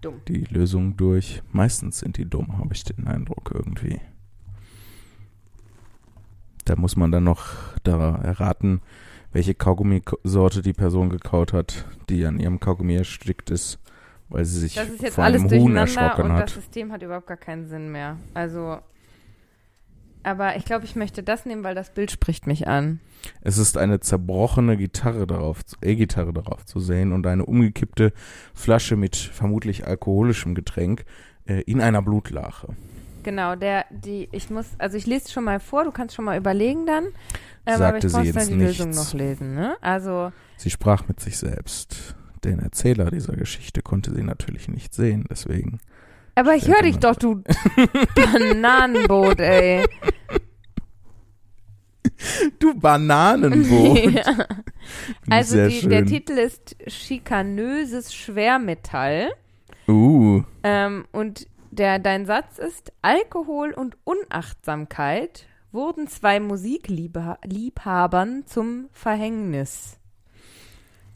Dumm. 0.00 0.20
die 0.28 0.44
Lösung 0.44 0.96
durch. 0.96 1.42
Meistens 1.52 2.00
sind 2.00 2.16
die 2.16 2.28
dumm, 2.28 2.58
habe 2.58 2.74
ich 2.74 2.84
den 2.84 3.06
Eindruck 3.06 3.50
irgendwie. 3.54 4.00
Da 6.64 6.76
muss 6.76 6.96
man 6.96 7.10
dann 7.10 7.24
noch 7.24 7.46
da 7.82 8.16
erraten, 8.16 8.80
welche 9.32 9.54
Kaugummisorte 9.54 10.62
die 10.62 10.72
Person 10.72 11.08
gekaut 11.08 11.52
hat, 11.52 11.86
die 12.08 12.24
an 12.26 12.38
ihrem 12.38 12.60
Kaugummi 12.60 12.96
erstickt 12.96 13.50
ist, 13.50 13.78
weil 14.28 14.44
sie 14.44 14.60
sich 14.60 14.74
Das 14.74 14.88
ist 14.88 15.02
jetzt 15.02 15.14
vor 15.14 15.24
alles 15.24 15.42
einem 15.42 15.50
Huhn 15.50 15.74
durcheinander 15.74 16.00
erschrocken 16.02 16.24
und 16.30 16.32
hat. 16.36 16.42
das 16.44 16.54
System 16.54 16.92
hat 16.92 17.02
überhaupt 17.02 17.26
gar 17.26 17.36
keinen 17.36 17.66
Sinn 17.66 17.90
mehr. 17.90 18.16
Also, 18.34 18.78
aber 20.22 20.56
ich 20.56 20.64
glaube, 20.64 20.84
ich 20.84 20.96
möchte 20.96 21.22
das 21.22 21.46
nehmen, 21.46 21.64
weil 21.64 21.74
das 21.74 21.90
Bild 21.90 22.10
spricht 22.10 22.46
mich 22.46 22.68
an. 22.68 23.00
Es 23.42 23.58
ist 23.58 23.76
eine 23.76 24.00
zerbrochene 24.00 24.76
Gitarre 24.76 25.26
darauf, 25.26 25.60
E-Gitarre 25.82 26.32
darauf 26.32 26.64
zu 26.64 26.80
sehen 26.80 27.12
und 27.12 27.26
eine 27.26 27.44
umgekippte 27.44 28.12
Flasche 28.54 28.96
mit 28.96 29.16
vermutlich 29.16 29.86
alkoholischem 29.86 30.54
Getränk 30.54 31.04
äh, 31.46 31.60
in 31.62 31.80
einer 31.80 32.02
Blutlache. 32.02 32.68
Genau, 33.22 33.54
der, 33.54 33.84
die, 33.90 34.28
ich 34.32 34.48
muss, 34.48 34.66
also 34.78 34.96
ich 34.96 35.06
lese 35.06 35.30
schon 35.30 35.44
mal 35.44 35.60
vor, 35.60 35.84
du 35.84 35.90
kannst 35.90 36.14
schon 36.14 36.24
mal 36.24 36.38
überlegen 36.38 36.86
dann. 36.86 37.04
Ähm, 37.66 37.74
aber 37.74 37.76
Sagte 37.76 38.06
ich 38.06 38.12
sie 38.12 38.18
muss 38.18 38.26
jetzt 38.26 38.36
dann 38.36 38.48
die 38.48 38.54
nichts. 38.64 38.78
Lösung 38.78 38.90
noch 38.94 39.12
lesen, 39.12 39.54
ne? 39.54 39.76
Also, 39.82 40.32
Sie 40.56 40.70
sprach 40.70 41.06
mit 41.08 41.20
sich 41.20 41.36
selbst. 41.36 42.14
Den 42.44 42.58
Erzähler 42.60 43.10
dieser 43.10 43.36
Geschichte 43.36 43.82
konnte 43.82 44.14
sie 44.14 44.22
natürlich 44.22 44.68
nicht 44.68 44.94
sehen, 44.94 45.26
deswegen. 45.28 45.78
Aber 46.34 46.54
ich 46.54 46.68
höre 46.68 46.82
dich 46.82 46.98
doch, 46.98 47.16
du 47.16 47.42
Bananenboot, 48.14 49.40
ey. 49.40 49.84
Du 52.58 52.74
Bananenboot. 52.74 53.98
ja. 54.14 54.46
Also 55.28 55.68
die, 55.68 55.88
der. 55.88 56.06
Titel 56.06 56.32
ist 56.32 56.76
Schikanöses 56.86 58.14
Schwermetall. 58.14 59.30
Uh, 59.88 60.42
Ähm, 60.62 61.04
und 61.12 61.46
der, 61.70 61.98
dein 61.98 62.26
Satz 62.26 62.58
ist, 62.58 62.92
Alkohol 63.02 63.72
und 63.72 63.96
Unachtsamkeit 64.04 65.46
wurden 65.72 66.08
zwei 66.08 66.40
Musikliebhabern 66.40 68.44
zum 68.46 68.88
Verhängnis. 68.92 69.98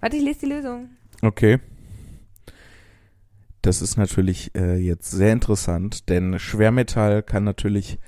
Warte, 0.01 0.17
ich 0.17 0.23
lese 0.23 0.41
die 0.41 0.47
Lösung. 0.47 0.91
okay. 1.23 1.59
Das 3.65 3.81
ist 3.81 3.97
natürlich 3.97 4.55
äh, 4.55 4.77
jetzt 4.77 5.11
sehr 5.11 5.33
interessant, 5.33 6.11
denn 6.11 6.39
Schwermetall 6.39 7.23
kann 7.23 7.45
natürlich 7.45 7.99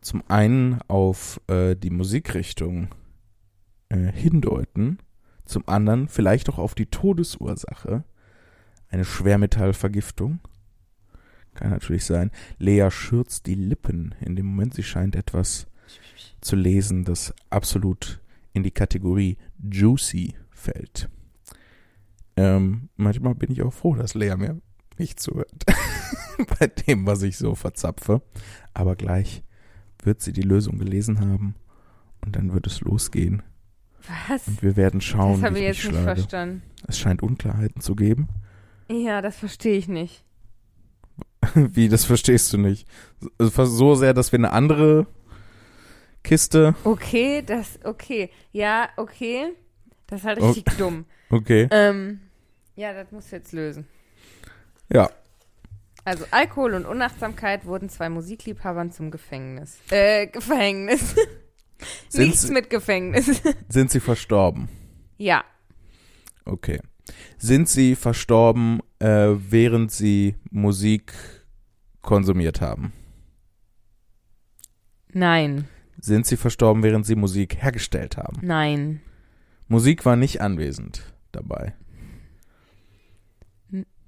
zum 0.00 0.24
einen 0.28 0.80
auf 0.88 1.40
äh, 1.46 1.76
die 1.76 1.90
Musikrichtung 1.90 2.88
äh, 3.88 4.10
hindeuten, 4.10 4.98
zum 5.44 5.68
anderen 5.68 6.08
vielleicht 6.08 6.48
auch 6.48 6.58
auf 6.58 6.74
die 6.74 6.86
Todesursache, 6.86 8.02
eine 8.88 9.04
Schwermetallvergiftung. 9.04 10.40
Kann 11.54 11.70
natürlich 11.70 12.04
sein. 12.04 12.32
Lea 12.58 12.88
schürzt 12.90 13.46
die 13.46 13.54
Lippen 13.54 14.12
in 14.20 14.34
dem 14.34 14.46
Moment. 14.46 14.74
Sie 14.74 14.82
scheint 14.82 15.14
etwas 15.14 15.68
zu 16.40 16.56
lesen, 16.56 17.04
das 17.04 17.32
absolut 17.48 18.20
in 18.52 18.64
die 18.64 18.72
Kategorie 18.72 19.38
juicy 19.70 20.34
fällt. 20.50 21.08
Ähm, 22.36 22.88
manchmal 22.96 23.36
bin 23.36 23.52
ich 23.52 23.62
auch 23.62 23.72
froh, 23.72 23.94
dass 23.94 24.14
Lea 24.14 24.34
mir 24.36 24.60
nicht 24.98 25.20
zuhört. 25.20 25.50
Bei 26.58 26.66
dem, 26.66 27.06
was 27.06 27.22
ich 27.22 27.36
so 27.38 27.54
verzapfe. 27.54 28.22
Aber 28.74 28.96
gleich 28.96 29.42
wird 30.02 30.20
sie 30.20 30.32
die 30.32 30.42
Lösung 30.42 30.78
gelesen 30.78 31.20
haben 31.20 31.54
und 32.24 32.36
dann 32.36 32.52
wird 32.52 32.66
es 32.66 32.80
losgehen. 32.80 33.42
Was? 34.28 34.46
Und 34.46 34.62
wir 34.62 34.76
werden 34.76 35.00
schauen, 35.00 35.40
Das 35.40 35.50
habe 35.50 35.58
ich 35.58 35.64
jetzt 35.64 35.84
nicht 35.84 35.90
schlage. 35.96 36.20
verstanden. 36.20 36.62
Es 36.86 36.98
scheint 36.98 37.22
Unklarheiten 37.22 37.80
zu 37.80 37.96
geben. 37.96 38.28
Ja, 38.90 39.20
das 39.22 39.36
verstehe 39.36 39.76
ich 39.76 39.88
nicht. 39.88 40.24
Wie, 41.54 41.88
das 41.88 42.04
verstehst 42.04 42.52
du 42.52 42.58
nicht. 42.58 42.86
So- 43.38 43.94
sehr, 43.94 44.14
dass 44.14 44.30
wir 44.32 44.38
eine 44.38 44.52
andere 44.52 45.06
Kiste. 46.22 46.74
Okay, 46.84 47.42
das, 47.44 47.78
okay. 47.84 48.30
Ja, 48.52 48.88
okay. 48.96 49.52
Das 50.06 50.20
ist 50.20 50.26
halt 50.26 50.40
richtig 50.42 50.64
dumm. 50.76 51.04
Okay. 51.28 51.66
Ähm, 51.72 52.20
ja, 52.76 52.92
das 52.92 53.10
musst 53.10 53.32
du 53.32 53.36
jetzt 53.36 53.50
lösen. 53.52 53.84
Ja. 54.92 55.10
Also 56.04 56.24
Alkohol 56.30 56.74
und 56.74 56.86
Unachtsamkeit 56.86 57.64
wurden 57.66 57.88
zwei 57.88 58.08
Musikliebhabern 58.08 58.92
zum 58.92 59.10
Gefängnis. 59.10 59.78
Äh, 59.90 60.28
Gefängnis. 60.28 61.14
Sind 62.08 62.26
Nichts 62.28 62.42
sie- 62.42 62.52
mit 62.52 62.70
Gefängnis. 62.70 63.42
Sind 63.68 63.90
sie 63.90 64.00
verstorben? 64.00 64.68
ja. 65.18 65.44
Okay. 66.44 66.80
Sind 67.38 67.68
sie 67.68 67.96
verstorben, 67.96 68.80
äh, 69.00 69.06
während 69.36 69.90
sie 69.90 70.36
Musik 70.50 71.12
konsumiert 72.02 72.60
haben? 72.60 72.92
Nein. 75.12 75.66
Sind 76.00 76.26
sie 76.26 76.36
verstorben, 76.36 76.82
während 76.84 77.04
sie 77.04 77.16
Musik 77.16 77.56
hergestellt 77.62 78.16
haben? 78.16 78.38
Nein. 78.42 79.00
Musik 79.66 80.04
war 80.04 80.14
nicht 80.14 80.40
anwesend 80.40 81.02
dabei. 81.32 81.74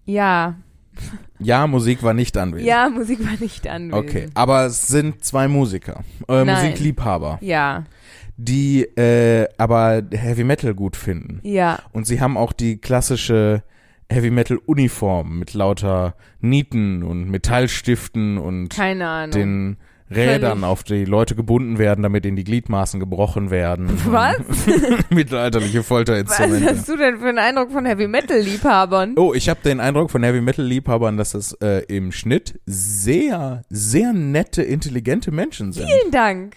Ja. 0.04 0.58
Ja, 1.38 1.66
Musik 1.66 2.02
war 2.02 2.14
nicht 2.14 2.36
anwesend. 2.36 2.66
Ja, 2.68 2.88
Musik 2.88 3.20
war 3.24 3.36
nicht 3.40 3.66
anwesend. 3.68 3.94
Okay, 4.08 4.26
aber 4.34 4.66
es 4.66 4.88
sind 4.88 5.24
zwei 5.24 5.48
Musiker, 5.48 6.02
äh, 6.28 6.44
Nein. 6.44 6.46
Musikliebhaber, 6.70 7.38
Ja. 7.40 7.84
die 8.36 8.82
äh, 8.96 9.46
aber 9.58 10.02
Heavy 10.12 10.44
Metal 10.44 10.74
gut 10.74 10.96
finden. 10.96 11.40
Ja. 11.42 11.78
Und 11.92 12.06
sie 12.06 12.20
haben 12.20 12.36
auch 12.36 12.52
die 12.52 12.78
klassische 12.78 13.62
Heavy 14.10 14.30
Metal 14.30 14.58
Uniform 14.66 15.38
mit 15.38 15.54
lauter 15.54 16.14
Nieten 16.40 17.02
und 17.02 17.28
Metallstiften 17.30 18.38
und 18.38 18.70
Keine 18.70 19.06
Ahnung. 19.08 19.30
den 19.32 19.76
Rädern, 20.10 20.64
auf 20.64 20.82
die 20.84 21.04
Leute 21.04 21.34
gebunden 21.34 21.78
werden, 21.78 22.02
damit 22.02 22.24
ihnen 22.24 22.36
die 22.36 22.44
Gliedmaßen 22.44 22.98
gebrochen 22.98 23.50
werden. 23.50 23.88
Was? 24.06 24.36
Mittelalterliche 25.10 25.80
Was 25.80 25.86
Folterinstrumente. 25.86 26.66
hast 26.70 26.88
du 26.88 26.96
denn 26.96 27.18
für 27.18 27.28
einen 27.28 27.38
Eindruck 27.38 27.70
von 27.72 27.84
Heavy 27.84 28.08
Metal 28.08 28.38
Liebhabern? 28.38 29.14
Oh, 29.18 29.34
ich 29.34 29.48
habe 29.48 29.60
den 29.62 29.80
Eindruck 29.80 30.10
von 30.10 30.22
Heavy 30.22 30.40
Metal 30.40 30.64
Liebhabern, 30.64 31.16
dass 31.18 31.32
das 31.32 31.52
äh, 31.60 31.84
im 31.88 32.10
Schnitt 32.12 32.58
sehr, 32.64 33.62
sehr 33.68 34.12
nette, 34.12 34.62
intelligente 34.62 35.30
Menschen 35.30 35.72
sind. 35.72 35.86
Vielen 35.86 36.10
Dank. 36.10 36.56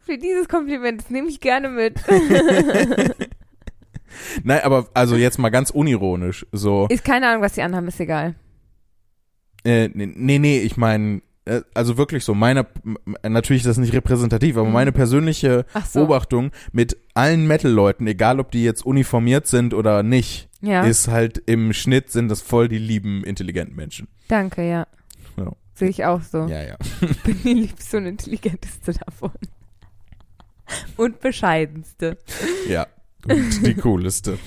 Für 0.00 0.18
dieses 0.18 0.48
Kompliment, 0.48 1.00
das 1.02 1.10
nehme 1.10 1.28
ich 1.28 1.40
gerne 1.40 1.68
mit. 1.70 1.98
Nein, 4.42 4.60
aber 4.62 4.86
also 4.94 5.16
jetzt 5.16 5.38
mal 5.38 5.50
ganz 5.50 5.70
unironisch. 5.70 6.46
So, 6.52 6.86
Ist 6.90 7.04
keine 7.04 7.28
Ahnung, 7.28 7.42
was 7.42 7.54
die 7.54 7.62
anhaben, 7.62 7.88
ist 7.88 8.00
egal. 8.00 8.34
äh, 9.64 9.88
nee, 9.94 10.38
nee, 10.38 10.58
ich 10.60 10.76
meine, 10.76 11.22
also 11.74 11.96
wirklich 11.98 12.24
so, 12.24 12.34
meine, 12.34 12.66
m- 12.84 12.96
natürlich 13.28 13.62
ist 13.62 13.68
das 13.68 13.76
nicht 13.78 13.92
repräsentativ, 13.92 14.56
aber 14.56 14.66
Mhm. 14.66 14.72
meine 14.72 14.92
persönliche 14.92 15.66
so. 15.86 16.00
Beobachtung 16.00 16.52
mit 16.72 16.96
allen 17.14 17.46
Metal-Leuten, 17.46 18.06
egal 18.06 18.40
ob 18.40 18.50
die 18.50 18.64
jetzt 18.64 18.84
uniformiert 18.86 19.46
sind 19.46 19.74
oder 19.74 20.02
nicht, 20.02 20.48
Ja. 20.62 20.84
ist 20.84 21.08
halt 21.08 21.38
im 21.46 21.72
Schnitt 21.74 22.10
sind 22.10 22.28
das 22.28 22.40
voll 22.40 22.68
die 22.68 22.78
lieben, 22.78 23.22
intelligenten 23.24 23.76
Menschen. 23.76 24.08
Danke, 24.28 24.66
ja. 24.68 24.86
Ja. 25.36 25.52
Sehe 25.74 25.88
ich 25.90 26.04
auch 26.04 26.22
so. 26.22 26.46
Ja, 26.46 26.62
ja. 26.62 26.76
Bin 27.24 27.38
die 27.42 27.52
liebste 27.54 27.98
und 27.98 28.06
intelligenteste 28.06 28.92
davon. 28.94 29.32
Und 30.96 31.20
bescheidenste. 31.20 32.16
Ja. 32.68 32.86
Und 33.28 33.66
die 33.66 33.74
cooleste. 33.82 34.38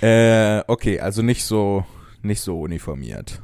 äh, 0.00 0.62
okay, 0.66 1.00
also 1.00 1.22
nicht 1.22 1.44
so, 1.44 1.84
nicht 2.22 2.40
so 2.40 2.60
uniformiert. 2.60 3.42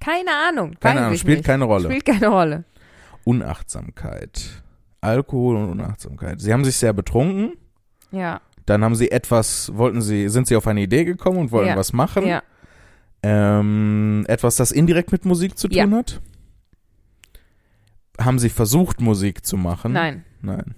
Keine 0.00 0.30
Ahnung. 0.48 0.74
Keine 0.80 1.00
Ahnung, 1.02 1.16
spielt 1.16 1.38
nicht. 1.38 1.46
keine 1.46 1.64
Rolle. 1.64 1.84
Spielt 1.84 2.04
keine 2.04 2.28
Rolle. 2.28 2.64
Unachtsamkeit. 3.24 4.62
Alkohol 5.02 5.56
und 5.56 5.70
Unachtsamkeit. 5.70 6.40
Sie 6.40 6.52
haben 6.52 6.64
sich 6.64 6.76
sehr 6.76 6.92
betrunken. 6.92 7.54
Ja. 8.10 8.40
Dann 8.66 8.84
haben 8.84 8.94
sie 8.94 9.10
etwas, 9.10 9.70
wollten 9.74 10.00
sie, 10.02 10.28
sind 10.28 10.46
sie 10.46 10.56
auf 10.56 10.66
eine 10.66 10.80
Idee 10.82 11.04
gekommen 11.04 11.38
und 11.38 11.52
wollten 11.52 11.68
Ja. 11.70 11.76
was 11.76 11.92
machen. 11.92 12.26
Ja. 12.26 12.42
Ähm, 13.22 14.24
etwas, 14.28 14.56
das 14.56 14.72
indirekt 14.72 15.12
mit 15.12 15.24
Musik 15.24 15.58
zu 15.58 15.68
tun 15.68 15.76
Ja. 15.76 15.90
hat. 15.90 16.20
Haben 18.18 18.38
sie 18.38 18.48
versucht, 18.50 19.00
Musik 19.00 19.44
zu 19.44 19.56
machen? 19.56 19.92
Nein. 19.92 20.24
Nein. 20.42 20.74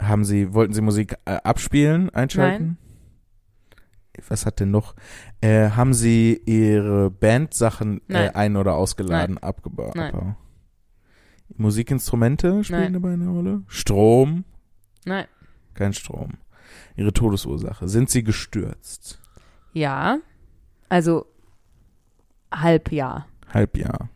Haben 0.00 0.24
sie, 0.24 0.54
wollten 0.54 0.72
sie 0.72 0.80
Musik 0.80 1.14
äh, 1.24 1.38
abspielen, 1.42 2.10
einschalten? 2.10 2.78
Was 4.28 4.46
hat 4.46 4.60
denn 4.60 4.70
noch? 4.70 4.94
Äh, 5.40 5.70
haben 5.70 5.94
sie 5.94 6.40
ihre 6.46 7.10
Bandsachen 7.10 8.00
äh, 8.08 8.30
ein- 8.30 8.56
oder 8.56 8.74
ausgeladen, 8.74 9.38
abgebaut? 9.38 9.94
Nein. 9.94 10.36
Musikinstrumente 11.56 12.62
spielen 12.64 12.80
Nein. 12.80 12.92
dabei 12.94 13.12
eine 13.12 13.28
Rolle? 13.28 13.62
Strom? 13.66 14.44
Nein. 15.04 15.26
Kein 15.74 15.92
Strom. 15.92 16.34
Ihre 16.96 17.12
Todesursache. 17.12 17.88
Sind 17.88 18.10
sie 18.10 18.22
gestürzt? 18.22 19.18
Ja. 19.72 20.18
Also 20.88 21.26
halb 22.52 22.92
ja. 22.92 23.26
Halbjahr. 23.52 24.08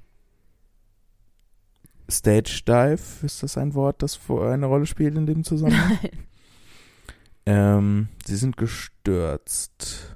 Stage 2.10 2.62
Dive, 2.66 3.24
ist 3.24 3.42
das 3.42 3.56
ein 3.56 3.74
Wort, 3.74 4.02
das 4.02 4.20
eine 4.28 4.66
Rolle 4.66 4.86
spielt 4.86 5.16
in 5.16 5.26
dem 5.26 5.44
Zusammenhang? 5.44 5.98
Nein. 6.02 6.26
Ähm, 7.46 8.08
sie 8.24 8.36
sind 8.36 8.56
gestürzt. 8.56 10.14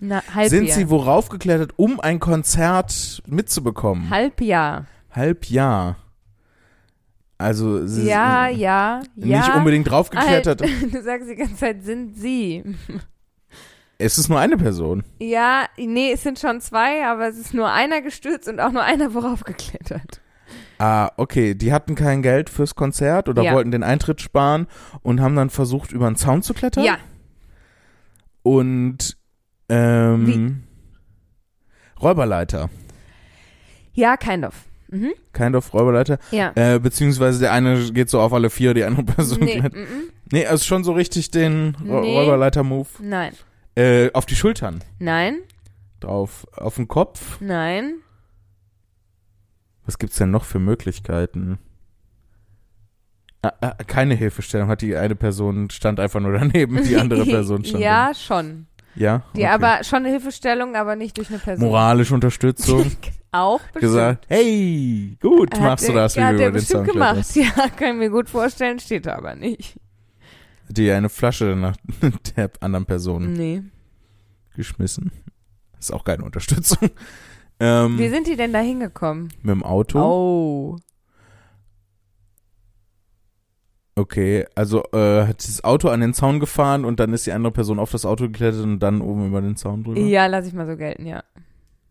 Na, 0.00 0.22
halb 0.34 0.48
sind 0.48 0.66
ja. 0.66 0.74
sie 0.74 0.90
worauf 0.90 1.28
geklettert, 1.28 1.72
um 1.76 1.98
ein 2.00 2.20
Konzert 2.20 3.22
mitzubekommen? 3.26 4.10
halb 4.10 4.40
ja. 4.40 4.86
Halbjahr. 5.10 5.96
Also 7.36 7.86
sie 7.86 8.08
Ja, 8.08 8.48
sind 8.48 8.58
ja, 8.58 9.00
ja. 9.16 9.38
nicht 9.38 9.54
unbedingt 9.54 9.90
draufgeklettert. 9.90 10.62
Halt, 10.62 10.94
du 10.94 11.02
sagst 11.02 11.28
die 11.28 11.36
ganze 11.36 11.56
Zeit, 11.56 11.84
sind 11.84 12.16
sie. 12.16 12.64
Es 14.00 14.16
ist 14.16 14.28
nur 14.28 14.38
eine 14.38 14.56
Person. 14.56 15.02
Ja, 15.18 15.66
nee, 15.76 16.12
es 16.12 16.22
sind 16.22 16.38
schon 16.38 16.60
zwei, 16.60 17.04
aber 17.04 17.26
es 17.26 17.36
ist 17.36 17.52
nur 17.52 17.68
einer 17.72 18.00
gestürzt 18.00 18.46
und 18.46 18.60
auch 18.60 18.70
nur 18.70 18.84
einer 18.84 19.12
worauf 19.12 19.42
geklettert. 19.42 20.20
Ah, 20.78 21.10
okay. 21.16 21.54
Die 21.54 21.72
hatten 21.72 21.94
kein 21.94 22.22
Geld 22.22 22.50
fürs 22.50 22.74
Konzert 22.74 23.28
oder 23.28 23.42
Ja. 23.42 23.52
wollten 23.54 23.70
den 23.70 23.82
Eintritt 23.82 24.20
sparen 24.20 24.66
und 25.02 25.20
haben 25.20 25.34
dann 25.36 25.50
versucht, 25.50 25.92
über 25.92 26.06
einen 26.06 26.16
Zaun 26.16 26.42
zu 26.42 26.54
klettern. 26.54 26.84
Ja, 26.84 26.98
Und 28.42 29.16
ähm, 29.68 30.62
Räuberleiter. 32.00 32.70
ja, 33.92 34.16
kind 34.16 34.44
of. 34.44 34.54
Mhm. 34.90 35.12
Kind 35.34 35.54
of 35.54 35.74
Räuberleiter. 35.74 36.18
Ja. 36.30 36.52
Äh, 36.54 36.78
beziehungsweise 36.78 37.40
der 37.40 37.52
eine 37.52 37.90
geht 37.92 38.08
so 38.08 38.20
auf 38.20 38.32
alle 38.32 38.48
vier, 38.48 38.72
die 38.72 38.84
andere 38.84 39.02
Person 39.14 39.40
Nee, 39.40 39.58
klettert. 39.60 39.74
mhm. 39.74 40.10
Nee, 40.32 40.46
also 40.46 40.64
schon 40.64 40.84
so 40.84 40.92
richtig 40.92 41.30
den 41.30 41.76
Rä- 41.76 42.00
Nee. 42.00 42.16
Räuberleiter-Move. 42.18 42.88
nein, 43.00 43.32
Äh, 43.74 44.10
auf 44.12 44.24
die 44.26 44.36
Schultern. 44.36 44.82
nein, 44.98 45.38
Drauf. 46.00 46.46
Auf 46.56 46.76
den 46.76 46.86
Kopf. 46.88 47.40
nein. 47.40 47.94
Was 49.88 49.96
gibt's 49.98 50.16
denn 50.16 50.30
noch 50.30 50.44
für 50.44 50.58
Möglichkeiten? 50.58 51.56
Ah, 53.40 53.52
ah, 53.62 53.70
keine 53.86 54.14
Hilfestellung 54.16 54.68
hat 54.68 54.82
die 54.82 54.94
eine 54.96 55.14
Person 55.14 55.70
stand 55.70 55.98
einfach 55.98 56.20
nur 56.20 56.32
daneben, 56.32 56.82
die 56.84 56.96
andere 56.96 57.24
Person 57.24 57.64
stand. 57.64 57.82
ja, 57.82 58.12
schon. 58.14 58.66
Ja. 58.96 59.22
Die 59.34 59.40
okay. 59.44 59.46
aber 59.48 59.84
schon 59.84 60.00
eine 60.00 60.10
Hilfestellung, 60.10 60.76
aber 60.76 60.94
nicht 60.94 61.16
durch 61.16 61.30
eine 61.30 61.38
Person. 61.38 61.68
moralische 61.68 62.12
Unterstützung 62.12 62.92
Auch 63.32 63.60
bestimmt. 63.60 63.80
gesagt. 63.80 64.26
Hey, 64.28 65.16
gut 65.22 65.54
Hat 65.54 65.60
machst 65.62 65.88
du 65.88 65.92
der- 65.92 66.02
das, 66.02 66.16
wie 66.16 66.20
ja, 66.20 66.32
du 66.32 66.38
hat 66.42 66.48
über 66.50 66.58
den 66.58 66.66
Zaun 66.66 66.84
gemacht. 66.84 67.34
Ja, 67.36 67.68
kann 67.74 67.92
ich 67.92 67.96
mir 67.96 68.10
gut 68.10 68.28
vorstellen, 68.28 68.78
steht 68.80 69.06
da 69.06 69.14
aber 69.16 69.36
nicht. 69.36 69.80
Die 70.68 70.90
eine 70.90 71.08
Flasche 71.08 71.56
nach 71.56 71.76
der 72.36 72.50
anderen 72.60 72.84
Person 72.84 73.32
Nee. 73.32 73.62
geschmissen. 74.54 75.12
Ist 75.78 75.94
auch 75.94 76.04
keine 76.04 76.24
Unterstützung. 76.24 76.90
Ähm, 77.60 77.98
Wie 77.98 78.08
sind 78.08 78.26
die 78.26 78.36
denn 78.36 78.52
da 78.52 78.60
hingekommen? 78.60 79.28
mit 79.42 79.50
dem 79.52 79.62
Auto. 79.64 79.98
Oh. 80.00 80.76
Okay, 83.96 84.46
also 84.54 84.84
äh, 84.92 85.26
hat 85.26 85.38
das 85.42 85.64
Auto 85.64 85.88
an 85.88 86.00
den 86.00 86.14
Zaun 86.14 86.38
gefahren 86.38 86.84
und 86.84 87.00
dann 87.00 87.12
ist 87.12 87.26
die 87.26 87.32
andere 87.32 87.52
Person 87.52 87.80
auf 87.80 87.90
das 87.90 88.04
Auto 88.04 88.26
geklettert 88.26 88.62
und 88.62 88.78
dann 88.78 89.00
oben 89.00 89.26
über 89.26 89.40
den 89.40 89.56
Zaun 89.56 89.82
drüber. 89.82 89.98
Ja, 90.00 90.26
lass 90.26 90.46
ich 90.46 90.52
mal 90.52 90.66
so 90.68 90.76
gelten, 90.76 91.04
ja. 91.04 91.24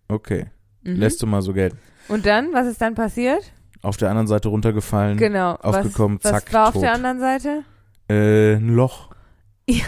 Okay, 0.07 0.45
Mhm. 0.83 0.95
lässt 0.95 1.21
du 1.21 1.27
mal 1.27 1.41
so 1.41 1.51
gelten. 1.53 1.77
Und 2.07 2.25
dann, 2.25 2.53
was 2.53 2.65
ist 2.67 2.79
dann 2.79 2.95
passiert? 2.95 3.51
Auf 3.81 3.97
der 3.97 4.09
anderen 4.09 4.27
Seite 4.27 4.47
runtergefallen, 4.47 5.17
Genau. 5.17 5.55
aufgekommen, 5.55 6.19
was, 6.21 6.31
zack, 6.31 6.45
Was 6.47 6.53
war 6.53 6.67
auf 6.69 6.73
tot. 6.75 6.83
der 6.83 6.93
anderen 6.93 7.19
Seite? 7.19 7.63
äh, 8.09 8.53
ein 8.55 8.69
Loch, 8.73 9.09
Ja, 9.69 9.83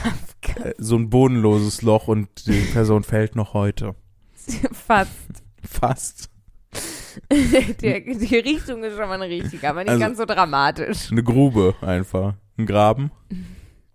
äh, 0.65 0.73
so 0.77 0.97
ein 0.97 1.09
bodenloses 1.09 1.81
Loch 1.83 2.09
und 2.09 2.47
die 2.47 2.59
Person 2.73 3.03
fällt 3.03 3.37
noch 3.37 3.53
heute. 3.53 3.95
fast. 4.73 5.38
Fast. 5.79 6.29
die, 7.31 8.17
die 8.17 8.35
Richtung 8.37 8.83
ist 8.83 8.95
schon 8.95 9.07
mal 9.07 9.19
eine 9.21 9.27
richtige, 9.29 9.67
aber 9.69 9.79
nicht 9.83 9.89
Also- 9.89 9.99
ganz 10.01 10.17
so 10.17 10.25
dramatisch. 10.25 11.11
Eine 11.11 11.23
Grube 11.23 11.75
einfach. 11.81 12.35
Ein 12.57 12.65
Graben. 12.65 13.11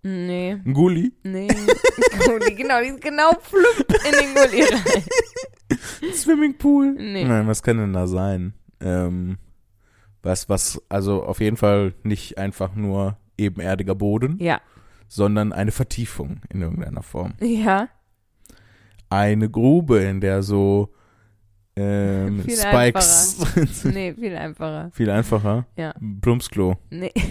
Nee, 0.03 0.59
Ein 0.65 0.75
Gully. 0.75 1.13
nee. 1.23 1.49
Gulli, 2.27 2.55
genau, 2.55 2.81
die 2.83 2.89
ist 2.89 3.01
genau 3.01 3.31
flupp 3.41 3.87
in 4.05 4.13
den 4.13 4.35
Gulli 4.35 4.63
rein. 4.65 6.13
Swimmingpool. 6.13 6.93
Nee. 6.93 7.25
Nein, 7.25 7.47
was 7.47 7.63
kann 7.63 7.79
denn 7.79 7.93
da 7.93 8.07
sein? 8.07 8.55
Ähm, 8.81 9.39
was, 10.23 10.49
was, 10.49 10.83
also 10.89 11.23
auf 11.25 11.41
jeden 11.41 11.57
Fall 11.57 11.95
nicht 12.03 12.37
einfach 12.39 12.75
nur 12.75 13.17
ebenerdiger 13.39 13.95
Boden, 13.95 14.37
Ja, 14.41 14.61
sondern 15.09 15.53
eine 15.53 15.71
Vertiefung 15.73 16.41
in 16.51 16.61
irgendeiner 16.63 17.03
Form. 17.03 17.35
ja. 17.41 17.89
eine 19.11 19.49
Grube, 19.51 20.01
in 20.01 20.21
der 20.21 20.43
so 20.43 20.93
ähm, 21.77 22.43
Viel 22.45 22.57
Spikes 22.57 23.39
sind. 23.81 23.95
Nee, 23.95 24.15
viel 24.19 24.37
einfacher. 24.37 24.91
Viel 24.93 25.11
einfacher. 25.11 25.67
Ja. 25.77 25.93
Plumpsklo. 26.21 26.77
Nee. 26.91 27.13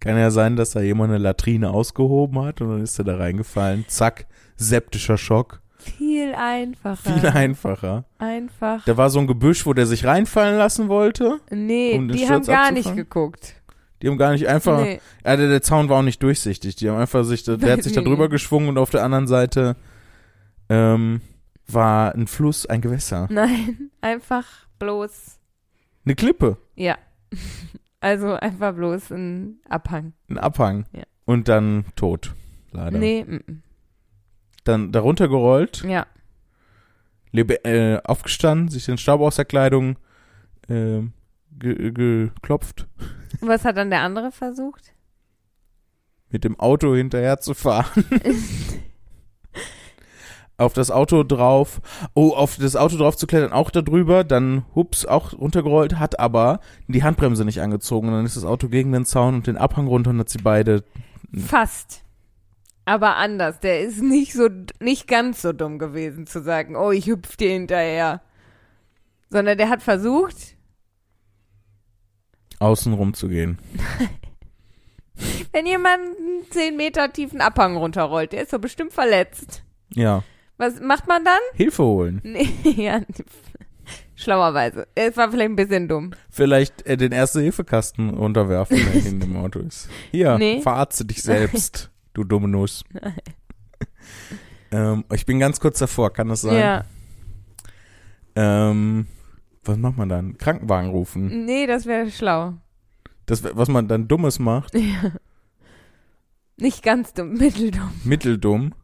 Kann 0.00 0.16
ja 0.16 0.30
sein, 0.30 0.56
dass 0.56 0.70
da 0.70 0.80
jemand 0.80 1.10
eine 1.10 1.18
Latrine 1.22 1.70
ausgehoben 1.70 2.42
hat 2.42 2.62
und 2.62 2.70
dann 2.70 2.82
ist 2.82 2.98
er 2.98 3.04
da 3.04 3.16
reingefallen. 3.16 3.84
Zack, 3.86 4.26
septischer 4.56 5.18
Schock. 5.18 5.60
Viel 5.76 6.34
einfacher. 6.34 6.96
Viel 6.96 7.26
einfacher. 7.26 8.04
Einfach. 8.18 8.84
Da 8.84 8.96
war 8.96 9.10
so 9.10 9.18
ein 9.18 9.26
Gebüsch, 9.26 9.66
wo 9.66 9.74
der 9.74 9.86
sich 9.86 10.06
reinfallen 10.06 10.56
lassen 10.56 10.88
wollte. 10.88 11.40
Nee, 11.50 11.96
um 11.96 12.08
die 12.08 12.28
haben 12.28 12.44
gar 12.44 12.70
nicht 12.70 12.86
abzufangen? 12.86 12.96
geguckt. 12.96 13.54
Die 14.02 14.08
haben 14.08 14.16
gar 14.16 14.32
nicht 14.32 14.48
einfach. 14.48 14.82
Nee. 14.82 15.00
Ja, 15.24 15.36
der, 15.36 15.48
der 15.48 15.62
Zaun 15.62 15.90
war 15.90 15.98
auch 15.98 16.02
nicht 16.02 16.22
durchsichtig. 16.22 16.76
Die 16.76 16.88
haben 16.88 16.98
einfach 16.98 17.24
sich, 17.24 17.44
der, 17.44 17.58
der 17.58 17.74
hat 17.74 17.82
sich 17.84 17.92
da 17.92 18.00
drüber 18.00 18.28
geschwungen 18.30 18.70
und 18.70 18.78
auf 18.78 18.90
der 18.90 19.04
anderen 19.04 19.26
Seite 19.26 19.76
ähm, 20.70 21.20
war 21.66 22.14
ein 22.14 22.26
Fluss, 22.26 22.64
ein 22.64 22.80
Gewässer. 22.80 23.26
Nein, 23.30 23.90
einfach 24.00 24.46
bloß. 24.78 25.38
Eine 26.06 26.14
Klippe, 26.14 26.56
Ja. 26.76 26.96
Also 28.02 28.32
einfach 28.32 28.74
bloß 28.74 29.10
ein 29.10 29.60
Abhang. 29.68 30.14
ein 30.30 30.38
Abhang. 30.38 30.86
Ja. 30.92 31.02
Und 31.26 31.48
dann 31.48 31.84
tot, 31.96 32.34
leider. 32.72 32.98
Nee, 32.98 33.24
mm, 33.24 33.34
mm. 33.34 33.62
Dann 34.64 34.90
darunter 34.90 35.28
gerollt, 35.28 35.84
ja. 35.86 36.06
lebe, 37.30 37.62
äh, 37.66 38.00
aufgestanden, 38.02 38.68
sich 38.68 38.86
den 38.86 38.96
Staub 38.96 39.20
aus 39.20 39.36
der 39.36 39.44
Kleidung 39.44 39.98
ähm, 40.70 41.12
ge 41.58 41.90
geklopft, 41.92 42.88
Und 43.42 43.48
was 43.48 43.66
hat 43.66 43.76
dann 43.76 43.90
der 43.90 44.00
andere 44.00 44.32
versucht? 44.32 44.94
mit 46.30 46.44
dem 46.44 46.58
Auto 46.58 46.94
hinterher 46.94 47.38
zu 47.40 47.52
fahren. 47.52 48.04
Auf 50.60 50.72
das 50.72 50.90
Auto 50.90 51.22
drauf, 51.24 51.80
oh, 52.14 52.30
auf 52.30 52.56
das 52.56 52.76
Auto 52.76 52.96
drauf 52.96 53.16
zu 53.16 53.26
klettern, 53.26 53.52
auch 53.52 53.70
da 53.70 53.82
drüber, 53.82 54.24
dann 54.24 54.64
hups, 54.74 55.06
auch 55.06 55.32
runtergerollt, 55.32 55.98
hat 55.98 56.20
aber 56.20 56.60
die 56.88 57.02
Handbremse 57.02 57.44
nicht 57.44 57.60
angezogen 57.60 58.08
und 58.08 58.14
dann 58.14 58.26
ist 58.26 58.36
das 58.36 58.44
Auto 58.44 58.68
gegen 58.68 58.92
den 58.92 59.04
Zaun 59.04 59.34
und 59.34 59.46
den 59.46 59.56
Abhang 59.56 59.86
runter 59.86 60.10
und 60.10 60.20
hat 60.20 60.28
sie 60.28 60.38
beide, 60.38 60.84
Fast. 61.36 62.02
Aber 62.84 63.16
anders. 63.16 63.60
Der 63.60 63.80
ist 63.80 64.02
nicht 64.02 64.32
so, 64.32 64.48
nicht 64.80 65.06
ganz 65.06 65.42
so 65.42 65.52
dumm 65.52 65.78
gewesen 65.78 66.26
zu 66.26 66.42
sagen, 66.42 66.76
oh, 66.76 66.90
ich 66.90 67.06
hüpf 67.06 67.36
dir 67.36 67.50
hinterher. 67.50 68.20
Sondern 69.28 69.58
der 69.58 69.68
hat 69.68 69.82
versucht, 69.82 70.56
außen 72.58 72.92
rum 72.92 73.14
zu 73.14 73.28
gehen. 73.28 73.58
wenn 75.52 75.66
jemand 75.66 76.02
einen 76.02 76.50
10 76.50 76.76
Meter 76.76 77.12
tiefen 77.12 77.40
Abhang 77.40 77.76
runterrollt, 77.76 78.32
der 78.32 78.42
ist 78.42 78.52
doch 78.52 78.58
bestimmt 78.58 78.92
verletzt. 78.92 79.62
Ja. 79.94 80.24
Was 80.60 80.78
macht 80.80 81.08
man 81.08 81.24
dann? 81.24 81.40
Hilfe 81.54 81.82
holen. 81.84 82.20
Nee, 82.24 82.48
ja, 82.76 83.00
schlauerweise. 84.14 84.86
Es 84.94 85.16
war 85.16 85.30
vielleicht 85.30 85.50
ein 85.50 85.56
bisschen 85.56 85.88
dumm. 85.88 86.10
Vielleicht 86.28 86.86
äh, 86.86 86.98
den 86.98 87.12
Erste-Hilfe-Kasten 87.12 88.10
runterwerfen, 88.10 88.76
der 88.76 89.06
in 89.06 89.20
dem 89.20 89.36
Auto 89.36 89.60
ist. 89.60 89.88
Hier, 90.10 90.36
Nee. 90.36 90.60
verarzte 90.60 91.06
dich 91.06 91.22
selbst, 91.22 91.90
du 92.12 92.24
dumme 92.24 92.46
Nuss. 92.48 92.84
ähm, 94.70 95.04
ich 95.14 95.24
bin 95.24 95.38
ganz 95.38 95.60
kurz 95.60 95.78
davor, 95.78 96.12
kann 96.12 96.28
das 96.28 96.42
sein? 96.42 96.58
Ja. 96.58 96.84
Ähm, 98.36 99.06
was 99.64 99.78
macht 99.78 99.96
man 99.96 100.08
dann? 100.10 100.36
Krankenwagen 100.36 100.90
rufen. 100.90 101.46
Nee, 101.46 101.66
das 101.66 101.86
wäre 101.86 102.10
schlau. 102.10 102.54
Das, 103.26 103.42
was 103.44 103.68
man 103.68 103.88
dann 103.88 104.08
Dummes 104.08 104.38
macht, 104.38 104.74
Nicht 106.56 106.82
ganz 106.82 107.14
dumm, 107.14 107.32
mitteldumm. 107.34 107.90
mitteldumm, 108.04 108.74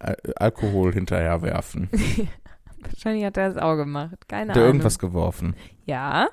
Al 0.00 0.16
Alkohol 0.36 0.92
hinterherwerfen. 0.92 1.88
Wahrscheinlich 2.80 3.24
hat 3.24 3.36
er 3.36 3.50
das 3.52 3.62
auch 3.62 3.76
gemacht. 3.76 4.28
Keine 4.28 4.50
Hat 4.50 4.56
Ahnung. 4.56 4.66
irgendwas 4.68 4.98
geworfen? 4.98 5.54
Ja. 5.84 6.28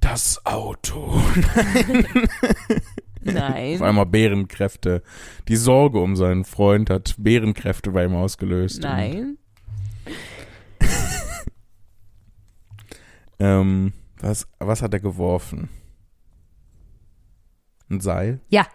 Das 0.00 0.44
Auto. 0.44 1.20
Nein. 3.22 3.76
Auf 3.76 3.82
einmal 3.82 4.06
Bärenkräfte. 4.06 5.02
Die 5.48 5.56
Sorge 5.56 6.00
um 6.00 6.16
seinen 6.16 6.44
Freund 6.44 6.90
hat 6.90 7.14
Bärenkräfte 7.18 7.90
bei 7.92 8.04
ihm 8.04 8.14
ausgelöst. 8.14 8.82
Nein. 8.82 9.38
Ähm, 13.40 13.92
was, 14.18 14.48
was 14.58 14.82
hat 14.82 14.92
er 14.94 15.00
geworfen? 15.00 15.68
Ein 17.88 18.00
Seil? 18.00 18.40
Ja. 18.48 18.66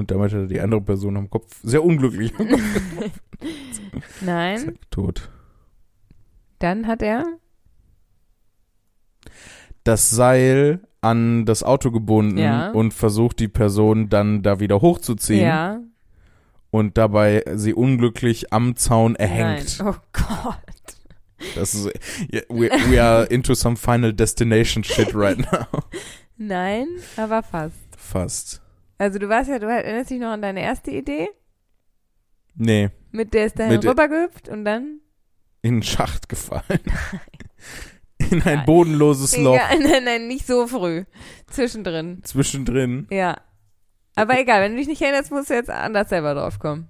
Und 0.00 0.10
damit 0.10 0.32
hat 0.32 0.40
er 0.40 0.46
die 0.46 0.60
andere 0.60 0.80
Person 0.80 1.16
am 1.18 1.28
Kopf 1.30 1.60
sehr 1.62 1.84
unglücklich 1.84 2.32
am 2.38 2.48
Kopf 2.50 4.22
Nein. 4.22 4.78
tot. 4.90 5.30
Dann 6.58 6.86
hat 6.86 7.02
er. 7.02 7.26
Das 9.84 10.10
Seil 10.10 10.80
an 11.00 11.46
das 11.46 11.62
Auto 11.62 11.90
gebunden 11.90 12.38
Ja. 12.38 12.70
und 12.70 12.92
versucht 12.94 13.38
die 13.40 13.48
Person 13.48 14.08
dann 14.08 14.42
da 14.42 14.60
wieder 14.60 14.80
hochzuziehen 14.80 15.42
Ja. 15.44 15.80
und 16.70 16.98
dabei 16.98 17.44
sie 17.54 17.72
unglücklich 17.74 18.52
am 18.52 18.76
Zaun 18.76 19.16
erhängt. 19.16 19.78
Nein. 19.78 19.88
Oh 19.94 19.98
Gott. 20.12 20.56
Das 21.54 21.74
ist, 21.74 21.86
we, 22.50 22.70
we 22.90 23.02
are 23.02 23.24
into 23.24 23.54
some 23.54 23.76
final 23.76 24.12
destination 24.12 24.84
shit 24.84 25.14
right 25.14 25.38
now. 25.38 25.66
Nein, 26.36 26.86
aber 27.16 27.42
fast. 27.42 27.76
Fast. 27.96 28.60
Also 29.00 29.18
du 29.18 29.30
weißt 29.30 29.48
ja, 29.48 29.58
du 29.58 29.66
erinnerst 29.66 30.10
dich 30.10 30.20
noch 30.20 30.28
an 30.28 30.42
deine 30.42 30.60
erste 30.60 30.90
Idee? 30.90 31.30
Nee, 32.54 32.90
Mit 33.12 33.32
der 33.32 33.46
ist 33.46 33.58
dahin 33.58 33.72
Mit 33.72 33.86
rübergehüpft 33.86 34.48
und 34.50 34.66
dann? 34.66 35.00
in 35.62 35.74
einen 35.74 35.82
Schacht 35.82 36.28
gefallen. 36.28 36.80
In 38.30 38.42
ein 38.42 38.64
bodenloses 38.66 39.36
Loch 39.38 39.56
Ja, 39.56 39.68
nein, 39.78 40.04
nein, 40.04 40.28
nicht 40.28 40.46
so 40.46 40.66
früh. 40.66 41.04
Zwischendrin. 41.46 42.20
zwischendrin. 42.22 43.06
Ja. 43.10 43.38
Aber 44.14 44.38
egal, 44.38 44.60
wenn 44.60 44.72
du 44.72 44.78
dich 44.78 44.86
nicht 44.88 45.00
erinnerst, 45.00 45.30
musst 45.32 45.48
du 45.48 45.54
jetzt 45.54 45.70
anders 45.70 46.10
selber 46.10 46.34
drauf 46.34 46.58
kommen. 46.58 46.88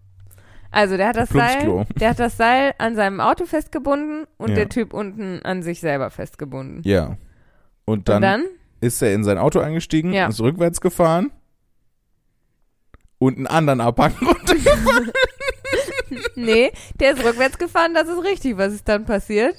Also, 0.72 0.96
der 0.96 1.08
hat 1.08 1.16
das. 1.16 1.28
Seil, 1.28 1.86
der 1.96 2.10
hat 2.10 2.18
das 2.18 2.36
Seil 2.36 2.74
an 2.78 2.96
seinem 2.96 3.20
Auto 3.20 3.46
festgebunden 3.46 4.26
und 4.38 4.50
Ja. 4.50 4.54
der 4.56 4.68
Typ 4.68 4.92
unten 4.92 5.40
an 5.44 5.62
sich 5.62 5.78
selber 5.80 6.10
festgebunden. 6.10 6.82
Ja. 6.84 7.16
Und 7.84 8.08
dann, 8.08 8.16
und 8.16 8.22
dann? 8.22 8.44
ist 8.80 9.00
er 9.00 9.14
in 9.14 9.22
sein 9.22 9.38
Auto 9.38 9.60
eingestiegen, 9.60 10.12
Ja. 10.12 10.26
ist 10.26 10.40
rückwärts 10.40 10.80
gefahren 10.80 11.30
und 13.20 13.36
einen 13.36 13.46
anderen 13.46 13.80
Abhang 13.80 14.12
runtergefahren. 14.20 15.12
Nee, 16.34 16.72
der 16.98 17.12
ist 17.12 17.24
rückwärts 17.24 17.56
gefahren, 17.56 17.94
das 17.94 18.08
ist 18.08 18.24
richtig. 18.24 18.56
Was 18.56 18.72
ist 18.72 18.88
dann 18.88 19.04
passiert? 19.04 19.54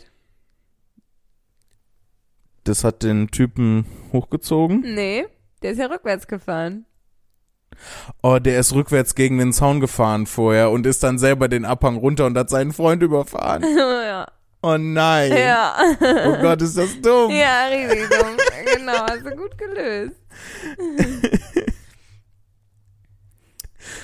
Das 2.66 2.84
hat 2.84 3.04
den 3.04 3.30
Typen 3.30 3.86
hochgezogen. 4.12 4.82
Nee, 4.82 5.26
der 5.62 5.72
ist 5.72 5.78
ja 5.78 5.86
rückwärts 5.86 6.28
gefahren. 6.28 6.86
Oh, 8.22 8.40
der 8.40 8.60
ist 8.60 8.74
rückwärts 8.74 9.16
gegen 9.16 9.38
den 9.38 9.54
Zaun 9.54 9.80
gefahren 9.80 10.26
vorher 10.26 10.72
und 10.72 10.86
ist 10.86 11.04
dann 11.04 11.18
selber 11.18 11.48
den 11.48 11.64
Abhang 11.64 11.96
runter 11.96 12.26
und 12.26 12.38
hat 12.38 12.50
seinen 12.50 12.74
Freund 12.74 13.02
überfahren. 13.02 13.64
ja. 13.78 14.28
Oh 14.62 14.78
nein. 14.78 15.32
Ja. 15.36 15.76
Oh 16.26 16.38
Gott, 16.42 16.62
ist 16.62 16.78
das 16.78 17.00
dumm. 17.02 17.32
Ja, 17.32 17.68
richtig 17.68 18.10
dumm. 18.10 18.38
genau, 18.76 19.08
hast 19.08 19.26
du 19.26 19.36
gut 19.36 19.58
gelöst. 19.58 20.16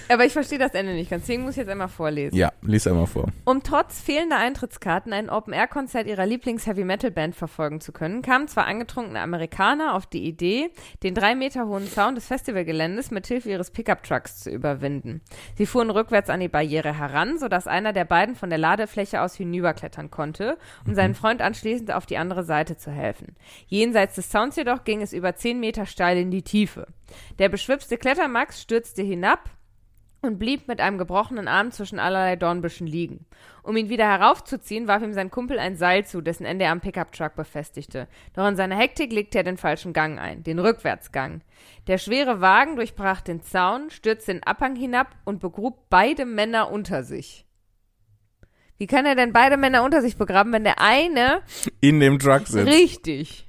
Aber 0.09 0.25
ich 0.25 0.33
verstehe 0.33 0.59
das 0.59 0.73
Ende 0.73 0.93
nicht 0.93 1.09
ganz, 1.09 1.23
deswegen 1.23 1.43
muss 1.43 1.51
ich 1.51 1.57
jetzt 1.57 1.69
einmal 1.69 1.89
vorlesen. 1.89 2.35
Ja, 2.35 2.51
lies 2.61 2.87
einmal 2.87 3.07
vor. 3.07 3.27
Um 3.45 3.61
trotz 3.63 3.99
fehlender 3.99 4.37
Eintrittskarten 4.37 5.11
ein 5.11 5.29
Open-Air-Konzert 5.29 6.07
ihrer 6.07 6.25
Lieblings-Heavy-Metal-Band 6.25 7.35
verfolgen 7.35 7.81
zu 7.81 7.91
können, 7.91 8.21
kamen 8.21 8.47
zwei 8.47 8.61
angetrunkene 8.61 9.19
Amerikaner 9.19 9.95
auf 9.95 10.05
die 10.05 10.25
Idee, 10.25 10.71
den 11.03 11.13
drei 11.13 11.35
Meter 11.35 11.67
hohen 11.67 11.87
Zaun 11.87 12.15
des 12.15 12.27
Festivalgeländes 12.27 13.11
mit 13.11 13.27
Hilfe 13.27 13.49
ihres 13.49 13.71
Pickup-Trucks 13.71 14.39
zu 14.39 14.49
überwinden. 14.49 15.21
Sie 15.57 15.65
fuhren 15.65 15.89
rückwärts 15.89 16.29
an 16.29 16.39
die 16.39 16.47
Barriere 16.47 16.97
heran, 16.97 17.37
sodass 17.37 17.67
einer 17.67 17.91
der 17.91 18.05
beiden 18.05 18.35
von 18.35 18.49
der 18.49 18.59
Ladefläche 18.59 19.21
aus 19.21 19.35
hinüberklettern 19.35 20.09
konnte, 20.09 20.57
um 20.85 20.95
seinen 20.95 21.15
Freund 21.15 21.41
anschließend 21.41 21.91
auf 21.91 22.05
die 22.05 22.17
andere 22.17 22.43
Seite 22.43 22.77
zu 22.77 22.91
helfen. 22.91 23.35
Jenseits 23.67 24.15
des 24.15 24.29
Zauns 24.29 24.55
jedoch 24.55 24.83
ging 24.83 25.01
es 25.01 25.11
über 25.11 25.35
zehn 25.35 25.59
Meter 25.59 25.85
steil 25.85 26.17
in 26.17 26.31
die 26.31 26.43
Tiefe. 26.43 26.87
Der 27.39 27.49
beschwipste 27.49 27.97
Klettermax 27.97 28.61
stürzte 28.61 29.01
hinab, 29.01 29.49
und 30.27 30.37
blieb 30.37 30.67
mit 30.67 30.79
einem 30.79 30.97
gebrochenen 30.97 31.47
Arm 31.47 31.71
zwischen 31.71 31.99
allerlei 31.99 32.35
Dornbüschen 32.35 32.85
liegen. 32.85 33.25
Um 33.63 33.75
ihn 33.75 33.89
wieder 33.89 34.05
heraufzuziehen, 34.05 34.87
warf 34.87 35.01
ihm 35.01 35.13
sein 35.13 35.31
Kumpel 35.31 35.59
ein 35.59 35.75
Seil 35.75 36.05
zu, 36.05 36.21
dessen 36.21 36.45
Ende 36.45 36.65
er 36.65 36.71
am 36.71 36.81
Pickup-Truck 36.81 37.35
befestigte. 37.35 38.07
Doch 38.33 38.47
in 38.47 38.55
seiner 38.55 38.77
Hektik 38.77 39.11
legte 39.11 39.39
er 39.39 39.43
den 39.43 39.57
falschen 39.57 39.93
Gang 39.93 40.19
ein, 40.19 40.43
den 40.43 40.59
Rückwärtsgang. 40.59 41.41
Der 41.87 41.97
schwere 41.97 42.41
Wagen 42.41 42.75
durchbrach 42.75 43.21
den 43.21 43.41
Zaun, 43.41 43.89
stürzte 43.89 44.33
den 44.33 44.43
Abhang 44.43 44.75
hinab 44.75 45.15
und 45.25 45.39
begrub 45.39 45.89
beide 45.89 46.25
Männer 46.25 46.71
unter 46.71 47.03
sich. 47.03 47.45
Wie 48.77 48.87
kann 48.87 49.05
er 49.05 49.15
denn 49.15 49.33
beide 49.33 49.57
Männer 49.57 49.83
unter 49.83 50.01
sich 50.01 50.17
begraben, 50.17 50.53
wenn 50.53 50.63
der 50.63 50.79
eine 50.79 51.41
In 51.81 51.99
dem 51.99 52.19
Truck 52.19 52.47
sitzt. 52.47 52.67
richtig? 52.67 53.47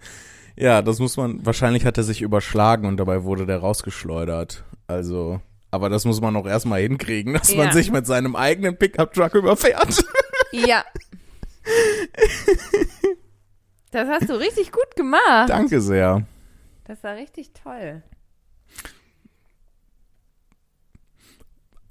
Ja, 0.57 0.83
das 0.83 0.99
muss 0.99 1.16
man, 1.16 1.45
wahrscheinlich 1.47 1.85
hat 1.85 1.99
er 1.99 2.03
sich 2.03 2.22
überschlagen 2.22 2.87
und 2.87 2.97
dabei 2.97 3.22
wurde 3.22 3.47
der 3.47 3.59
rausgeschleudert. 3.59 4.64
Also, 4.89 5.41
aber 5.71 5.89
das 5.89 6.05
muss 6.05 6.21
man 6.21 6.35
auch 6.37 6.47
erstmal 6.47 6.81
hinkriegen, 6.81 7.35
dass 7.35 7.51
Ja. 7.53 7.59
man 7.64 7.73
sich 7.73 7.91
mit 7.91 8.07
seinem 8.07 8.37
eigenen 8.37 8.77
Pickup-Truck 8.77 9.35
überfährt. 9.35 10.05
Ja. 10.53 10.85
Das 13.91 14.09
hast 14.09 14.29
du 14.31 14.35
richtig 14.39 14.73
gut 14.73 14.97
gemacht. 14.97 15.49
Danke 15.51 15.81
sehr. 15.81 16.27
Das 16.85 17.03
war 17.05 17.16
richtig 17.16 17.53
toll. 17.53 18.03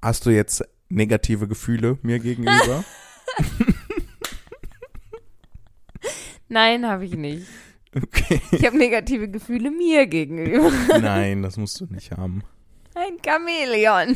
Hast 0.01 0.25
du 0.25 0.30
jetzt 0.32 0.63
negative 0.89 1.47
Gefühle 1.47 1.97
mir 2.01 2.19
gegenüber? 2.19 2.84
Nein, 6.49 6.86
habe 6.88 7.05
ich 7.05 7.15
nicht. 7.15 7.45
Okay. 7.95 8.41
Ich 8.51 8.65
habe 8.65 8.78
negative 8.78 9.28
Gefühle 9.30 9.69
mir 9.71 10.07
gegenüber. 10.07 10.71
Nein, 10.99 11.41
das 11.41 11.57
musst 11.57 11.80
du 11.82 11.86
nicht 11.88 12.11
haben. 12.11 12.43
Ein 12.99 13.17
Chamäleon. 13.23 14.15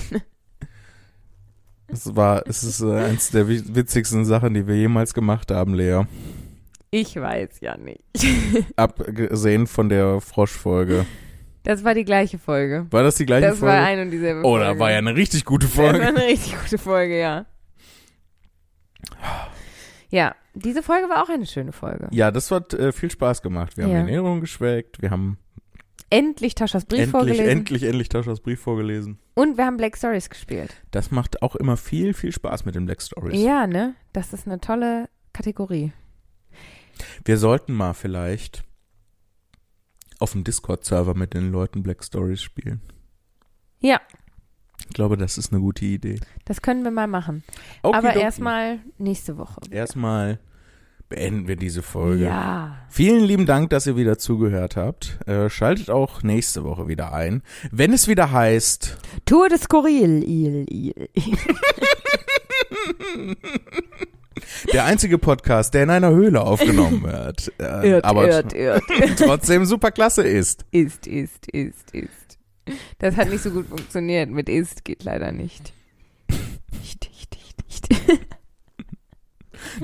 Es 1.88 2.16
war, 2.16 2.44
es 2.48 2.64
ist 2.64 2.82
äh, 2.82 2.96
eins 3.06 3.32
der 3.32 3.48
wi- 3.48 3.64
witzigsten 3.76 4.24
Sachen, 4.26 4.54
die 4.54 4.66
wir 4.66 4.76
jemals 4.76 5.14
gemacht 5.14 5.52
haben, 5.52 5.74
Lea. 5.74 6.04
Ich 6.90 7.16
weiß 7.16 7.60
ja 7.62 7.78
nicht. 7.78 8.02
Abgesehen 8.78 9.68
von 9.68 9.90
der 9.90 10.20
Froschfolge. 10.22 11.06
Das 11.64 11.84
war 11.84 11.94
die 11.94 12.06
gleiche 12.06 12.40
Folge. 12.40 12.88
War 12.92 13.04
das 13.04 13.16
die 13.16 13.26
gleiche 13.26 13.48
Das 13.48 13.60
Folge? 13.60 13.76
war 13.76 13.84
ein 13.86 14.00
und 14.00 14.12
dieselbe 14.12 14.40
oh, 14.40 14.56
Folge. 14.58 14.66
da 14.66 14.80
war 14.80 14.92
ja 14.92 14.98
eine 14.98 15.16
richtig 15.16 15.46
gute 15.46 15.68
Das 15.68 15.78
war 15.78 15.90
Folge. 15.92 16.06
eine 16.08 16.26
richtig 16.26 16.56
gute 16.60 16.78
Folge, 16.78 17.20
ja. 17.20 17.46
Ja, 20.10 20.36
diese 20.54 20.84
Folge 20.84 21.08
war 21.10 21.24
auch 21.24 21.30
eine 21.30 21.46
schöne 21.46 21.72
Folge. 21.72 22.08
Ja, 22.12 22.32
das 22.32 22.52
hat 22.52 22.74
äh, 22.74 22.92
viel 22.92 23.12
Spaß 23.12 23.42
gemacht. 23.42 23.78
Wir 23.78 23.84
haben 23.86 23.92
Ja. 23.92 23.98
die 23.98 24.12
Ernährung 24.12 24.42
geschweckt, 24.42 25.02
wir 25.02 25.12
haben 25.12 25.38
Endlich 26.12 26.54
Taschas 26.56 26.86
Brief 26.86 27.00
endlich, 27.00 27.12
vorgelesen. 27.12 27.46
endlich, 27.48 27.84
endlich 27.84 28.10
Taschas 28.10 28.40
Brief 28.42 28.60
vorgelesen. 28.60 29.18
Und 29.34 29.58
wir 29.58 29.66
haben 29.66 29.78
Black 29.78 29.98
Stories 29.98 30.30
gespielt. 30.30 30.76
Das 30.92 31.10
macht 31.10 31.42
auch 31.42 31.56
immer 31.56 31.78
viel, 31.78 32.14
viel 32.14 32.32
Spaß 32.32 32.66
mit 32.66 32.76
den 32.76 32.86
Black 32.86 33.02
Stories. 33.02 33.42
Ja, 33.42 33.66
ne? 33.66 33.96
Das 34.14 34.34
ist 34.34 34.46
eine 34.46 34.60
tolle 34.60 35.10
Kategorie. 35.34 35.94
Wir 37.26 37.38
sollten 37.38 37.74
mal 37.74 37.94
vielleicht 37.94 38.64
auf 40.20 40.34
dem 40.34 40.44
Discord-Server 40.44 41.16
mit 41.16 41.34
den 41.34 41.52
Leuten 41.52 41.82
Black 41.82 42.04
Stories 42.04 42.42
spielen. 42.44 42.82
Ja, 43.80 44.00
Ich 44.90 44.94
glaube, 44.94 45.16
das 45.18 45.38
ist 45.38 45.52
eine 45.52 45.62
gute 45.62 45.86
Idee. 45.86 46.20
das 46.46 46.62
können 46.62 46.84
wir 46.84 46.92
mal 46.92 47.08
machen. 47.08 47.44
Aber 47.82 47.98
Okidoki. 48.00 48.20
erstmal 48.20 48.80
nächste 48.98 49.38
Woche. 49.38 49.62
Erstmal 49.72 50.40
beenden 51.12 51.48
wir 51.48 51.58
diese 51.58 51.84
Folge. 51.84 52.24
Ja. 52.24 52.78
Vielen 52.90 53.24
lieben 53.26 53.46
Dank, 53.46 53.70
dass 53.70 53.86
ihr 53.86 53.98
wieder 53.98 54.18
zugehört 54.18 54.78
habt. 54.78 55.20
Äh, 55.28 55.50
schaltet 55.50 55.90
auch 55.90 56.24
nächste 56.24 56.64
Woche 56.64 56.88
wieder 56.88 57.14
ein. 57.14 57.44
Wenn 57.70 57.92
es 57.92 58.08
wieder 58.08 58.32
heißt, 58.32 58.98
Tour 59.26 59.50
de 59.50 59.60
Skurril. 59.60 60.24
Il, 60.24 60.66
il. 60.70 61.10
der 64.74 64.86
einzige 64.86 65.18
Podcast, 65.18 65.74
der 65.74 65.84
in 65.84 65.90
einer 65.90 66.12
Höhle 66.12 66.42
aufgenommen 66.42 67.04
wird, 67.12 67.52
äh, 67.60 67.90
Irrt, 67.90 68.06
aber 68.06 68.30
irrt, 68.30 68.54
irrt. 68.54 68.84
trotzdem 69.18 69.66
super 69.66 69.92
klasse 69.92 70.24
ist. 70.24 70.66
Ist, 70.72 71.08
ist, 71.08 71.48
ist, 71.48 71.92
ist. 71.92 72.40
Das 73.00 73.18
hat 73.18 73.30
nicht 73.30 73.44
so 73.44 73.52
gut 73.52 73.68
funktioniert. 73.68 74.30
Mit 74.30 74.48
ist 74.48 74.86
geht 74.86 75.04
leider 75.04 75.34
nicht. 75.34 75.74
Nicht, 76.80 77.10
nicht, 77.12 77.36
nicht, 77.36 77.90
nicht. 77.90 78.22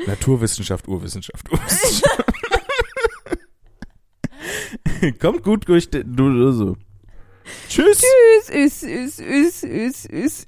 Naturwissenschaft, 0.05 0.87
Urwissenschaft, 0.87 1.51
Urwissenschaft. 1.51 2.23
Kommt 5.19 5.43
gut 5.43 5.67
durch 5.67 5.89
den. 5.89 6.15
du, 6.15 6.51
so. 6.51 6.77
Tschüss. 7.69 8.01
Tschüss. 8.01 8.49
Üs, 8.49 8.83
üs, 8.83 9.19
üs, 9.19 9.63
üs, 9.63 10.05
üs. 10.09 10.45